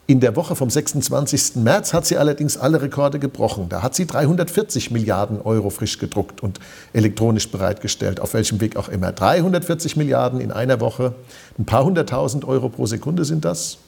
In 0.08 0.22
der 0.22 0.38
Woche 0.38 0.56
vom 0.56 0.70
26. 0.70 1.58
März 1.58 1.92
hat 1.92 2.06
sie 2.06 2.16
allerdings 2.16 2.56
alle 2.56 2.82
Rekorde 2.82 3.20
gebrochen. 3.20 3.68
Da 3.68 3.84
hat 3.84 3.94
sie 3.94 4.06
340 4.08 4.90
Milliarden 4.92 5.42
Euro 5.42 5.70
frisch 5.70 6.00
gedruckt 6.00 6.42
und 6.42 6.62
elektronisch 6.94 7.52
bereitgestellt, 7.52 8.22
auf 8.22 8.34
welchem 8.34 8.62
Weg 8.62 8.78
auch 8.78 8.88
immer. 8.88 9.12
340 9.12 9.98
Milliarden 9.98 10.40
in 10.40 10.54
einer 10.54 10.80
Woche, 10.80 11.14
ein 11.60 11.66
paar 11.66 11.84
hunderttausend 11.84 12.46
Euro 12.46 12.70
pro 12.70 12.86
Sekunde 12.86 13.26
sind 13.26 13.44
das. 13.44 13.80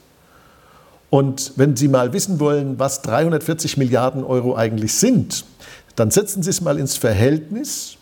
Und 1.15 1.53
wenn 1.55 1.77
Sie 1.77 1.87
mal 1.87 2.11
wissen 2.11 2.41
wollen, 2.41 2.77
was 2.77 3.01
340 3.03 3.77
Milliarden 3.77 4.25
Euro 4.25 4.53
eigentlich 4.57 4.95
sind, 4.95 5.45
dann 5.95 6.11
setzen 6.11 6.43
Sie 6.43 6.49
es 6.49 6.59
mal 6.59 6.77
ins 6.77 6.97
Verhältnis 6.97 7.95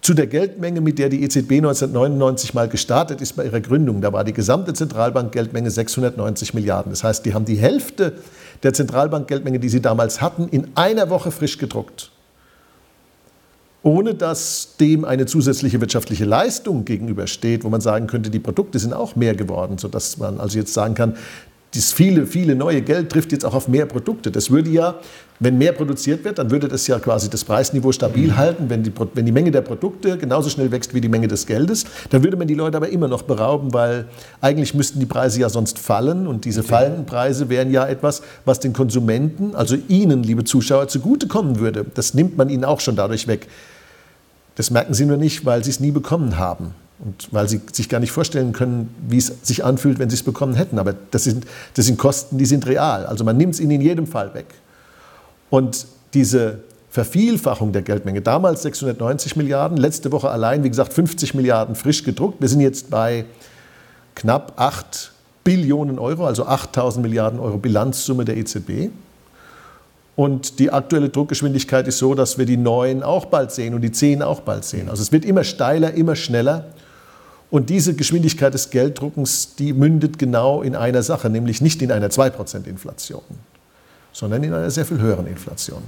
zu 0.00 0.14
der 0.14 0.26
Geldmenge, 0.26 0.80
mit 0.80 0.98
der 0.98 1.10
die 1.10 1.22
EZB 1.22 1.58
1999 1.58 2.52
mal 2.52 2.66
gestartet 2.68 3.20
ist 3.20 3.34
bei 3.36 3.44
ihrer 3.44 3.60
Gründung. 3.60 4.00
Da 4.00 4.12
war 4.12 4.24
die 4.24 4.32
gesamte 4.32 4.72
Zentralbankgeldmenge 4.72 5.70
690 5.70 6.52
Milliarden. 6.52 6.90
Das 6.90 7.04
heißt, 7.04 7.24
die 7.24 7.34
haben 7.34 7.44
die 7.44 7.54
Hälfte 7.54 8.14
der 8.64 8.72
Zentralbankgeldmenge, 8.72 9.60
die 9.60 9.68
sie 9.68 9.80
damals 9.80 10.20
hatten, 10.20 10.48
in 10.48 10.72
einer 10.74 11.08
Woche 11.08 11.30
frisch 11.30 11.56
gedruckt. 11.56 12.10
Ohne 13.84 14.14
dass 14.14 14.76
dem 14.80 15.04
eine 15.04 15.24
zusätzliche 15.24 15.80
wirtschaftliche 15.80 16.24
Leistung 16.24 16.84
gegenübersteht, 16.84 17.62
wo 17.62 17.68
man 17.68 17.80
sagen 17.80 18.08
könnte, 18.08 18.28
die 18.28 18.40
Produkte 18.40 18.80
sind 18.80 18.92
auch 18.92 19.14
mehr 19.14 19.36
geworden, 19.36 19.78
sodass 19.78 20.18
man 20.18 20.40
also 20.40 20.58
jetzt 20.58 20.74
sagen 20.74 20.94
kann, 20.94 21.16
das 21.74 21.92
viele, 21.92 22.26
viele 22.26 22.56
neue 22.56 22.82
Geld 22.82 23.10
trifft 23.10 23.30
jetzt 23.30 23.44
auch 23.44 23.54
auf 23.54 23.68
mehr 23.68 23.86
Produkte. 23.86 24.32
Das 24.32 24.50
würde 24.50 24.70
ja, 24.70 24.96
wenn 25.38 25.56
mehr 25.56 25.70
produziert 25.70 26.24
wird, 26.24 26.38
dann 26.38 26.50
würde 26.50 26.66
das 26.66 26.86
ja 26.88 26.98
quasi 26.98 27.30
das 27.30 27.44
Preisniveau 27.44 27.92
stabil 27.92 28.28
mhm. 28.28 28.36
halten. 28.36 28.64
Wenn 28.68 28.82
die, 28.82 28.92
wenn 29.14 29.24
die 29.24 29.30
Menge 29.30 29.52
der 29.52 29.60
Produkte 29.60 30.18
genauso 30.18 30.50
schnell 30.50 30.72
wächst 30.72 30.94
wie 30.94 31.00
die 31.00 31.08
Menge 31.08 31.28
des 31.28 31.46
Geldes, 31.46 31.84
dann 32.10 32.24
würde 32.24 32.36
man 32.36 32.48
die 32.48 32.54
Leute 32.54 32.76
aber 32.76 32.88
immer 32.88 33.06
noch 33.06 33.22
berauben, 33.22 33.72
weil 33.72 34.06
eigentlich 34.40 34.74
müssten 34.74 34.98
die 34.98 35.06
Preise 35.06 35.40
ja 35.40 35.48
sonst 35.48 35.78
fallen. 35.78 36.26
Und 36.26 36.44
diese 36.44 36.64
fallenden 36.64 37.06
Preise 37.06 37.48
wären 37.48 37.70
ja 37.70 37.86
etwas, 37.86 38.22
was 38.44 38.58
den 38.58 38.72
Konsumenten, 38.72 39.54
also 39.54 39.76
Ihnen, 39.88 40.24
liebe 40.24 40.42
Zuschauer, 40.42 40.88
zugutekommen 40.88 41.60
würde. 41.60 41.86
Das 41.94 42.14
nimmt 42.14 42.36
man 42.36 42.50
ihnen 42.50 42.64
auch 42.64 42.80
schon 42.80 42.96
dadurch 42.96 43.28
weg. 43.28 43.46
Das 44.56 44.70
merken 44.70 44.92
sie 44.92 45.06
nur 45.06 45.16
nicht, 45.16 45.46
weil 45.46 45.62
sie 45.62 45.70
es 45.70 45.78
nie 45.78 45.92
bekommen 45.92 46.36
haben. 46.36 46.74
Und 47.04 47.28
weil 47.30 47.48
sie 47.48 47.60
sich 47.72 47.88
gar 47.88 47.98
nicht 47.98 48.12
vorstellen 48.12 48.52
können, 48.52 48.94
wie 49.08 49.16
es 49.16 49.32
sich 49.42 49.64
anfühlt, 49.64 49.98
wenn 49.98 50.10
sie 50.10 50.16
es 50.16 50.22
bekommen 50.22 50.54
hätten. 50.54 50.78
Aber 50.78 50.94
das 51.10 51.24
sind, 51.24 51.46
das 51.74 51.86
sind 51.86 51.98
Kosten, 51.98 52.36
die 52.36 52.44
sind 52.44 52.66
real. 52.66 53.06
Also 53.06 53.24
man 53.24 53.36
nimmt 53.36 53.54
es 53.54 53.60
ihnen 53.60 53.72
in 53.72 53.80
jedem 53.80 54.06
Fall 54.06 54.34
weg. 54.34 54.46
Und 55.48 55.86
diese 56.12 56.60
Vervielfachung 56.90 57.72
der 57.72 57.82
Geldmenge, 57.82 58.20
damals 58.20 58.62
690 58.62 59.36
Milliarden, 59.36 59.78
letzte 59.78 60.12
Woche 60.12 60.28
allein, 60.28 60.64
wie 60.64 60.68
gesagt, 60.68 60.92
50 60.92 61.34
Milliarden 61.34 61.74
frisch 61.74 62.04
gedruckt. 62.04 62.40
Wir 62.40 62.48
sind 62.48 62.60
jetzt 62.60 62.90
bei 62.90 63.24
knapp 64.14 64.54
8 64.56 65.12
Billionen 65.44 65.98
Euro, 65.98 66.26
also 66.26 66.44
8000 66.46 67.02
Milliarden 67.02 67.40
Euro 67.40 67.56
Bilanzsumme 67.58 68.24
der 68.24 68.36
EZB. 68.36 68.90
Und 70.16 70.58
die 70.58 70.70
aktuelle 70.70 71.08
Druckgeschwindigkeit 71.08 71.88
ist 71.88 71.98
so, 71.98 72.14
dass 72.14 72.36
wir 72.36 72.44
die 72.44 72.58
neuen 72.58 73.02
auch 73.02 73.26
bald 73.26 73.52
sehen 73.52 73.72
und 73.72 73.80
die 73.80 73.92
zehn 73.92 74.22
auch 74.22 74.40
bald 74.40 74.64
sehen. 74.64 74.90
Also 74.90 75.02
es 75.02 75.12
wird 75.12 75.24
immer 75.24 75.44
steiler, 75.44 75.94
immer 75.94 76.14
schneller. 76.14 76.66
Und 77.50 77.68
diese 77.68 77.94
Geschwindigkeit 77.94 78.54
des 78.54 78.70
Gelddruckens, 78.70 79.56
die 79.56 79.72
mündet 79.72 80.18
genau 80.18 80.62
in 80.62 80.76
einer 80.76 81.02
Sache, 81.02 81.28
nämlich 81.30 81.60
nicht 81.60 81.82
in 81.82 81.90
einer 81.90 82.08
2% 82.08 82.66
Inflation, 82.66 83.22
sondern 84.12 84.44
in 84.44 84.54
einer 84.54 84.70
sehr 84.70 84.86
viel 84.86 85.00
höheren 85.00 85.26
Inflation. 85.26 85.82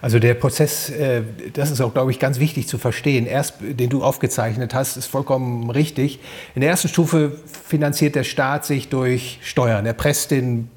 Also 0.00 0.18
der 0.18 0.34
Prozess, 0.34 0.90
äh, 0.90 1.22
das 1.52 1.70
ist 1.70 1.80
auch, 1.80 1.92
glaube 1.92 2.10
ich, 2.10 2.18
ganz 2.18 2.38
wichtig 2.38 2.68
zu 2.68 2.78
verstehen. 2.78 3.26
Erst, 3.26 3.54
den 3.60 3.90
du 3.90 4.02
aufgezeichnet 4.02 4.72
hast, 4.72 4.96
ist 4.96 5.06
vollkommen 5.06 5.70
richtig. 5.70 6.20
In 6.54 6.60
der 6.60 6.70
ersten 6.70 6.88
Stufe 6.88 7.32
finanziert 7.46 8.14
der 8.14 8.24
Staat 8.24 8.64
sich 8.64 8.88
durch 8.88 9.40
Steuern. 9.42 9.86
Er 9.86 9.94
presst 9.94 10.30
den 10.30 10.70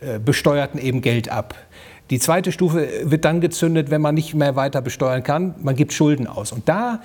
äh, 0.00 0.18
Besteuerten 0.18 0.80
eben 0.80 1.02
Geld 1.02 1.30
ab. 1.30 1.54
Die 2.10 2.18
zweite 2.18 2.52
Stufe 2.52 2.88
wird 3.04 3.24
dann 3.24 3.40
gezündet, 3.40 3.90
wenn 3.90 4.00
man 4.00 4.14
nicht 4.14 4.34
mehr 4.34 4.56
weiter 4.56 4.82
besteuern 4.82 5.22
kann. 5.22 5.54
Man 5.62 5.76
gibt 5.76 5.92
Schulden 5.92 6.26
aus. 6.26 6.52
Und 6.52 6.68
da 6.68 7.02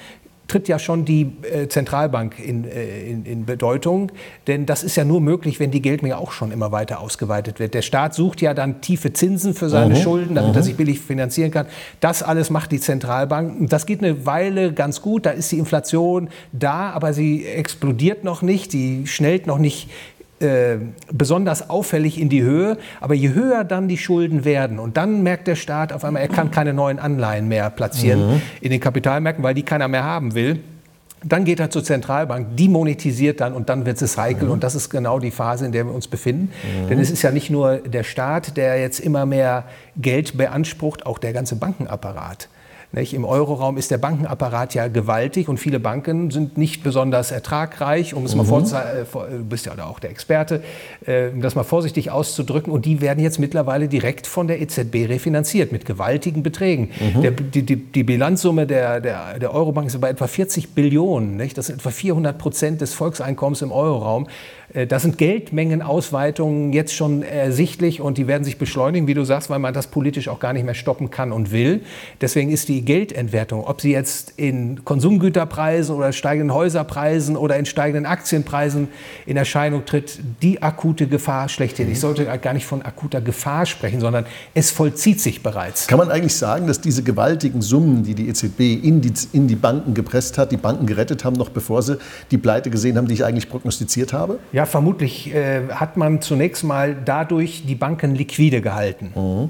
tritt 0.47 0.67
ja 0.67 0.79
schon 0.79 1.05
die 1.05 1.31
äh, 1.41 1.67
Zentralbank 1.67 2.39
in, 2.39 2.65
äh, 2.65 3.09
in, 3.09 3.25
in, 3.25 3.45
Bedeutung. 3.45 4.11
Denn 4.47 4.65
das 4.65 4.83
ist 4.83 4.95
ja 4.95 5.03
nur 5.03 5.21
möglich, 5.21 5.59
wenn 5.59 5.71
die 5.71 5.81
Geldmenge 5.81 6.17
auch 6.17 6.31
schon 6.31 6.51
immer 6.51 6.71
weiter 6.71 6.99
ausgeweitet 6.99 7.59
wird. 7.59 7.73
Der 7.73 7.81
Staat 7.81 8.13
sucht 8.13 8.41
ja 8.41 8.53
dann 8.53 8.81
tiefe 8.81 9.13
Zinsen 9.13 9.53
für 9.53 9.69
seine 9.69 9.95
uh 9.95 9.97
Schulden, 9.97 10.35
damit 10.35 10.53
uh 10.53 10.59
er 10.59 10.63
sich 10.63 10.75
billig 10.75 10.99
finanzieren 10.99 11.51
kann. 11.51 11.67
Das 11.99 12.23
alles 12.23 12.49
macht 12.49 12.71
die 12.71 12.79
Zentralbank. 12.79 13.69
Das 13.69 13.85
geht 13.85 14.03
eine 14.03 14.25
Weile 14.25 14.73
ganz 14.73 15.01
gut. 15.01 15.25
Da 15.25 15.31
ist 15.31 15.51
die 15.51 15.59
Inflation 15.59 16.29
da, 16.51 16.91
aber 16.91 17.13
sie 17.13 17.45
explodiert 17.45 18.23
noch 18.23 18.41
nicht. 18.41 18.71
Sie 18.71 19.07
schnellt 19.07 19.47
noch 19.47 19.57
nicht 19.57 19.89
äh, 20.39 20.77
besonders 21.11 21.69
auffällig 21.69 22.19
in 22.19 22.27
die 22.27 22.43
Höhe. 22.43 22.77
Aber 22.99 23.13
je 23.13 23.33
höher 23.33 23.63
dann 23.63 23.87
die 23.87 23.97
Schulden 23.97 24.43
werden 24.43 24.79
und 24.79 24.97
dann 24.97 25.23
merkt 25.23 25.47
der 25.47 25.55
Staat 25.55 25.93
auf 25.93 26.03
einmal, 26.03 26.21
er 26.21 26.27
kann 26.27 26.51
keine 26.51 26.73
neuen 26.73 26.99
Anleihen 26.99 27.47
mehr 27.47 27.69
platzieren 27.69 28.33
mhm. 28.33 28.41
in 28.59 28.71
den 28.71 28.79
Kapitalmärkten, 28.79 29.43
weil 29.43 29.53
die 29.53 29.63
keiner 29.63 29.87
mehr 29.87 30.03
haben 30.03 30.35
will. 30.35 30.59
Dann 31.23 31.45
geht 31.45 31.59
er 31.59 31.69
zur 31.69 31.83
Zentralbank, 31.83 32.55
die 32.57 32.67
monetisiert 32.67 33.39
dann 33.39 33.53
und 33.53 33.69
dann 33.69 33.85
wird 33.85 34.01
es 34.01 34.17
heikel. 34.17 34.47
Mhm. 34.47 34.55
Und 34.55 34.63
das 34.63 34.75
ist 34.75 34.89
genau 34.89 35.19
die 35.19 35.31
Phase, 35.31 35.65
in 35.65 35.71
der 35.71 35.85
wir 35.85 35.93
uns 35.93 36.07
befinden. 36.07 36.51
Mhm. 36.51 36.89
Denn 36.89 36.99
es 36.99 37.09
ist 37.09 37.21
ja 37.21 37.31
nicht 37.31 37.49
nur 37.49 37.77
der 37.77 38.03
Staat, 38.03 38.57
der 38.57 38.79
jetzt 38.79 38.99
immer 38.99 39.25
mehr 39.25 39.63
Geld 39.95 40.37
beansprucht, 40.37 41.05
auch 41.05 41.17
der 41.17 41.33
ganze 41.33 41.55
Bankenapparat. 41.55 42.49
Nicht? 42.95 43.13
Im 43.13 43.25
Euroraum 43.25 43.77
ist 43.77 43.91
der 43.91 43.97
Bankenapparat 43.97 44.73
ja 44.73 44.87
gewaltig 44.87 45.49
und 45.49 45.57
viele 45.57 45.81
Banken 45.81 46.31
sind 46.31 46.57
nicht 46.57 46.81
besonders 46.81 47.29
ertragreich, 47.31 48.13
um 48.13 48.23
es 48.23 48.31
mhm. 48.31 48.37
mal 48.39 48.43
vorzusagen, 48.45 49.01
äh, 49.01 49.37
du 49.37 49.43
bist 49.43 49.65
ja 49.65 49.73
auch 49.85 49.99
der 49.99 50.11
Experte, 50.11 50.63
äh, 51.05 51.27
um 51.27 51.41
das 51.41 51.55
mal 51.55 51.63
vorsichtig 51.63 52.09
auszudrücken. 52.09 52.71
Und 52.71 52.85
die 52.85 53.01
werden 53.01 53.21
jetzt 53.21 53.37
mittlerweile 53.37 53.89
direkt 53.89 54.27
von 54.27 54.47
der 54.47 54.61
EZB 54.61 55.09
refinanziert 55.09 55.73
mit 55.73 55.85
gewaltigen 55.85 56.41
Beträgen. 56.41 56.89
Mhm. 57.15 57.21
Der, 57.21 57.31
die, 57.31 57.63
die, 57.63 57.75
die, 57.75 58.03
Bilanzsumme 58.03 58.65
der, 58.65 59.01
der, 59.01 59.39
der 59.39 59.53
Eurobank 59.53 59.87
ist 59.87 59.99
bei 59.99 60.09
etwa 60.09 60.27
40 60.27 60.69
Billionen. 60.69 61.35
Nicht? 61.35 61.57
Das 61.57 61.65
sind 61.65 61.79
etwa 61.79 61.89
400 61.89 62.37
Prozent 62.37 62.79
des 62.79 62.93
Volkseinkommens 62.93 63.61
im 63.61 63.73
Euroraum. 63.73 64.27
Äh, 64.73 64.87
da 64.87 64.99
sind 64.99 65.17
Geldmengenausweitungen 65.17 66.73
jetzt 66.73 66.93
schon 66.93 67.23
ersichtlich 67.23 68.01
und 68.01 68.17
die 68.17 68.27
werden 68.27 68.43
sich 68.43 68.57
beschleunigen, 68.57 69.07
wie 69.07 69.13
du 69.13 69.23
sagst, 69.23 69.49
weil 69.49 69.59
man 69.59 69.73
das 69.73 69.87
politisch 69.87 70.27
auch 70.27 70.39
gar 70.39 70.53
nicht 70.53 70.65
mehr 70.65 70.73
stoppen 70.73 71.09
kann 71.09 71.31
und 71.31 71.51
will. 71.51 71.81
Deswegen 72.21 72.51
ist 72.51 72.69
die 72.69 72.83
Geldentwertung, 72.83 73.63
ob 73.65 73.81
sie 73.81 73.91
jetzt 73.91 74.33
in 74.37 74.83
Konsumgüterpreisen 74.85 75.95
oder 75.95 76.11
steigenden 76.13 76.53
Häuserpreisen 76.53 77.37
oder 77.37 77.57
in 77.57 77.65
steigenden 77.65 78.05
Aktienpreisen 78.05 78.87
in 79.25 79.37
Erscheinung 79.37 79.85
tritt, 79.85 80.19
die 80.41 80.61
akute 80.61 81.07
Gefahr 81.07 81.49
schlechthin. 81.49 81.91
Ich 81.91 81.99
sollte 81.99 82.25
gar 82.25 82.53
nicht 82.53 82.65
von 82.65 82.81
akuter 82.81 83.21
Gefahr 83.21 83.65
sprechen, 83.65 83.99
sondern 83.99 84.25
es 84.53 84.71
vollzieht 84.71 85.21
sich 85.21 85.43
bereits. 85.43 85.87
Kann 85.87 85.99
man 85.99 86.09
eigentlich 86.09 86.35
sagen, 86.35 86.67
dass 86.67 86.81
diese 86.81 87.03
gewaltigen 87.03 87.61
Summen, 87.61 88.03
die 88.03 88.15
die 88.15 88.29
EZB 88.29 88.59
in 88.83 89.01
die, 89.01 89.13
in 89.33 89.47
die 89.47 89.55
Banken 89.55 89.93
gepresst 89.93 90.37
hat, 90.37 90.51
die 90.51 90.57
Banken 90.57 90.85
gerettet 90.85 91.23
haben, 91.23 91.35
noch 91.35 91.49
bevor 91.49 91.81
sie 91.81 91.97
die 92.31 92.37
Pleite 92.37 92.69
gesehen 92.69 92.97
haben, 92.97 93.07
die 93.07 93.13
ich 93.13 93.25
eigentlich 93.25 93.49
prognostiziert 93.49 94.13
habe? 94.13 94.39
Ja, 94.55 94.65
vermutlich 94.65 95.35
äh, 95.35 95.67
hat 95.67 95.97
man 95.97 96.21
zunächst 96.21 96.63
mal 96.63 96.95
dadurch 96.95 97.65
die 97.67 97.75
Banken 97.75 98.15
liquide 98.15 98.61
gehalten. 98.61 99.11
Mhm. 99.13 99.49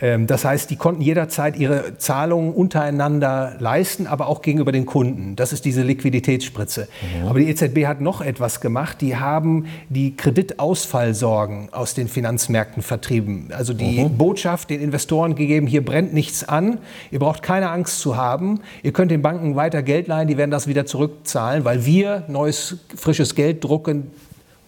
Ähm, 0.00 0.26
das 0.26 0.46
heißt, 0.46 0.70
die 0.70 0.76
konnten 0.76 1.02
jederzeit 1.02 1.58
ihre 1.58 1.98
Zahlungen 1.98 2.54
untereinander 2.54 3.56
leisten, 3.58 4.06
aber 4.06 4.28
auch 4.28 4.40
gegenüber 4.40 4.72
den 4.72 4.86
Kunden. 4.86 5.36
Das 5.36 5.52
ist 5.52 5.66
diese 5.66 5.82
Liquiditätsspritze. 5.82 6.88
Mhm. 7.20 7.28
Aber 7.28 7.38
die 7.38 7.50
EZB 7.50 7.84
hat 7.84 8.00
noch 8.00 8.22
etwas 8.22 8.62
gemacht. 8.62 9.02
Die 9.02 9.16
haben 9.16 9.66
die 9.90 10.16
Kreditausfallsorgen 10.16 11.74
aus 11.74 11.92
den 11.92 12.08
Finanzmärkten 12.08 12.82
vertrieben. 12.82 13.50
Also 13.54 13.74
die 13.74 14.04
mhm. 14.04 14.16
Botschaft 14.16 14.70
den 14.70 14.80
Investoren 14.80 15.34
gegeben, 15.34 15.66
hier 15.66 15.84
brennt 15.84 16.14
nichts 16.14 16.48
an, 16.48 16.78
ihr 17.10 17.18
braucht 17.18 17.42
keine 17.42 17.68
Angst 17.68 18.00
zu 18.00 18.16
haben, 18.16 18.60
ihr 18.82 18.94
könnt 18.94 19.10
den 19.10 19.20
Banken 19.20 19.54
weiter 19.54 19.82
Geld 19.82 20.08
leihen, 20.08 20.28
die 20.28 20.38
werden 20.38 20.50
das 20.50 20.66
wieder 20.66 20.86
zurückzahlen, 20.86 21.66
weil 21.66 21.84
wir 21.84 22.24
neues, 22.28 22.78
frisches 22.96 23.34
Geld 23.34 23.62
drucken, 23.62 24.10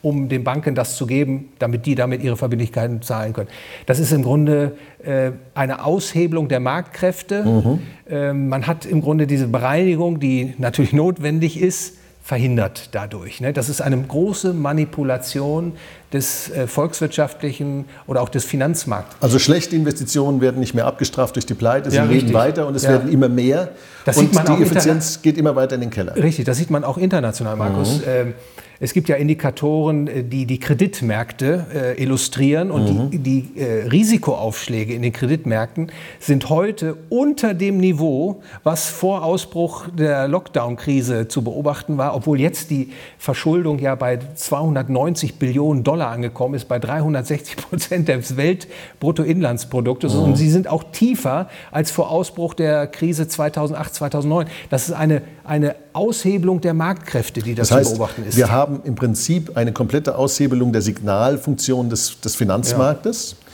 um 0.03 0.29
den 0.29 0.45
Banken 0.45 0.75
das 0.75 0.97
zu 0.97 1.07
geben, 1.07 1.51
damit 1.59 1.87
die 1.87 1.95
damit 1.95 2.23
ihre 2.23 2.37
Verbindlichkeiten 2.37 3.03
zahlen 3.03 3.33
können. 3.33 3.49
Das 3.87 3.99
ist 3.99 4.13
im 4.13 4.23
Grunde 4.23 4.77
äh, 5.05 5.33
eine 5.55 5.85
Aushebelung 5.85 6.49
der 6.49 6.61
Marktkräfte. 6.61 7.45
Mhm. 7.45 7.79
Äh, 8.09 8.33
man 8.33 8.67
hat 8.67 8.87
im 8.87 9.01
Grunde 9.01 9.27
diese 9.27 9.49
Bereinigung, 9.49 10.21
die 10.21 10.55
natürlich 10.59 10.93
notwendig 10.93 11.61
ist, 11.61 11.95
verhindert 12.23 12.91
dadurch. 12.93 13.41
Ne? 13.41 13.55
Das 13.55 13.71
ist 13.71 13.81
eine 13.81 13.97
große 13.97 14.53
Manipulation 14.53 15.73
des 16.13 16.51
äh, 16.51 16.67
volkswirtschaftlichen 16.67 17.85
oder 18.07 18.23
auch 18.23 18.29
des 18.29 18.45
Finanzmarkts. 18.45 19.17
Also 19.21 19.39
schlechte 19.39 19.77
Investitionen 19.77 20.41
werden 20.41 20.61
nicht 20.61 20.75
mehr 20.75 20.87
abgestraft 20.87 21.37
durch 21.37 21.47
die 21.47 21.55
Pleite, 21.55 21.91
sie 21.91 21.97
ja, 21.97 22.05
reden 22.05 22.33
weiter 22.33 22.67
und 22.67 22.75
es 22.75 22.85
ja. 22.85 22.91
werden 22.91 23.13
immer 23.13 23.29
mehr 23.29 23.71
das 24.05 24.17
und 24.17 24.35
die 24.35 24.63
Effizienz 24.63 25.21
geht 25.21 25.37
immer 25.37 25.55
weiter 25.55 25.75
in 25.75 25.83
den 25.83 25.91
Keller. 25.91 26.17
Richtig, 26.17 26.47
das 26.47 26.57
sieht 26.57 26.71
man 26.71 26.83
auch 26.85 26.97
international, 26.97 27.57
Markus. 27.57 27.99
Mhm. 27.99 28.05
Ähm, 28.07 28.35
es 28.81 28.93
gibt 28.93 29.09
ja 29.09 29.17
Indikatoren, 29.17 30.07
äh, 30.07 30.25
die 30.25 30.47
die 30.47 30.61
Kreditmärkte 30.61 31.67
äh, 31.75 32.03
illustrieren 32.03 32.71
und 32.71 33.07
mhm. 33.07 33.11
die, 33.11 33.19
die 33.19 33.61
äh, 33.61 33.89
Risikoaufschläge 33.89 34.95
in 34.95 35.03
den 35.03 35.13
Kreditmärkten 35.13 35.91
sind 36.21 36.49
heute 36.49 36.97
unter 37.09 37.55
dem 37.55 37.79
Niveau, 37.79 38.41
was 38.63 38.89
vor 38.89 39.25
Ausbruch 39.25 39.89
der 39.89 40.29
Lockdown-Krise 40.29 41.29
zu 41.29 41.43
beobachten 41.43 41.99
war, 41.99 42.15
obwohl 42.15 42.41
jetzt 42.41 42.71
die 42.71 42.91
Verschuldung 43.19 43.79
ja 43.79 43.95
bei 43.95 44.19
290 44.35 45.35
Billionen 45.37 45.83
Dollar 45.83 45.98
angekommen 46.07 46.55
ist, 46.55 46.69
bei 46.69 46.79
360 46.79 47.57
Prozent 47.57 48.09
des 48.09 48.37
Weltbruttoinlandsproduktes. 48.37 50.15
Mhm. 50.15 50.21
Und 50.21 50.37
sie 50.37 50.51
sind 50.51 50.69
auch 50.69 50.85
tiefer 50.93 51.49
als 51.71 51.91
vor 51.91 52.11
Ausbruch 52.11 52.55
der 52.55 52.87
Krise 52.87 53.29
2008, 53.29 53.95
2009. 53.95 54.47
Das 54.71 54.89
ist 54.89 54.95
eine, 54.95 55.23
eine 55.45 55.75
Aushebelung 55.93 56.61
der 56.61 56.75
Marktkräfte, 56.75 57.43
die 57.43 57.55
das 57.55 57.69
das 57.69 57.79
heißt, 57.79 57.91
zu 57.91 57.97
beobachten 57.97 58.25
ist. 58.27 58.37
Wir 58.37 58.51
haben 58.51 58.81
im 58.85 58.95
Prinzip 58.95 59.57
eine 59.57 59.73
komplette 59.73 60.17
Aushebelung 60.17 60.73
der 60.73 60.83
Signalfunktion 60.83 61.91
des, 61.91 62.21
des 62.21 62.37
Finanzmarktes. 62.37 63.33
Ja. 63.33 63.48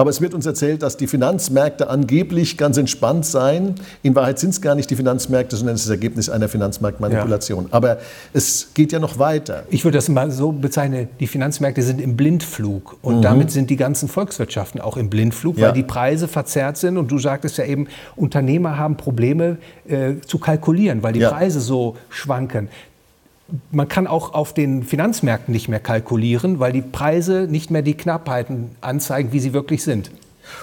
Aber 0.00 0.08
es 0.08 0.22
wird 0.22 0.32
uns 0.32 0.46
erzählt, 0.46 0.82
dass 0.82 0.96
die 0.96 1.06
Finanzmärkte 1.06 1.90
angeblich 1.90 2.56
ganz 2.56 2.78
entspannt 2.78 3.26
seien. 3.26 3.74
In 4.02 4.14
Wahrheit 4.14 4.38
sind 4.38 4.48
es 4.48 4.62
gar 4.62 4.74
nicht 4.74 4.88
die 4.88 4.96
Finanzmärkte, 4.96 5.56
sondern 5.56 5.74
es 5.74 5.82
ist 5.82 5.88
das 5.88 5.94
Ergebnis 5.94 6.30
einer 6.30 6.48
Finanzmarktmanipulation. 6.48 7.64
Ja. 7.64 7.68
Aber 7.72 7.98
es 8.32 8.70
geht 8.72 8.92
ja 8.92 8.98
noch 8.98 9.18
weiter. 9.18 9.64
Ich 9.68 9.84
würde 9.84 9.98
das 9.98 10.08
mal 10.08 10.30
so 10.30 10.52
bezeichnen, 10.52 11.08
die 11.20 11.26
Finanzmärkte 11.26 11.82
sind 11.82 12.00
im 12.00 12.16
Blindflug. 12.16 12.96
Und 13.02 13.18
mhm. 13.18 13.22
damit 13.22 13.50
sind 13.50 13.68
die 13.68 13.76
ganzen 13.76 14.08
Volkswirtschaften 14.08 14.80
auch 14.80 14.96
im 14.96 15.10
Blindflug, 15.10 15.58
ja. 15.58 15.66
weil 15.66 15.74
die 15.74 15.82
Preise 15.82 16.28
verzerrt 16.28 16.78
sind. 16.78 16.96
Und 16.96 17.10
du 17.10 17.18
sagtest 17.18 17.58
ja 17.58 17.66
eben, 17.66 17.86
Unternehmer 18.16 18.78
haben 18.78 18.96
Probleme 18.96 19.58
äh, 19.86 20.14
zu 20.26 20.38
kalkulieren, 20.38 21.02
weil 21.02 21.12
die 21.12 21.20
ja. 21.20 21.30
Preise 21.30 21.60
so 21.60 21.98
schwanken 22.08 22.70
man 23.70 23.88
kann 23.88 24.06
auch 24.06 24.34
auf 24.34 24.54
den 24.54 24.82
Finanzmärkten 24.82 25.52
nicht 25.52 25.68
mehr 25.68 25.80
kalkulieren, 25.80 26.58
weil 26.60 26.72
die 26.72 26.82
Preise 26.82 27.46
nicht 27.48 27.70
mehr 27.70 27.82
die 27.82 27.94
Knappheiten 27.94 28.70
anzeigen, 28.80 29.32
wie 29.32 29.40
sie 29.40 29.52
wirklich 29.52 29.82
sind. 29.82 30.10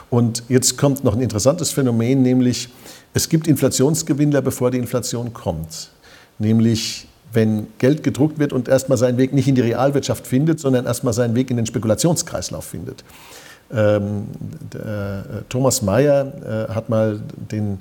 Und 0.09 0.43
jetzt 0.49 0.77
kommt 0.77 1.03
noch 1.03 1.15
ein 1.15 1.21
interessantes 1.21 1.71
Phänomen, 1.71 2.21
nämlich 2.21 2.69
es 3.13 3.29
gibt 3.29 3.47
Inflationsgewinnler, 3.47 4.41
bevor 4.41 4.71
die 4.71 4.77
Inflation 4.77 5.33
kommt. 5.33 5.91
Nämlich 6.39 7.07
wenn 7.33 7.67
Geld 7.77 8.03
gedruckt 8.03 8.39
wird 8.39 8.53
und 8.53 8.67
erstmal 8.67 8.97
seinen 8.97 9.17
Weg 9.17 9.33
nicht 9.33 9.47
in 9.47 9.55
die 9.55 9.61
Realwirtschaft 9.61 10.25
findet, 10.25 10.59
sondern 10.59 10.85
erstmal 10.85 11.13
seinen 11.13 11.35
Weg 11.35 11.51
in 11.51 11.57
den 11.57 11.65
Spekulationskreislauf 11.65 12.65
findet. 12.65 13.03
Ähm, 13.71 14.27
der, 14.73 14.81
äh, 14.81 15.41
Thomas 15.49 15.81
Mayer 15.81 16.67
äh, 16.69 16.73
hat 16.73 16.89
mal 16.89 17.19
den 17.51 17.79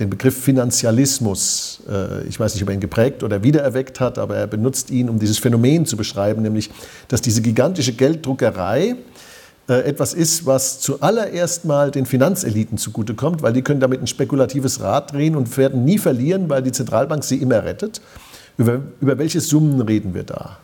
den 0.00 0.10
Begriff 0.10 0.36
Finanzialismus, 0.42 1.82
äh, 1.88 2.26
ich 2.26 2.40
weiß 2.40 2.54
nicht, 2.54 2.62
ob 2.62 2.70
er 2.70 2.74
ihn 2.74 2.80
geprägt 2.80 3.22
oder 3.22 3.42
wiedererweckt 3.42 4.00
hat, 4.00 4.18
aber 4.18 4.36
er 4.36 4.46
benutzt 4.46 4.90
ihn, 4.90 5.08
um 5.08 5.18
dieses 5.18 5.38
Phänomen 5.38 5.86
zu 5.86 5.96
beschreiben, 5.96 6.42
nämlich, 6.42 6.70
dass 7.08 7.20
diese 7.20 7.42
gigantische 7.42 7.92
Gelddruckerei 7.92 8.96
äh, 9.68 9.74
etwas 9.82 10.14
ist, 10.14 10.46
was 10.46 10.80
zuallererst 10.80 11.64
mal 11.64 11.90
den 11.90 12.06
Finanzeliten 12.06 12.78
zugutekommt, 12.78 13.42
weil 13.42 13.52
die 13.52 13.62
können 13.62 13.80
damit 13.80 14.00
ein 14.00 14.06
spekulatives 14.06 14.80
Rad 14.80 15.12
drehen 15.12 15.36
und 15.36 15.56
werden 15.56 15.84
nie 15.84 15.98
verlieren, 15.98 16.48
weil 16.48 16.62
die 16.62 16.72
Zentralbank 16.72 17.22
sie 17.22 17.36
immer 17.36 17.62
rettet. 17.62 18.00
Über, 18.56 18.80
über 19.00 19.18
welche 19.18 19.40
Summen 19.40 19.80
reden 19.82 20.14
wir 20.14 20.24
da? 20.24 20.58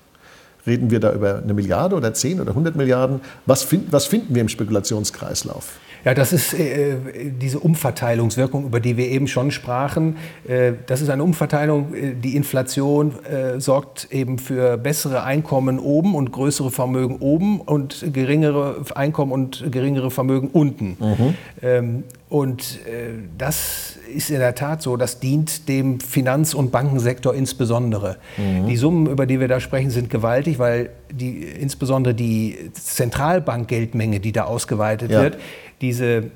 Reden 0.67 0.91
wir 0.91 0.99
da 0.99 1.13
über 1.13 1.41
eine 1.43 1.55
Milliarde 1.55 1.95
oder 1.95 2.13
10 2.13 2.41
oder 2.41 2.51
100 2.51 2.75
Milliarden? 2.75 3.21
Was, 3.47 3.63
find, 3.63 3.93
was 3.93 4.07
finden 4.07 4.35
wir 4.35 4.43
im 4.43 4.49
Spekulationskreislauf? 4.49 5.75
Ja, 6.07 6.15
das 6.15 6.33
ist 6.33 6.55
äh, 6.55 6.95
diese 7.41 7.59
Umverteilungswirkung, 7.59 8.67
über 8.67 8.79
die 8.79 8.97
wir 8.97 9.09
eben 9.09 9.27
schon 9.27 9.51
sprachen. 9.51 10.17
Äh, 10.47 10.75
das 10.87 11.01
ist 11.01 11.11
eine 11.11 11.25
Umverteilung. 11.25 11.93
Äh, 11.93 12.15
die 12.15 12.37
Inflation 12.37 13.13
äh, 13.25 13.61
sorgt 13.61 14.07
eben 14.13 14.39
für 14.39 14.79
bessere 14.79 15.25
Einkommen 15.25 15.81
oben 15.81 16.15
und 16.15 16.31
größere 16.31 16.71
Vermögen 16.71 17.17
oben 17.17 17.61
und 17.61 18.07
geringere 18.13 18.85
Einkommen 18.95 19.33
und 19.33 19.73
geringere 19.73 20.13
Vermögen 20.13 20.51
unten. 20.53 20.97
Mhm. 21.01 21.35
Ähm, 21.61 22.05
und 22.29 22.81
äh, 22.87 23.15
das 23.37 23.97
ist 24.15 24.31
in 24.31 24.39
der 24.39 24.55
Tat 24.55 24.83
so, 24.83 24.97
das 24.97 25.21
dient 25.21 25.69
dem 25.69 26.01
Finanz- 26.01 26.55
und 26.55 26.73
Bankensektor 26.73 27.35
insbesondere. 27.35 28.17
Mhm. 28.37 28.67
Die 28.67 28.77
Summen, 28.77 29.07
über 29.07 29.27
die 29.27 29.41
wir 29.41 29.49
da 29.49 29.61
sprechen, 29.61 29.91
sind 29.91 30.11
gewaltig, 30.11 30.59
weil 30.59 30.91
die, 31.11 31.43
insbesondere 31.43 32.15
die 32.15 32.71
Zentralbankgeldmenge, 32.73 34.21
die 34.21 34.33
da 34.33 34.45
ausgeweitet 34.45 35.11
ja. 35.11 35.23
wird, 35.23 35.39
diese 35.81 36.31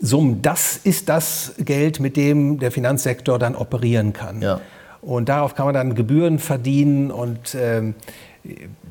Summen, 0.00 0.42
das 0.42 0.76
ist 0.76 1.08
das 1.08 1.54
Geld, 1.58 2.00
mit 2.00 2.16
dem 2.16 2.58
der 2.58 2.70
Finanzsektor 2.70 3.38
dann 3.38 3.54
operieren 3.54 4.12
kann. 4.12 4.42
Ja. 4.42 4.60
Und 5.00 5.28
darauf 5.28 5.54
kann 5.54 5.66
man 5.66 5.74
dann 5.74 5.94
Gebühren 5.94 6.38
verdienen 6.38 7.10
und 7.10 7.56
ähm, 7.58 7.94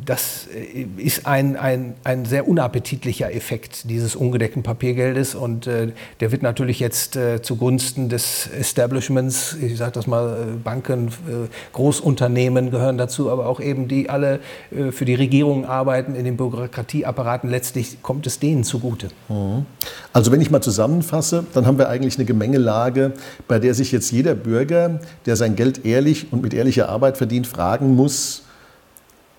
das 0.06 0.48
äh, 0.54 0.86
ist 0.98 1.26
ein, 1.26 1.56
ein, 1.56 1.96
ein 2.04 2.26
sehr 2.26 2.48
unappetitlicher 2.48 3.34
Effekt 3.34 3.90
dieses 3.90 4.16
ungedeckten 4.16 4.64
Papiergeldes 4.64 5.36
und 5.36 5.68
äh, 5.68 5.92
der 6.20 6.32
wird 6.32 6.44
natürlich 6.44 6.80
jetzt 6.80 7.16
äh, 7.16 7.42
zugunsten 7.42 8.10
des 8.10 8.48
Establishments, 8.48 9.58
ich 9.60 9.78
sage 9.78 9.94
das 9.94 10.08
mal, 10.08 10.30
äh, 10.30 10.58
Banken, 10.64 11.08
äh, 11.08 11.48
Großunternehmen 11.74 12.72
gehören 12.72 12.98
dazu, 12.98 13.32
aber 13.32 13.48
auch 13.48 13.60
eben 13.60 13.88
die 13.88 14.10
alle 14.10 14.40
äh, 14.72 14.92
für 14.92 15.06
die 15.06 15.16
Regierung 15.16 15.66
arbeiten 15.66 16.16
in 16.16 16.26
den 16.26 16.38
Bürokratieapparaten, 16.38 17.50
letztlich 17.50 18.02
kommt 18.02 18.28
es 18.28 18.40
denen 18.40 18.64
zugute. 18.64 19.10
Mhm. 19.30 19.66
Also 20.14 20.32
wenn 20.32 20.42
ich 20.42 20.52
mal 20.52 20.62
zusammenfasse, 20.62 21.46
dann 21.54 21.66
haben 21.66 21.78
wir 21.78 21.90
eigentlich 21.90 22.18
eine 22.18 22.26
Gemengelage, 22.26 23.14
bei 23.48 23.60
der 23.60 23.74
sich 23.74 23.92
jetzt 23.92 24.12
jeder 24.12 24.36
Bürger, 24.36 25.00
der 25.26 25.36
sein 25.36 25.56
Geld 25.56 25.86
ehrlich 25.86 26.32
und 26.32 26.42
mit 26.42 26.54
ehrlicher 26.54 26.90
Arbeit 26.90 27.18
verdient, 27.18 27.48
fragen 27.48 27.96
muss, 27.96 28.44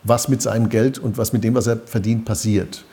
was 0.07 0.29
mit 0.29 0.43
seinem 0.43 0.69
Geld 0.69 0.99
und 0.99 1.19
was 1.19 1.33
mit 1.33 1.45
dem, 1.45 1.55
was 1.55 1.67
er 1.67 1.79
verdient, 1.85 2.25
passiert. 2.25 2.85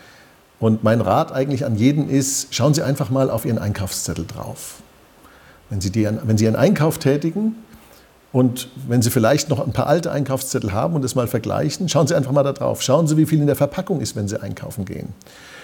Und 0.60 0.84
mein 0.84 1.02
Rat 1.02 1.32
eigentlich 1.32 1.66
an 1.66 1.76
jeden 1.76 2.10
ist, 2.10 2.54
schauen 2.56 2.74
Sie 2.74 2.82
einfach 2.82 3.10
mal 3.10 3.30
auf 3.30 3.46
Ihren 3.46 3.58
Einkaufszettel 3.58 4.26
drauf. 4.26 4.82
Wenn 5.70 5.82
Sie, 5.82 5.92
die, 5.92 6.08
wenn 6.24 6.38
Sie 6.38 6.48
einen 6.48 6.56
Einkauf 6.56 7.00
tätigen 7.00 7.56
und 8.32 8.70
wenn 8.88 9.02
Sie 9.02 9.10
vielleicht 9.10 9.50
noch 9.50 9.60
ein 9.60 9.74
paar 9.74 9.88
alte 9.88 10.12
Einkaufszettel 10.12 10.72
haben 10.72 10.96
und 10.96 11.04
es 11.04 11.16
mal 11.16 11.28
vergleichen, 11.28 11.90
schauen 11.90 12.08
Sie 12.08 12.16
einfach 12.16 12.32
mal 12.32 12.44
da 12.44 12.54
drauf. 12.54 12.82
Schauen 12.82 13.08
Sie, 13.08 13.18
wie 13.18 13.26
viel 13.26 13.40
in 13.40 13.48
der 13.48 13.56
Verpackung 13.56 14.00
ist, 14.00 14.16
wenn 14.16 14.28
Sie 14.28 14.42
einkaufen 14.42 14.86
gehen. 14.86 15.10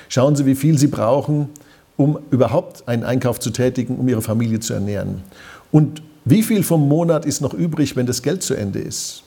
Schauen 0.09 0.35
Sie, 0.35 0.45
wie 0.45 0.55
viel 0.55 0.77
Sie 0.77 0.87
brauchen, 0.87 1.49
um 1.95 2.19
überhaupt 2.31 2.87
einen 2.87 3.03
Einkauf 3.03 3.39
zu 3.39 3.51
tätigen, 3.51 3.97
um 3.97 4.07
Ihre 4.07 4.21
Familie 4.21 4.59
zu 4.59 4.73
ernähren. 4.73 5.23
Und 5.71 6.01
wie 6.25 6.43
viel 6.43 6.63
vom 6.63 6.87
Monat 6.87 7.25
ist 7.25 7.41
noch 7.41 7.53
übrig, 7.53 7.95
wenn 7.95 8.05
das 8.05 8.21
Geld 8.21 8.43
zu 8.43 8.53
Ende 8.53 8.79
ist? 8.79 9.23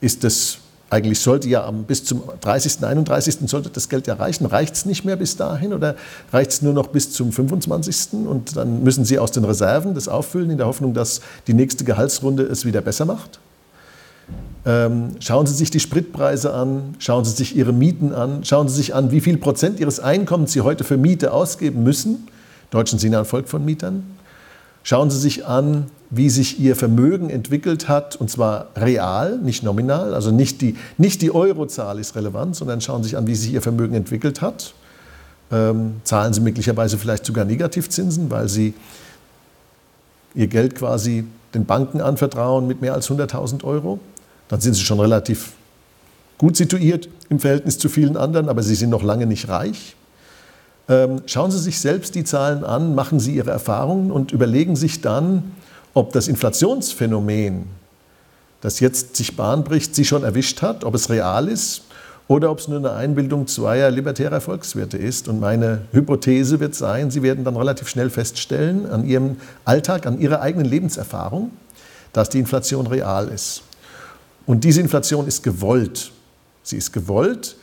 Ist 0.00 0.24
das 0.24 0.58
eigentlich 0.88 1.18
sollte 1.18 1.48
ja 1.48 1.68
bis 1.70 2.04
zum 2.04 2.22
30., 2.40 2.84
31. 2.84 3.38
sollte 3.46 3.70
das 3.70 3.88
Geld 3.88 4.06
ja 4.06 4.14
reichen. 4.14 4.46
Reicht 4.46 4.74
es 4.74 4.86
nicht 4.86 5.04
mehr 5.04 5.16
bis 5.16 5.36
dahin 5.36 5.72
oder 5.72 5.96
reicht 6.32 6.52
es 6.52 6.62
nur 6.62 6.72
noch 6.72 6.86
bis 6.88 7.12
zum 7.12 7.32
25. 7.32 8.26
Und 8.26 8.56
dann 8.56 8.84
müssen 8.84 9.04
Sie 9.04 9.18
aus 9.18 9.32
den 9.32 9.44
Reserven 9.44 9.94
das 9.94 10.06
auffüllen 10.06 10.50
in 10.50 10.58
der 10.58 10.66
Hoffnung, 10.66 10.94
dass 10.94 11.22
die 11.48 11.54
nächste 11.54 11.84
Gehaltsrunde 11.84 12.44
es 12.44 12.64
wieder 12.64 12.82
besser 12.82 13.04
macht? 13.04 13.40
Ähm, 14.64 15.10
schauen 15.18 15.46
Sie 15.46 15.54
sich 15.54 15.70
die 15.70 15.80
Spritpreise 15.80 16.52
an, 16.52 16.94
schauen 16.98 17.24
Sie 17.24 17.32
sich 17.32 17.56
Ihre 17.56 17.72
Mieten 17.72 18.12
an, 18.12 18.44
schauen 18.44 18.68
Sie 18.68 18.76
sich 18.76 18.94
an, 18.94 19.10
wie 19.10 19.20
viel 19.20 19.38
Prozent 19.38 19.80
Ihres 19.80 19.98
Einkommens 19.98 20.52
Sie 20.52 20.60
heute 20.60 20.84
für 20.84 20.96
Miete 20.96 21.32
ausgeben 21.32 21.82
müssen. 21.82 22.28
Deutschen 22.70 22.98
sind 22.98 23.14
ein 23.14 23.24
Volk 23.24 23.48
von 23.48 23.64
Mietern. 23.64 24.04
Schauen 24.82 25.10
Sie 25.10 25.18
sich 25.18 25.46
an, 25.46 25.86
wie 26.10 26.30
sich 26.30 26.60
Ihr 26.60 26.76
Vermögen 26.76 27.30
entwickelt 27.30 27.88
hat, 27.88 28.16
und 28.16 28.30
zwar 28.30 28.68
real, 28.76 29.38
nicht 29.38 29.62
nominal. 29.62 30.14
Also 30.14 30.30
nicht 30.30 30.60
die, 30.60 30.76
nicht 30.98 31.22
die 31.22 31.34
Eurozahl 31.34 31.98
ist 31.98 32.14
relevant, 32.14 32.56
sondern 32.56 32.80
schauen 32.80 33.02
Sie 33.02 33.10
sich 33.10 33.18
an, 33.18 33.26
wie 33.26 33.34
sich 33.34 33.52
Ihr 33.52 33.62
Vermögen 33.62 33.94
entwickelt 33.94 34.40
hat. 34.40 34.74
Ähm, 35.50 35.96
zahlen 36.04 36.32
Sie 36.32 36.40
möglicherweise 36.40 36.98
vielleicht 36.98 37.26
sogar 37.26 37.44
Negativzinsen, 37.44 38.30
weil 38.30 38.48
Sie 38.48 38.74
Ihr 40.34 40.46
Geld 40.48 40.74
quasi 40.74 41.24
den 41.54 41.64
Banken 41.64 42.00
anvertrauen 42.00 42.66
mit 42.66 42.80
mehr 42.80 42.94
als 42.94 43.10
100.000 43.10 43.64
Euro. 43.64 43.98
Dann 44.48 44.60
sind 44.60 44.74
Sie 44.74 44.82
schon 44.82 45.00
relativ 45.00 45.52
gut 46.38 46.56
situiert 46.56 47.08
im 47.30 47.40
Verhältnis 47.40 47.78
zu 47.78 47.88
vielen 47.88 48.16
anderen, 48.16 48.48
aber 48.48 48.62
Sie 48.62 48.74
sind 48.74 48.90
noch 48.90 49.02
lange 49.02 49.26
nicht 49.26 49.48
reich. 49.48 49.96
Ähm, 50.88 51.22
schauen 51.26 51.50
Sie 51.50 51.58
sich 51.58 51.80
selbst 51.80 52.14
die 52.14 52.22
Zahlen 52.22 52.62
an, 52.62 52.94
machen 52.94 53.18
Sie 53.18 53.34
Ihre 53.34 53.50
Erfahrungen 53.50 54.12
und 54.12 54.32
überlegen 54.32 54.76
sich 54.76 55.00
dann, 55.00 55.52
ob 55.96 56.12
das 56.12 56.28
Inflationsphänomen, 56.28 57.64
das 58.60 58.80
jetzt 58.80 59.16
sich 59.16 59.34
Bahn 59.34 59.64
bricht, 59.64 59.94
Sie 59.94 60.04
schon 60.04 60.24
erwischt 60.24 60.60
hat, 60.60 60.84
ob 60.84 60.94
es 60.94 61.08
real 61.08 61.48
ist 61.48 61.84
oder 62.28 62.50
ob 62.50 62.58
es 62.58 62.68
nur 62.68 62.76
eine 62.76 62.92
Einbildung 62.92 63.46
zweier 63.46 63.90
libertärer 63.90 64.42
Volkswirte 64.42 64.98
ist. 64.98 65.26
Und 65.26 65.40
meine 65.40 65.86
Hypothese 65.92 66.60
wird 66.60 66.74
sein, 66.74 67.10
Sie 67.10 67.22
werden 67.22 67.44
dann 67.44 67.56
relativ 67.56 67.88
schnell 67.88 68.10
feststellen 68.10 68.84
an 68.84 69.06
Ihrem 69.06 69.38
Alltag, 69.64 70.04
an 70.04 70.20
Ihrer 70.20 70.42
eigenen 70.42 70.66
Lebenserfahrung, 70.66 71.50
dass 72.12 72.28
die 72.28 72.40
Inflation 72.40 72.86
real 72.86 73.28
ist. 73.28 73.62
Und 74.44 74.64
diese 74.64 74.82
Inflation 74.82 75.26
ist 75.26 75.42
gewollt. 75.42 76.12
Sie 76.62 76.76
ist 76.76 76.92
gewollt, 76.92 77.56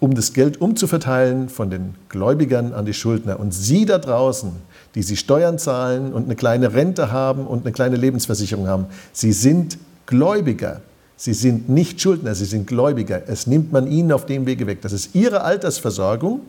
um 0.00 0.16
das 0.16 0.32
Geld 0.32 0.60
umzuverteilen 0.60 1.48
von 1.48 1.70
den 1.70 1.94
Gläubigern 2.08 2.72
an 2.72 2.84
die 2.84 2.94
Schuldner. 2.94 3.38
Und 3.38 3.54
Sie 3.54 3.86
da 3.86 3.98
draußen, 3.98 4.50
die 4.94 5.02
Sie 5.02 5.16
Steuern 5.16 5.58
zahlen 5.58 6.12
und 6.12 6.24
eine 6.24 6.36
kleine 6.36 6.72
Rente 6.72 7.10
haben 7.10 7.46
und 7.46 7.64
eine 7.64 7.72
kleine 7.72 7.96
Lebensversicherung 7.96 8.68
haben, 8.68 8.86
Sie 9.12 9.32
sind 9.32 9.78
Gläubiger. 10.06 10.82
Sie 11.16 11.34
sind 11.34 11.68
nicht 11.68 12.00
Schuldner, 12.00 12.34
Sie 12.34 12.44
sind 12.44 12.66
Gläubiger. 12.66 13.22
Es 13.28 13.46
nimmt 13.46 13.72
man 13.72 13.86
Ihnen 13.86 14.12
auf 14.12 14.26
dem 14.26 14.46
Wege 14.46 14.66
weg. 14.66 14.82
Das 14.82 14.92
ist 14.92 15.14
Ihre 15.14 15.42
Altersversorgung. 15.42 16.40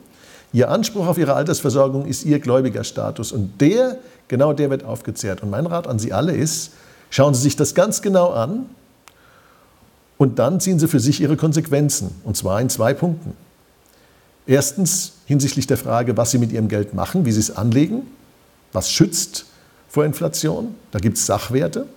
Ihr 0.53 0.69
Anspruch 0.69 1.07
auf 1.07 1.17
Ihre 1.17 1.33
Altersversorgung 1.33 2.05
ist 2.05 2.25
Ihr 2.25 2.39
Gläubigerstatus. 2.39 3.31
Und 3.31 3.61
der, 3.61 3.97
genau 4.27 4.53
der 4.53 4.69
wird 4.69 4.83
aufgezehrt. 4.83 5.43
Und 5.43 5.49
mein 5.49 5.65
Rat 5.65 5.87
an 5.87 5.99
Sie 5.99 6.13
alle 6.13 6.33
ist, 6.33 6.71
schauen 7.09 7.33
Sie 7.33 7.41
sich 7.41 7.55
das 7.55 7.75
ganz 7.75 8.01
genau 8.01 8.31
an 8.31 8.65
und 10.17 10.39
dann 10.39 10.59
ziehen 10.59 10.79
Sie 10.79 10.87
für 10.87 10.99
sich 10.99 11.21
Ihre 11.21 11.37
Konsequenzen, 11.37 12.11
und 12.23 12.37
zwar 12.37 12.61
in 12.61 12.69
zwei 12.69 12.93
Punkten. 12.93 13.33
Erstens 14.47 15.13
hinsichtlich 15.25 15.67
der 15.67 15.77
Frage, 15.77 16.15
was 16.17 16.31
Sie 16.31 16.37
mit 16.37 16.51
Ihrem 16.51 16.67
Geld 16.67 16.93
machen, 16.93 17.25
wie 17.25 17.31
Sie 17.31 17.39
es 17.39 17.55
anlegen, 17.55 18.03
was 18.75 18.91
schützt 18.91 19.45
vor 19.87 20.05
Inflation. 20.05 20.75
Da 20.91 20.99
gibt 20.99 21.17
es 21.17 21.25
Sachwerte, 21.25 21.87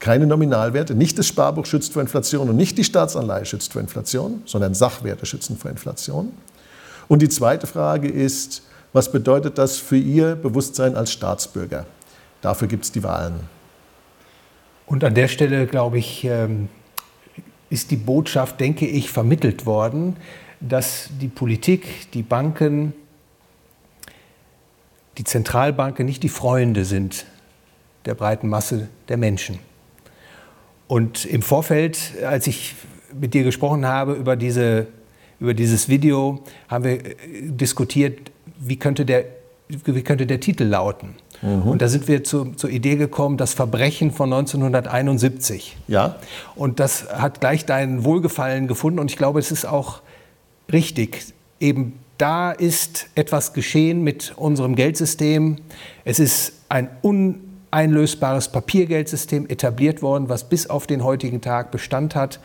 keine 0.00 0.26
Nominalwerte. 0.26 0.94
Nicht 0.94 1.18
das 1.18 1.26
Sparbuch 1.26 1.66
schützt 1.66 1.92
vor 1.92 2.02
Inflation 2.02 2.48
und 2.48 2.56
nicht 2.56 2.78
die 2.78 2.84
Staatsanleihe 2.84 3.44
schützt 3.44 3.72
vor 3.72 3.80
Inflation, 3.80 4.42
sondern 4.46 4.74
Sachwerte 4.74 5.26
schützen 5.26 5.56
vor 5.56 5.70
Inflation. 5.70 6.32
Und 7.06 7.22
die 7.22 7.28
zweite 7.28 7.66
Frage 7.66 8.08
ist, 8.08 8.62
was 8.92 9.12
bedeutet 9.12 9.58
das 9.58 9.76
für 9.76 9.96
Ihr 9.96 10.34
Bewusstsein 10.34 10.96
als 10.96 11.12
Staatsbürger? 11.12 11.86
Dafür 12.40 12.68
gibt 12.68 12.84
es 12.84 12.92
die 12.92 13.02
Wahlen. 13.02 13.40
Und 14.86 15.04
an 15.04 15.14
der 15.14 15.28
Stelle, 15.28 15.66
glaube 15.66 15.98
ich, 15.98 16.24
ähm, 16.24 16.68
ist 17.68 17.90
die 17.90 17.96
Botschaft, 17.96 18.60
denke 18.60 18.86
ich, 18.86 19.10
vermittelt 19.10 19.66
worden, 19.66 20.16
dass 20.60 21.10
die 21.20 21.28
Politik, 21.28 22.10
die 22.12 22.22
Banken, 22.22 22.94
die 25.18 25.24
Zentralbanken 25.24 26.06
nicht 26.06 26.22
die 26.22 26.28
Freunde 26.28 26.84
sind 26.84 27.26
der 28.04 28.14
breiten 28.14 28.48
Masse 28.48 28.88
der 29.08 29.16
Menschen. 29.16 29.58
Und 30.86 31.26
im 31.26 31.42
Vorfeld, 31.42 31.98
als 32.24 32.46
ich 32.46 32.74
mit 33.18 33.34
dir 33.34 33.44
gesprochen 33.44 33.86
habe 33.86 34.14
über, 34.14 34.36
diese, 34.36 34.86
über 35.40 35.52
dieses 35.54 35.88
Video, 35.88 36.42
haben 36.68 36.84
wir 36.84 37.04
äh, 37.04 37.12
diskutiert, 37.42 38.30
wie 38.58 38.76
könnte 38.76 39.04
der, 39.04 39.26
wie 39.68 40.02
könnte 40.02 40.26
der 40.26 40.40
Titel 40.40 40.64
lauten. 40.64 41.16
Mhm. 41.42 41.62
Und 41.62 41.82
da 41.82 41.88
sind 41.88 42.08
wir 42.08 42.24
zu, 42.24 42.52
zur 42.52 42.70
Idee 42.70 42.96
gekommen, 42.96 43.36
das 43.36 43.52
Verbrechen 43.52 44.10
von 44.10 44.32
1971. 44.32 45.76
Ja. 45.88 46.16
Und 46.54 46.80
das 46.80 47.08
hat 47.12 47.40
gleich 47.40 47.66
dein 47.66 48.04
Wohlgefallen 48.04 48.66
gefunden 48.66 48.98
und 48.98 49.10
ich 49.10 49.18
glaube, 49.18 49.38
es 49.38 49.52
ist 49.52 49.66
auch 49.66 50.00
richtig. 50.72 51.34
Eben 51.60 51.98
da 52.18 52.50
ist 52.50 53.06
etwas 53.14 53.52
geschehen 53.52 54.02
mit 54.02 54.34
unserem 54.36 54.74
Geldsystem. 54.74 55.56
Es 56.04 56.18
ist 56.18 56.52
ein 56.68 56.90
uneinlösbares 57.02 58.48
Papiergeldsystem 58.48 59.48
etabliert 59.48 60.02
worden, 60.02 60.28
was 60.28 60.48
bis 60.48 60.68
auf 60.68 60.86
den 60.86 61.04
heutigen 61.04 61.40
Tag 61.40 61.70
Bestand 61.70 62.16
hat. 62.16 62.40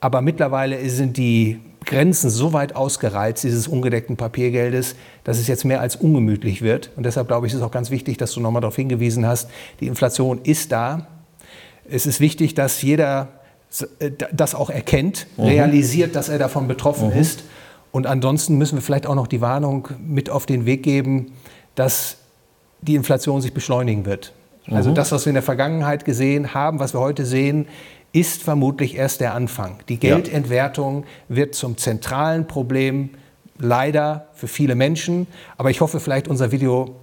Aber 0.00 0.22
mittlerweile 0.22 0.88
sind 0.88 1.18
die 1.18 1.60
Grenzen 1.84 2.30
so 2.30 2.54
weit 2.54 2.74
ausgereizt, 2.74 3.44
dieses 3.44 3.68
ungedeckten 3.68 4.16
Papiergeldes, 4.16 4.96
dass 5.24 5.38
es 5.38 5.46
jetzt 5.46 5.64
mehr 5.64 5.80
als 5.80 5.96
ungemütlich 5.96 6.62
wird. 6.62 6.90
Und 6.96 7.04
deshalb 7.04 7.28
glaube 7.28 7.46
ich, 7.46 7.52
ist 7.52 7.58
es 7.58 7.64
auch 7.64 7.70
ganz 7.70 7.90
wichtig, 7.90 8.16
dass 8.16 8.32
du 8.32 8.40
nochmal 8.40 8.62
darauf 8.62 8.76
hingewiesen 8.76 9.26
hast, 9.26 9.50
die 9.80 9.86
Inflation 9.86 10.40
ist 10.42 10.72
da. 10.72 11.06
Es 11.88 12.06
ist 12.06 12.20
wichtig, 12.20 12.54
dass 12.54 12.80
jeder 12.80 13.28
äh, 13.98 14.10
das 14.32 14.54
auch 14.54 14.70
erkennt, 14.70 15.26
mhm. 15.36 15.44
realisiert, 15.44 16.16
dass 16.16 16.28
er 16.28 16.38
davon 16.38 16.68
betroffen 16.68 17.10
mhm. 17.10 17.20
ist. 17.20 17.44
Und 17.92 18.06
ansonsten 18.06 18.56
müssen 18.58 18.76
wir 18.76 18.82
vielleicht 18.82 19.06
auch 19.06 19.14
noch 19.14 19.26
die 19.26 19.40
Warnung 19.40 19.88
mit 19.98 20.30
auf 20.30 20.46
den 20.46 20.64
Weg 20.66 20.82
geben, 20.82 21.32
dass 21.74 22.16
die 22.82 22.94
Inflation 22.94 23.40
sich 23.40 23.52
beschleunigen 23.52 24.06
wird. 24.06 24.32
Also 24.66 24.90
mhm. 24.90 24.94
das, 24.94 25.12
was 25.12 25.24
wir 25.24 25.30
in 25.30 25.34
der 25.34 25.42
Vergangenheit 25.42 26.04
gesehen 26.04 26.54
haben, 26.54 26.78
was 26.78 26.94
wir 26.94 27.00
heute 27.00 27.26
sehen, 27.26 27.66
ist 28.12 28.42
vermutlich 28.42 28.96
erst 28.96 29.20
der 29.20 29.34
Anfang. 29.34 29.78
Die 29.88 29.98
Geldentwertung 29.98 31.04
wird 31.28 31.54
zum 31.54 31.76
zentralen 31.76 32.46
Problem 32.46 33.10
leider 33.58 34.26
für 34.34 34.48
viele 34.48 34.74
Menschen. 34.74 35.26
Aber 35.56 35.70
ich 35.70 35.80
hoffe, 35.80 36.00
vielleicht 36.00 36.28
unser 36.28 36.50
Video 36.50 36.96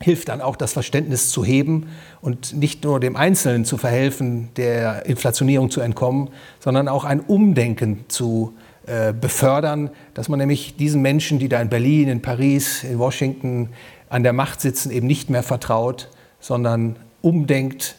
hilft 0.00 0.28
dann 0.28 0.40
auch, 0.40 0.56
das 0.56 0.72
Verständnis 0.72 1.30
zu 1.30 1.44
heben 1.44 1.86
und 2.20 2.54
nicht 2.54 2.84
nur 2.84 3.00
dem 3.00 3.16
Einzelnen 3.16 3.64
zu 3.64 3.78
verhelfen, 3.78 4.50
der 4.56 5.06
Inflationierung 5.06 5.70
zu 5.70 5.80
entkommen, 5.80 6.30
sondern 6.60 6.88
auch 6.88 7.04
ein 7.04 7.20
Umdenken 7.20 8.04
zu 8.08 8.52
äh, 8.86 9.12
befördern, 9.12 9.90
dass 10.14 10.28
man 10.28 10.38
nämlich 10.38 10.76
diesen 10.76 11.02
Menschen, 11.02 11.38
die 11.38 11.48
da 11.48 11.60
in 11.60 11.68
Berlin, 11.68 12.08
in 12.08 12.22
Paris, 12.22 12.84
in 12.84 12.98
Washington 12.98 13.70
an 14.08 14.22
der 14.22 14.32
Macht 14.32 14.60
sitzen, 14.60 14.90
eben 14.90 15.06
nicht 15.06 15.30
mehr 15.30 15.42
vertraut, 15.42 16.08
sondern 16.40 16.96
umdenkt, 17.22 17.96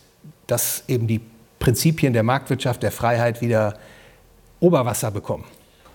dass 0.47 0.83
eben 0.87 1.07
die 1.07 1.21
Prinzipien 1.59 2.13
der 2.13 2.23
Marktwirtschaft, 2.23 2.83
der 2.83 2.91
Freiheit 2.91 3.41
wieder 3.41 3.77
Oberwasser 4.59 5.11
bekommen. 5.11 5.45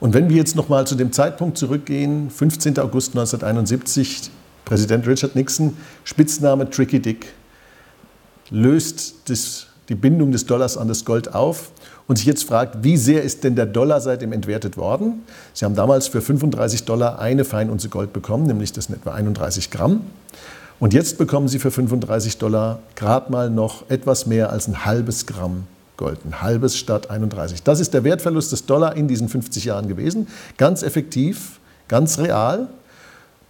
Und 0.01 0.15
wenn 0.15 0.29
wir 0.29 0.37
jetzt 0.37 0.57
noch 0.57 0.69
mal 0.69 0.87
zu 0.87 0.95
dem 0.95 1.13
Zeitpunkt 1.13 1.59
zurückgehen, 1.59 2.31
15. 2.31 2.79
August 2.79 3.11
1971, 3.11 4.31
Präsident 4.65 5.07
Richard 5.07 5.37
Nixon, 5.37 5.77
Spitzname 6.05 6.69
Tricky 6.69 7.01
Dick, 7.01 7.27
löst 8.51 9.29
das, 9.29 9.67
die 9.91 9.97
Bindung 9.97 10.33
des 10.33 10.47
Dollars 10.47 10.79
an 10.79 10.89
das 10.89 11.05
Gold 11.05 11.35
auf 11.35 11.73
und 12.07 12.17
sich 12.17 12.27
jetzt 12.27 12.45
fragt, 12.45 12.83
wie 12.83 12.97
sehr 12.97 13.23
ist 13.23 13.45
denn 13.45 13.57
der 13.57 13.67
Dollar 13.67 14.01
seitdem 14.01 14.33
entwertet 14.33 14.77
worden? 14.77 15.25
Sie 15.53 15.65
haben 15.65 15.75
damals 15.75 16.07
für 16.07 16.23
35 16.23 16.85
Dollar 16.85 17.19
eine 17.19 17.45
Feinunze 17.45 17.89
Gold 17.89 18.13
bekommen, 18.13 18.47
nämlich 18.47 18.73
das 18.73 18.87
sind 18.87 18.95
etwa 18.95 19.13
31 19.13 19.71
Gramm. 19.71 20.03
Und 20.79 20.95
jetzt 20.95 21.19
bekommen 21.19 21.49
Sie 21.49 21.59
für 21.59 21.71
35 21.71 22.39
Dollar 22.39 22.79
gerade 22.95 23.31
mal 23.31 23.51
noch 23.51 23.91
etwas 23.91 24.27
mehr 24.27 24.51
als 24.51 24.67
ein 24.67 24.87
halbes 24.87 25.27
Gramm 25.27 25.65
Gold, 25.99 26.25
ein 26.25 26.41
halbes 26.41 26.79
statt 26.79 27.11
31. 27.11 27.65
Das 27.65 27.81
ist 27.81 27.93
der 27.93 28.05
Wertverlust 28.05 28.53
des 28.53 28.65
Dollar 28.65 28.97
in 28.97 29.07
diesen 29.07 29.29
50 29.29 29.67
Jahren 29.67 29.89
gewesen. 29.89 30.29
Ganz 30.57 30.83
effektiv, 30.83 31.61
ganz 31.89 32.19
real. 32.19 32.69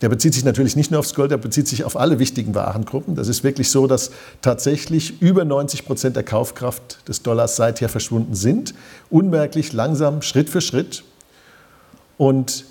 Der 0.01 0.09
bezieht 0.09 0.33
sich 0.33 0.45
natürlich 0.45 0.77
nicht 0.77 0.91
nur 0.91 1.01
aufs 1.01 1.15
Gold, 1.15 1.31
der 1.31 1.37
bezieht 1.37 1.69
sich 1.69 1.85
auf 1.85 1.97
alle 1.97 2.19
wichtigen 2.19 2.55
Warengruppen. 2.55 3.15
Das 3.17 3.29
ist 3.29 3.45
wirklich 3.45 3.71
so, 3.71 3.87
dass 3.87 4.11
tatsächlich 4.41 5.21
über 5.21 5.45
90 5.45 5.85
Prozent 5.85 6.17
der 6.17 6.23
Kaufkraft 6.23 7.07
des 7.07 7.23
Dollars 7.23 7.57
seither 7.57 7.89
verschwunden 7.89 8.35
sind. 8.35 8.75
Unmerklich, 9.11 9.73
langsam, 9.73 10.23
Schritt 10.23 10.49
für 10.49 10.63
Schritt. 10.63 11.05
Und 12.17 12.65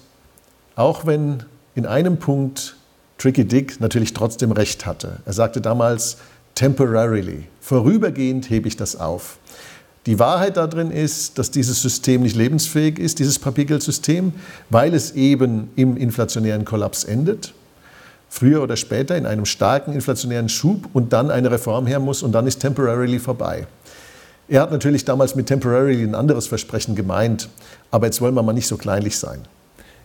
auch 0.76 1.06
wenn 1.06 1.44
in 1.76 1.86
einem 1.86 2.18
Punkt 2.18 2.76
Tricky 3.20 3.46
Dick 3.46 3.80
natürlich 3.80 4.14
trotzdem 4.14 4.52
recht 4.52 4.86
hatte. 4.86 5.18
Er 5.26 5.34
sagte 5.34 5.62
damals, 5.62 6.18
temporarily, 6.56 7.46
vorübergehend 7.62 8.50
hebe 8.50 8.68
ich 8.68 8.78
das 8.78 8.96
auf. 8.96 9.38
Die 10.06 10.18
Wahrheit 10.18 10.58
darin 10.58 10.92
ist, 10.92 11.38
dass 11.38 11.52
dieses 11.52 11.82
System 11.82 12.22
nicht 12.22 12.36
lebensfähig 12.36 12.98
ist, 13.00 13.20
dieses 13.20 13.38
Papiergeldsystem, 13.38 14.34
weil 14.70 14.94
es 14.94 15.12
eben 15.12 15.70
im 15.76 15.98
inflationären 15.98 16.66
Kollaps 16.66 17.04
endet, 17.04 17.54
früher 18.30 18.64
oder 18.64 18.78
später 18.78 19.18
in 19.18 19.26
einem 19.26 19.46
starken 19.46 19.94
inflationären 19.94 20.50
Schub 20.50 20.90
und 20.94 21.12
dann 21.12 21.30
eine 21.32 21.52
Reform 21.52 21.86
her 21.86 22.00
muss 22.00 22.24
und 22.24 22.32
dann 22.32 22.48
ist 22.48 22.60
temporarily 22.60 23.20
vorbei. 23.20 23.68
Er 24.48 24.62
hat 24.62 24.72
natürlich 24.72 25.06
damals 25.06 25.36
mit 25.36 25.48
temporarily 25.48 26.04
ein 26.04 26.16
anderes 26.16 26.48
Versprechen 26.48 26.96
gemeint, 26.96 27.50
aber 27.92 28.08
jetzt 28.08 28.22
wollen 28.22 28.34
wir 28.34 28.42
mal 28.42 28.54
nicht 28.54 28.68
so 28.68 28.78
kleinlich 28.78 29.18
sein. 29.18 29.42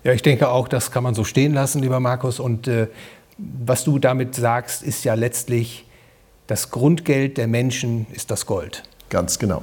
Ja, 0.02 0.12
ich 0.12 0.20
denke 0.20 0.50
auch, 0.50 0.68
das 0.68 0.90
kann 0.90 1.02
man 1.02 1.14
so 1.14 1.24
stehen 1.24 1.54
lassen, 1.54 1.80
lieber 1.80 1.98
Markus. 1.98 2.40
Und 2.40 2.68
äh, 2.68 2.88
was 3.38 3.84
du 3.84 3.98
damit 3.98 4.34
sagst, 4.34 4.82
ist 4.82 5.04
ja 5.04 5.14
letztlich, 5.14 5.86
das 6.46 6.70
Grundgeld 6.70 7.38
der 7.38 7.46
Menschen 7.46 8.06
ist 8.12 8.30
das 8.30 8.44
Gold. 8.44 8.82
Ganz 9.08 9.38
genau. 9.38 9.62